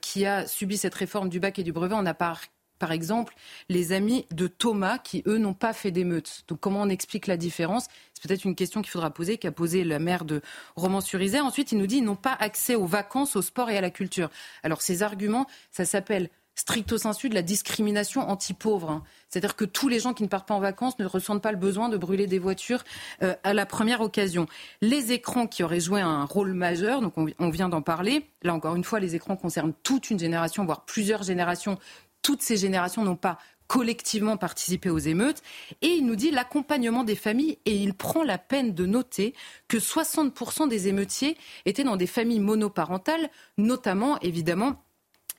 qui 0.00 0.26
a 0.26 0.46
subi 0.46 0.76
cette 0.76 0.94
réforme 0.94 1.28
du 1.28 1.40
bac 1.40 1.58
et 1.58 1.62
du 1.62 1.72
brevet, 1.72 1.94
on 1.94 2.02
n'a 2.02 2.14
pas 2.14 2.34
par 2.80 2.90
exemple, 2.92 3.36
les 3.68 3.92
amis 3.92 4.26
de 4.32 4.48
Thomas 4.48 4.98
qui, 4.98 5.22
eux, 5.26 5.36
n'ont 5.36 5.54
pas 5.54 5.74
fait 5.74 5.90
d'émeute. 5.90 6.44
Donc 6.48 6.60
comment 6.60 6.80
on 6.80 6.88
explique 6.88 7.28
la 7.28 7.36
différence? 7.36 7.86
C'est 8.14 8.26
peut-être 8.26 8.44
une 8.44 8.56
question 8.56 8.80
qu'il 8.80 8.90
faudra 8.90 9.10
poser, 9.10 9.36
qu'a 9.36 9.52
posé 9.52 9.84
la 9.84 9.98
maire 9.98 10.24
de 10.24 10.40
Romans-sur-Isère. 10.76 11.44
Ensuite, 11.44 11.72
il 11.72 11.78
nous 11.78 11.86
dit 11.86 11.96
qu'ils 11.96 12.04
n'ont 12.04 12.16
pas 12.16 12.36
accès 12.40 12.74
aux 12.74 12.86
vacances, 12.86 13.36
au 13.36 13.42
sport 13.42 13.68
et 13.70 13.76
à 13.76 13.82
la 13.82 13.90
culture. 13.90 14.30
Alors 14.62 14.80
ces 14.80 15.02
arguments, 15.02 15.46
ça 15.70 15.84
s'appelle 15.84 16.30
stricto 16.54 16.98
sensu 16.98 17.28
de 17.28 17.34
la 17.34 17.42
discrimination 17.42 18.28
anti-pauvre. 18.28 18.90
Hein. 18.90 19.02
C'est-à-dire 19.28 19.56
que 19.56 19.64
tous 19.64 19.88
les 19.88 20.00
gens 20.00 20.12
qui 20.12 20.22
ne 20.22 20.28
partent 20.28 20.48
pas 20.48 20.54
en 20.54 20.60
vacances 20.60 20.98
ne 20.98 21.06
ressentent 21.06 21.42
pas 21.42 21.52
le 21.52 21.58
besoin 21.58 21.88
de 21.88 21.96
brûler 21.96 22.26
des 22.26 22.38
voitures 22.38 22.84
euh, 23.22 23.34
à 23.44 23.54
la 23.54 23.66
première 23.66 24.00
occasion. 24.00 24.46
Les 24.80 25.12
écrans 25.12 25.46
qui 25.46 25.62
auraient 25.62 25.80
joué 25.80 26.00
un 26.00 26.24
rôle 26.24 26.52
majeur, 26.52 27.00
donc 27.00 27.14
on 27.16 27.50
vient 27.50 27.68
d'en 27.68 27.82
parler, 27.82 28.26
là 28.42 28.54
encore 28.54 28.74
une 28.74 28.84
fois, 28.84 29.00
les 29.00 29.14
écrans 29.14 29.36
concernent 29.36 29.72
toute 29.82 30.10
une 30.10 30.18
génération, 30.18 30.64
voire 30.64 30.84
plusieurs 30.84 31.22
générations 31.22 31.78
toutes 32.22 32.42
ces 32.42 32.56
générations 32.56 33.04
n'ont 33.04 33.16
pas 33.16 33.38
collectivement 33.70 34.36
participé 34.36 34.90
aux 34.90 34.98
émeutes. 34.98 35.42
Et 35.80 35.88
il 35.88 36.04
nous 36.04 36.16
dit 36.16 36.32
l'accompagnement 36.32 37.04
des 37.04 37.14
familles 37.14 37.58
et 37.66 37.76
il 37.76 37.94
prend 37.94 38.24
la 38.24 38.36
peine 38.36 38.74
de 38.74 38.84
noter 38.84 39.32
que 39.68 39.76
60% 39.76 40.68
des 40.68 40.88
émeutiers 40.88 41.36
étaient 41.66 41.84
dans 41.84 41.96
des 41.96 42.08
familles 42.08 42.40
monoparentales, 42.40 43.30
notamment 43.58 44.18
évidemment 44.22 44.82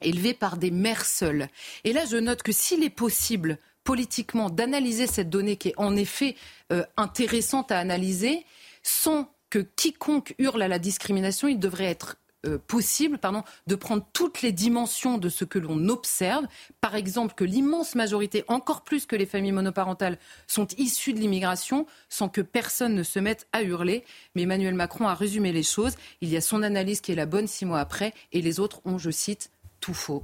élevées 0.02 0.34
par 0.34 0.56
des 0.56 0.72
mères 0.72 1.04
seules. 1.04 1.50
Et 1.84 1.92
là, 1.92 2.06
je 2.06 2.16
note 2.16 2.42
que 2.42 2.54
s'il 2.54 2.84
est 2.84 2.90
possible 2.90 3.58
politiquement 3.84 4.50
d'analyser 4.50 5.08
cette 5.08 5.30
donnée 5.30 5.58
qui 5.58 5.70
est 5.70 5.78
en 5.78 5.98
effet 5.98 6.36
euh, 6.72 6.86
intéressante 6.96 7.72
à 7.74 7.80
analyser, 7.80 8.46
sans 8.82 9.30
que 9.50 9.60
quiconque 9.60 10.36
hurle 10.40 10.62
à 10.62 10.70
la 10.70 10.80
discrimination, 10.80 11.50
il 11.50 11.60
devrait 11.60 11.86
être 11.86 12.16
euh, 12.46 12.58
possible 12.58 13.18
pardon, 13.20 13.44
de 13.68 13.76
prendre 13.76 14.06
toutes 14.14 14.42
les 14.42 14.52
dimensions 14.52 15.18
de 15.18 15.30
ce 15.30 15.46
que 15.46 15.60
l'on 15.60 15.90
observe. 15.90 16.46
Par 16.80 16.96
exemple, 16.96 17.36
que 17.36 17.44
l'immense 17.44 17.96
majorité, 17.96 18.44
encore 18.48 18.82
plus 18.82 19.06
que 19.06 19.16
les 19.16 19.26
familles 19.26 19.52
monoparentales, 19.52 20.18
sont 20.48 20.68
issues 20.78 21.14
de 21.14 21.20
l'immigration 21.20 21.86
sans 22.10 22.30
que 22.30 22.42
personne 22.42 22.96
ne 22.96 23.04
se 23.04 23.20
mette 23.20 23.48
à 23.54 23.64
hurler. 23.64 24.04
Mais 24.36 24.44
Emmanuel 24.44 24.74
Macron 24.74 25.08
a 25.08 25.14
résumé 25.14 25.52
les 25.52 25.64
choses. 25.64 25.96
Il 26.22 26.30
y 26.30 26.38
a 26.38 26.42
son 26.42 26.64
analyse 26.64 27.02
qui 27.02 27.12
est 27.12 27.16
la 27.16 27.26
bonne 27.26 27.48
six 27.48 27.66
mois 27.66 27.80
après 27.80 28.14
et 28.32 28.42
les 28.42 28.60
autres 28.60 28.82
ont, 28.86 28.98
je 28.98 29.12
cite, 29.12 29.52
tout 29.80 29.94
faux. 29.94 30.24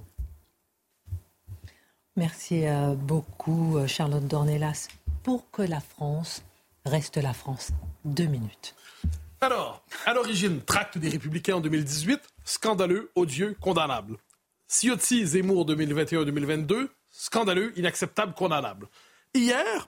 Merci 2.16 2.66
euh, 2.66 2.96
beaucoup, 2.96 3.78
euh, 3.78 3.86
Charlotte 3.86 4.26
Dornelas. 4.26 4.88
Pour 5.22 5.52
que 5.52 5.62
la 5.62 5.80
France 5.80 6.42
reste 6.84 7.18
la 7.18 7.34
France. 7.34 7.70
Deux 8.06 8.26
minutes. 8.26 8.76
Alors, 9.40 9.86
à 10.08 10.16
l'origine, 10.16 10.64
tract 10.64 10.98
des 10.98 11.10
Républicains 11.10 11.58
en 11.58 11.62
2018, 11.62 12.20
scandaleux, 12.44 13.12
odieux, 13.14 13.56
condamnable. 13.62 14.18
Ciotti, 14.68 15.28
Zemmour 15.28 15.68
2021-2022, 15.68 16.88
scandaleux, 17.12 17.72
inacceptable, 17.78 18.34
condamnable. 18.34 18.88
Hier, 19.36 19.88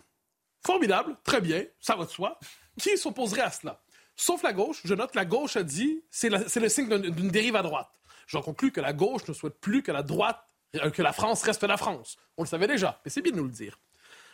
formidable, 0.64 1.18
très 1.24 1.42
bien, 1.42 1.64
ça 1.80 1.96
va 1.96 2.06
de 2.06 2.12
soi. 2.12 2.40
Qui 2.80 2.96
s'opposerait 2.96 3.42
à 3.42 3.50
cela? 3.50 3.82
Sauf 4.16 4.44
la 4.44 4.54
gauche, 4.54 4.82
je 4.86 4.94
note, 4.94 5.16
la 5.16 5.26
gauche 5.26 5.56
a 5.58 5.64
dit 5.64 6.04
c'est 6.12 6.30
le 6.30 6.70
signe 6.70 7.00
d'une 7.10 7.30
dérive 7.30 7.56
à 7.56 7.64
droite. 7.64 7.90
J'en 8.28 8.44
conclus 8.44 8.72
que 8.72 8.82
la 8.82 8.94
gauche 8.94 9.28
ne 9.28 9.34
souhaite 9.34 9.60
plus 9.60 9.82
que 9.82 9.92
la 9.92 10.04
droite, 10.04 10.46
euh, 10.76 10.92
que 10.92 11.02
la 11.02 11.12
France 11.12 11.42
reste 11.42 11.64
la 11.64 11.78
France. 11.78 12.18
On 12.38 12.44
le 12.44 12.48
savait 12.48 12.68
déjà, 12.68 13.02
mais 13.04 13.10
c'est 13.10 13.22
bien 13.22 13.32
de 13.32 13.38
nous 13.38 13.46
le 13.46 13.50
dire. 13.50 13.80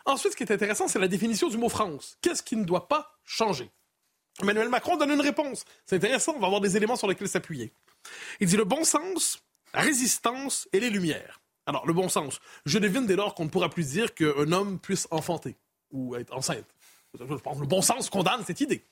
Ensuite, 0.06 0.34
ce 0.34 0.38
qui 0.38 0.44
est 0.44 0.52
intéressant, 0.52 0.90
c'est 0.90 1.00
la 1.00 1.08
définition 1.08 1.48
du 1.48 1.58
mot 1.58 1.70
France. 1.70 2.18
Qu'est-ce 2.22 2.44
qui 2.44 2.58
ne 2.58 2.66
doit 2.66 2.90
pas 2.90 3.18
changer? 3.24 3.72
Emmanuel 4.42 4.70
Macron 4.70 4.98
donne 4.98 5.12
une 5.12 5.22
réponse. 5.22 5.66
C'est 5.86 5.96
intéressant, 5.96 6.34
on 6.36 6.40
va 6.40 6.48
avoir 6.48 6.62
des 6.62 6.76
éléments 6.76 6.96
sur 6.96 7.08
lesquels 7.08 7.30
s'appuyer. 7.30 7.72
Il 8.40 8.48
dit 8.48 8.58
le 8.58 8.66
bon 8.66 8.84
sens, 8.84 9.40
la 9.74 9.82
résistance 9.82 10.68
et 10.74 10.80
les 10.80 10.90
lumières. 10.90 11.42
Alors, 11.66 11.88
le 11.88 11.94
bon 11.94 12.10
sens, 12.10 12.40
je 12.66 12.78
devine 12.78 13.08
dès 13.08 13.16
lors 13.16 13.34
qu'on 13.34 13.46
ne 13.46 13.50
pourra 13.50 13.70
plus 13.70 13.90
dire 13.92 14.14
qu'un 14.14 14.52
homme 14.52 14.80
puisse 14.80 15.08
enfanter 15.10 15.56
ou 15.92 16.16
être 16.16 16.36
enceinte. 16.36 16.66
Je 17.18 17.34
pense 17.36 17.60
le 17.60 17.66
bon 17.66 17.82
sens 17.82 18.10
condamne 18.10 18.44
cette 18.46 18.62
idée. 18.62 18.84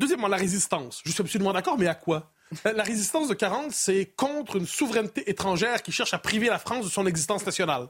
Deuxièmement, 0.00 0.28
la 0.28 0.38
résistance. 0.38 1.02
Je 1.04 1.12
suis 1.12 1.20
absolument 1.20 1.52
d'accord, 1.52 1.78
mais 1.78 1.86
à 1.86 1.94
quoi? 1.94 2.32
La 2.64 2.82
résistance 2.82 3.28
de 3.28 3.34
40, 3.34 3.72
c'est 3.72 4.06
contre 4.16 4.56
une 4.56 4.66
souveraineté 4.66 5.28
étrangère 5.30 5.82
qui 5.82 5.92
cherche 5.92 6.14
à 6.14 6.18
priver 6.18 6.48
la 6.48 6.58
France 6.58 6.86
de 6.86 6.90
son 6.90 7.06
existence 7.06 7.46
nationale. 7.46 7.88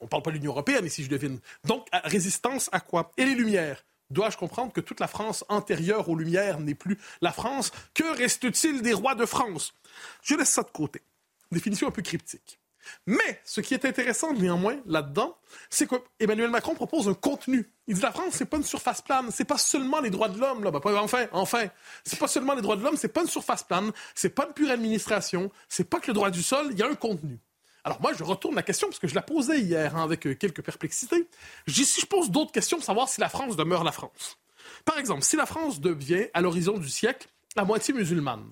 On 0.00 0.04
ne 0.04 0.08
parle 0.08 0.22
pas 0.22 0.30
de 0.30 0.36
l'Union 0.36 0.52
européenne 0.52 0.84
ici, 0.84 1.04
je 1.04 1.08
devine. 1.08 1.38
Donc, 1.64 1.86
résistance 2.04 2.68
à 2.72 2.80
quoi? 2.80 3.12
Et 3.16 3.24
les 3.24 3.34
Lumières. 3.34 3.84
Dois-je 4.10 4.36
comprendre 4.36 4.72
que 4.72 4.80
toute 4.80 5.00
la 5.00 5.08
France 5.08 5.44
antérieure 5.48 6.08
aux 6.08 6.16
Lumières 6.16 6.60
n'est 6.60 6.74
plus 6.74 6.98
la 7.20 7.32
France? 7.32 7.72
Que 7.94 8.04
reste-t-il 8.16 8.82
des 8.82 8.92
rois 8.92 9.14
de 9.14 9.26
France? 9.26 9.74
Je 10.22 10.34
laisse 10.34 10.50
ça 10.50 10.62
de 10.62 10.70
côté. 10.70 11.02
Définition 11.50 11.88
un 11.88 11.92
peu 11.92 12.02
cryptique. 12.02 12.58
Mais 13.06 13.40
ce 13.44 13.60
qui 13.60 13.74
est 13.74 13.84
intéressant 13.84 14.32
néanmoins 14.32 14.76
là-dedans, 14.86 15.36
c'est 15.70 15.88
qu'Emmanuel 15.88 16.50
Macron 16.50 16.74
propose 16.74 17.08
un 17.08 17.14
contenu. 17.14 17.68
Il 17.88 17.96
dit 17.96 18.00
la 18.00 18.12
France, 18.12 18.34
c'est 18.34 18.44
pas 18.44 18.56
une 18.56 18.62
surface 18.62 19.02
plane, 19.02 19.30
c'est 19.32 19.44
pas 19.44 19.58
seulement 19.58 20.00
les 20.00 20.10
droits 20.10 20.28
de 20.28 20.38
l'homme 20.38 20.64
là. 20.64 20.70
Ben, 20.70 20.80
enfin, 20.84 21.26
enfin, 21.32 21.66
c'est 22.04 22.18
pas 22.18 22.28
seulement 22.28 22.54
les 22.54 22.62
droits 22.62 22.76
de 22.76 22.82
l'homme, 22.82 22.96
c'est 22.96 23.08
pas 23.08 23.22
une 23.22 23.28
surface 23.28 23.62
plane, 23.62 23.90
c'est 24.14 24.30
pas 24.30 24.46
une 24.46 24.52
pure 24.52 24.70
administration, 24.70 25.50
c'est 25.68 25.88
pas 25.88 26.00
que 26.00 26.08
le 26.08 26.14
droit 26.14 26.30
du 26.30 26.42
sol, 26.42 26.68
il 26.70 26.78
y 26.78 26.82
a 26.82 26.86
un 26.86 26.94
contenu. 26.94 27.38
Alors 27.86 28.00
moi, 28.00 28.12
je 28.12 28.24
retourne 28.24 28.56
la 28.56 28.64
question 28.64 28.88
parce 28.88 28.98
que 28.98 29.06
je 29.06 29.14
la 29.14 29.22
posais 29.22 29.60
hier 29.60 29.94
hein, 29.94 30.02
avec 30.02 30.26
euh, 30.26 30.34
quelques 30.34 30.60
perplexités. 30.60 31.28
Je 31.68 31.84
si 31.84 32.00
je 32.00 32.06
pose 32.06 32.32
d'autres 32.32 32.50
questions, 32.50 32.80
savoir 32.80 33.08
si 33.08 33.20
la 33.20 33.28
France 33.28 33.54
demeure 33.54 33.84
la 33.84 33.92
France. 33.92 34.38
Par 34.84 34.98
exemple, 34.98 35.22
si 35.22 35.36
la 35.36 35.46
France 35.46 35.80
devient, 35.80 36.26
à 36.34 36.40
l'horizon 36.40 36.78
du 36.78 36.88
siècle, 36.88 37.28
la 37.54 37.64
moitié 37.64 37.94
musulmane, 37.94 38.50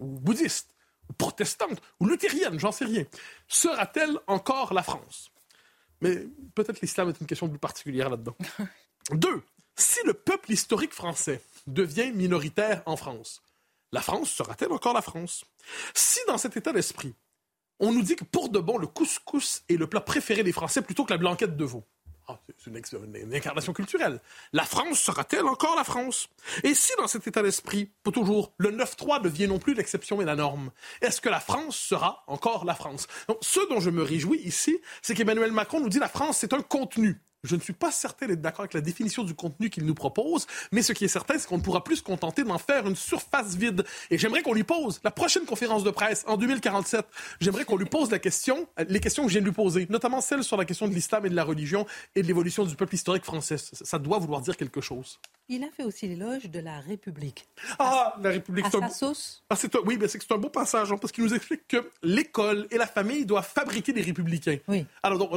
ou 0.00 0.18
bouddhiste, 0.18 0.74
ou 1.08 1.12
protestante, 1.12 1.80
ou 2.00 2.06
luthérienne, 2.06 2.58
j'en 2.58 2.72
sais 2.72 2.84
rien, 2.84 3.04
sera-t-elle 3.46 4.18
encore 4.26 4.74
la 4.74 4.82
France? 4.82 5.30
Mais 6.00 6.26
peut-être 6.56 6.80
l'islam 6.80 7.10
est 7.10 7.20
une 7.20 7.28
question 7.28 7.48
plus 7.48 7.60
particulière 7.60 8.10
là-dedans. 8.10 8.36
Deux, 9.12 9.40
si 9.76 10.00
le 10.04 10.14
peuple 10.14 10.50
historique 10.50 10.94
français 10.94 11.40
devient 11.68 12.10
minoritaire 12.10 12.82
en 12.86 12.96
France, 12.96 13.40
la 13.92 14.00
France 14.00 14.30
sera-t-elle 14.30 14.72
encore 14.72 14.94
la 14.94 15.02
France? 15.02 15.44
Si 15.94 16.18
dans 16.26 16.38
cet 16.38 16.56
état 16.56 16.72
d'esprit, 16.72 17.14
on 17.80 17.92
nous 17.92 18.02
dit 18.02 18.16
que 18.16 18.24
pour 18.24 18.48
de 18.48 18.58
bon, 18.58 18.78
le 18.78 18.86
couscous 18.86 19.62
est 19.68 19.76
le 19.76 19.86
plat 19.86 20.00
préféré 20.00 20.42
des 20.42 20.52
Français 20.52 20.82
plutôt 20.82 21.04
que 21.04 21.12
la 21.12 21.18
blanquette 21.18 21.56
de 21.56 21.64
veau. 21.64 21.84
Ah, 22.26 22.40
c'est 22.56 22.70
une, 22.70 23.34
incarnation 23.34 23.74
culturelle. 23.74 24.18
La 24.54 24.64
France 24.64 24.98
sera-t-elle 24.98 25.44
encore 25.44 25.76
la 25.76 25.84
France? 25.84 26.28
Et 26.62 26.72
si 26.72 26.90
dans 26.96 27.06
cet 27.06 27.26
état 27.26 27.42
d'esprit, 27.42 27.92
pour 28.02 28.14
toujours, 28.14 28.54
le 28.56 28.70
9-3 28.70 29.20
devient 29.20 29.46
non 29.46 29.58
plus 29.58 29.74
l'exception 29.74 30.22
et 30.22 30.24
la 30.24 30.34
norme, 30.34 30.70
est-ce 31.02 31.20
que 31.20 31.28
la 31.28 31.40
France 31.40 31.76
sera 31.76 32.24
encore 32.26 32.64
la 32.64 32.74
France? 32.74 33.08
Ce 33.42 33.60
dont 33.68 33.80
je 33.80 33.90
me 33.90 34.02
réjouis 34.02 34.38
ici, 34.38 34.80
c'est 35.02 35.14
qu'Emmanuel 35.14 35.52
Macron 35.52 35.80
nous 35.80 35.90
dit 35.90 35.98
la 35.98 36.08
France, 36.08 36.38
c'est 36.38 36.54
un 36.54 36.62
contenu. 36.62 37.20
Je 37.44 37.54
ne 37.54 37.60
suis 37.60 37.72
pas 37.72 37.92
certain 37.92 38.26
d'être 38.26 38.40
d'accord 38.40 38.62
avec 38.62 38.74
la 38.74 38.80
définition 38.80 39.22
du 39.22 39.34
contenu 39.34 39.70
qu'il 39.70 39.84
nous 39.84 39.94
propose, 39.94 40.46
mais 40.72 40.82
ce 40.82 40.92
qui 40.92 41.04
est 41.04 41.08
certain, 41.08 41.38
c'est 41.38 41.46
qu'on 41.46 41.58
ne 41.58 41.62
pourra 41.62 41.84
plus 41.84 41.96
se 41.96 42.02
contenter 42.02 42.42
d'en 42.42 42.58
faire 42.58 42.86
une 42.86 42.96
surface 42.96 43.54
vide. 43.54 43.84
Et 44.10 44.18
j'aimerais 44.18 44.42
qu'on 44.42 44.54
lui 44.54 44.64
pose, 44.64 45.00
la 45.04 45.10
prochaine 45.10 45.44
conférence 45.44 45.84
de 45.84 45.90
presse, 45.90 46.24
en 46.26 46.36
2047, 46.36 47.06
j'aimerais 47.40 47.64
qu'on 47.64 47.76
lui 47.76 47.86
pose 47.86 48.10
la 48.10 48.18
question, 48.18 48.66
les 48.88 49.00
questions 49.00 49.24
que 49.24 49.28
je 49.28 49.34
viens 49.34 49.42
de 49.42 49.46
lui 49.46 49.54
poser, 49.54 49.86
notamment 49.90 50.20
celles 50.20 50.42
sur 50.42 50.56
la 50.56 50.64
question 50.64 50.88
de 50.88 50.94
l'islam 50.94 51.26
et 51.26 51.30
de 51.30 51.36
la 51.36 51.44
religion 51.44 51.86
et 52.14 52.22
de 52.22 52.26
l'évolution 52.26 52.64
du 52.64 52.74
peuple 52.74 52.94
historique 52.94 53.24
français. 53.24 53.56
Ça 53.58 53.98
doit 53.98 54.18
vouloir 54.18 54.40
dire 54.40 54.56
quelque 54.56 54.80
chose. 54.80 55.18
Il 55.48 55.62
a 55.62 55.68
fait 55.76 55.84
aussi 55.84 56.08
l'éloge 56.08 56.44
de 56.44 56.58
la 56.58 56.80
République. 56.80 57.46
Ah, 57.78 58.14
la 58.22 58.30
République. 58.30 58.64
À 58.64 58.70
sa 58.70 58.88
sauce. 58.88 59.44
Ah, 59.50 59.56
c'est 59.56 59.74
un... 59.76 59.80
Oui, 59.84 59.98
c'est 60.08 60.32
un 60.32 60.38
beau 60.38 60.48
passage, 60.48 60.90
hein, 60.90 60.96
parce 60.96 61.12
qu'il 61.12 61.22
nous 61.22 61.34
explique 61.34 61.68
que 61.68 61.90
l'école 62.02 62.66
et 62.70 62.78
la 62.78 62.86
famille 62.86 63.26
doivent 63.26 63.46
fabriquer 63.46 63.92
des 63.92 64.00
républicains. 64.00 64.56
Oui. 64.68 64.86
Alors, 65.02 65.18
donc, 65.18 65.30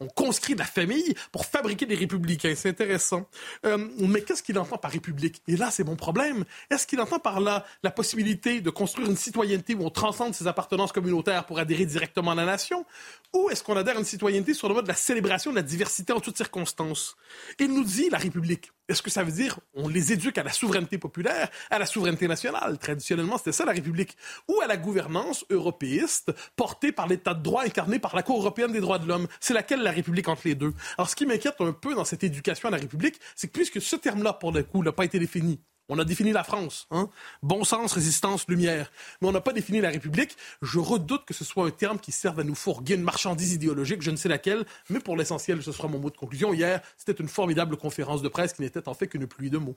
on 0.00 0.06
conscrit 0.08 0.54
la 0.54 0.64
famille 0.64 1.14
fabriquer 1.42 1.86
des 1.86 1.94
républicains. 1.94 2.54
C'est 2.56 2.68
intéressant. 2.68 3.28
Euh, 3.66 3.88
mais 3.98 4.22
qu'est-ce 4.22 4.42
qu'il 4.42 4.58
entend 4.58 4.78
par 4.78 4.90
république? 4.90 5.42
Et 5.48 5.56
là, 5.56 5.70
c'est 5.70 5.84
mon 5.84 5.96
problème. 5.96 6.44
Est-ce 6.70 6.86
qu'il 6.86 7.00
entend 7.00 7.18
par 7.18 7.40
là 7.40 7.64
la 7.82 7.90
possibilité 7.90 8.60
de 8.60 8.70
construire 8.70 9.08
une 9.08 9.16
citoyenneté 9.16 9.74
où 9.74 9.84
on 9.84 9.90
transcende 9.90 10.34
ses 10.34 10.46
appartenances 10.46 10.92
communautaires 10.92 11.44
pour 11.44 11.58
adhérer 11.58 11.86
directement 11.86 12.32
à 12.32 12.34
la 12.34 12.44
nation? 12.44 12.86
Ou 13.32 13.50
est-ce 13.50 13.62
qu'on 13.62 13.76
adhère 13.76 13.96
à 13.96 13.98
une 13.98 14.04
citoyenneté 14.04 14.54
sur 14.54 14.68
le 14.68 14.74
mode 14.74 14.84
de 14.84 14.90
la 14.90 14.94
célébration 14.94 15.50
de 15.50 15.56
la 15.56 15.62
diversité 15.62 16.12
en 16.12 16.20
toutes 16.20 16.36
circonstances? 16.36 17.16
Il 17.58 17.72
nous 17.72 17.84
dit 17.84 18.10
la 18.10 18.18
République. 18.18 18.72
Est-ce 18.92 19.00
que 19.00 19.10
ça 19.10 19.24
veut 19.24 19.32
dire 19.32 19.58
on 19.72 19.88
les 19.88 20.12
éduque 20.12 20.36
à 20.36 20.42
la 20.42 20.52
souveraineté 20.52 20.98
populaire, 20.98 21.48
à 21.70 21.78
la 21.78 21.86
souveraineté 21.86 22.28
nationale 22.28 22.76
Traditionnellement, 22.76 23.38
c'était 23.38 23.52
ça 23.52 23.64
la 23.64 23.72
République. 23.72 24.18
Ou 24.48 24.60
à 24.60 24.66
la 24.66 24.76
gouvernance 24.76 25.46
européiste 25.48 26.30
portée 26.56 26.92
par 26.92 27.08
l'État 27.08 27.32
de 27.32 27.42
droit 27.42 27.64
incarné 27.64 27.98
par 27.98 28.14
la 28.14 28.22
Cour 28.22 28.40
européenne 28.40 28.70
des 28.70 28.80
droits 28.80 28.98
de 28.98 29.08
l'homme. 29.08 29.28
C'est 29.40 29.54
laquelle 29.54 29.82
la 29.82 29.92
République 29.92 30.28
entre 30.28 30.42
les 30.44 30.54
deux? 30.54 30.74
Alors, 30.98 31.08
ce 31.08 31.16
qui 31.16 31.24
m'inquiète 31.24 31.54
un 31.60 31.72
peu 31.72 31.94
dans 31.94 32.04
cette 32.04 32.22
éducation 32.22 32.68
à 32.68 32.72
la 32.72 32.76
République, 32.76 33.18
c'est 33.34 33.46
que 33.46 33.54
puisque 33.54 33.80
ce 33.80 33.96
terme-là, 33.96 34.34
pour 34.34 34.52
le 34.52 34.62
coup, 34.62 34.82
n'a 34.82 34.92
pas 34.92 35.06
été 35.06 35.18
défini, 35.18 35.58
on 35.88 35.98
a 35.98 36.04
défini 36.04 36.32
la 36.32 36.44
France, 36.44 36.86
hein? 36.90 37.08
bon 37.42 37.64
sens, 37.64 37.92
résistance, 37.92 38.46
lumière, 38.48 38.90
mais 39.20 39.28
on 39.28 39.32
n'a 39.32 39.40
pas 39.40 39.52
défini 39.52 39.80
la 39.80 39.90
République. 39.90 40.36
Je 40.62 40.78
redoute 40.78 41.24
que 41.24 41.34
ce 41.34 41.44
soit 41.44 41.66
un 41.66 41.70
terme 41.70 41.98
qui 41.98 42.12
serve 42.12 42.40
à 42.40 42.44
nous 42.44 42.54
fourguer 42.54 42.94
une 42.94 43.02
marchandise 43.02 43.52
idéologique, 43.52 44.02
je 44.02 44.10
ne 44.10 44.16
sais 44.16 44.28
laquelle, 44.28 44.64
mais 44.88 45.00
pour 45.00 45.16
l'essentiel, 45.16 45.62
ce 45.62 45.72
sera 45.72 45.88
mon 45.88 45.98
mot 45.98 46.10
de 46.10 46.16
conclusion. 46.16 46.52
Hier, 46.52 46.80
c'était 46.96 47.20
une 47.20 47.28
formidable 47.28 47.76
conférence 47.76 48.22
de 48.22 48.28
presse 48.28 48.52
qui 48.52 48.62
n'était 48.62 48.88
en 48.88 48.94
fait 48.94 49.08
qu'une 49.08 49.26
pluie 49.26 49.50
de 49.50 49.58
mots. 49.58 49.76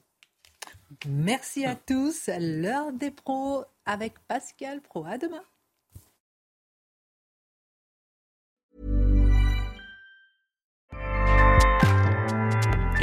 Merci 1.08 1.66
à 1.66 1.76
tous. 1.76 2.30
L'heure 2.40 2.94
des 2.94 3.12
pros 3.12 3.66
avec 3.86 4.14
Pascal 4.28 4.82
Pro. 4.82 5.06
À 5.06 5.18
demain. 5.18 5.44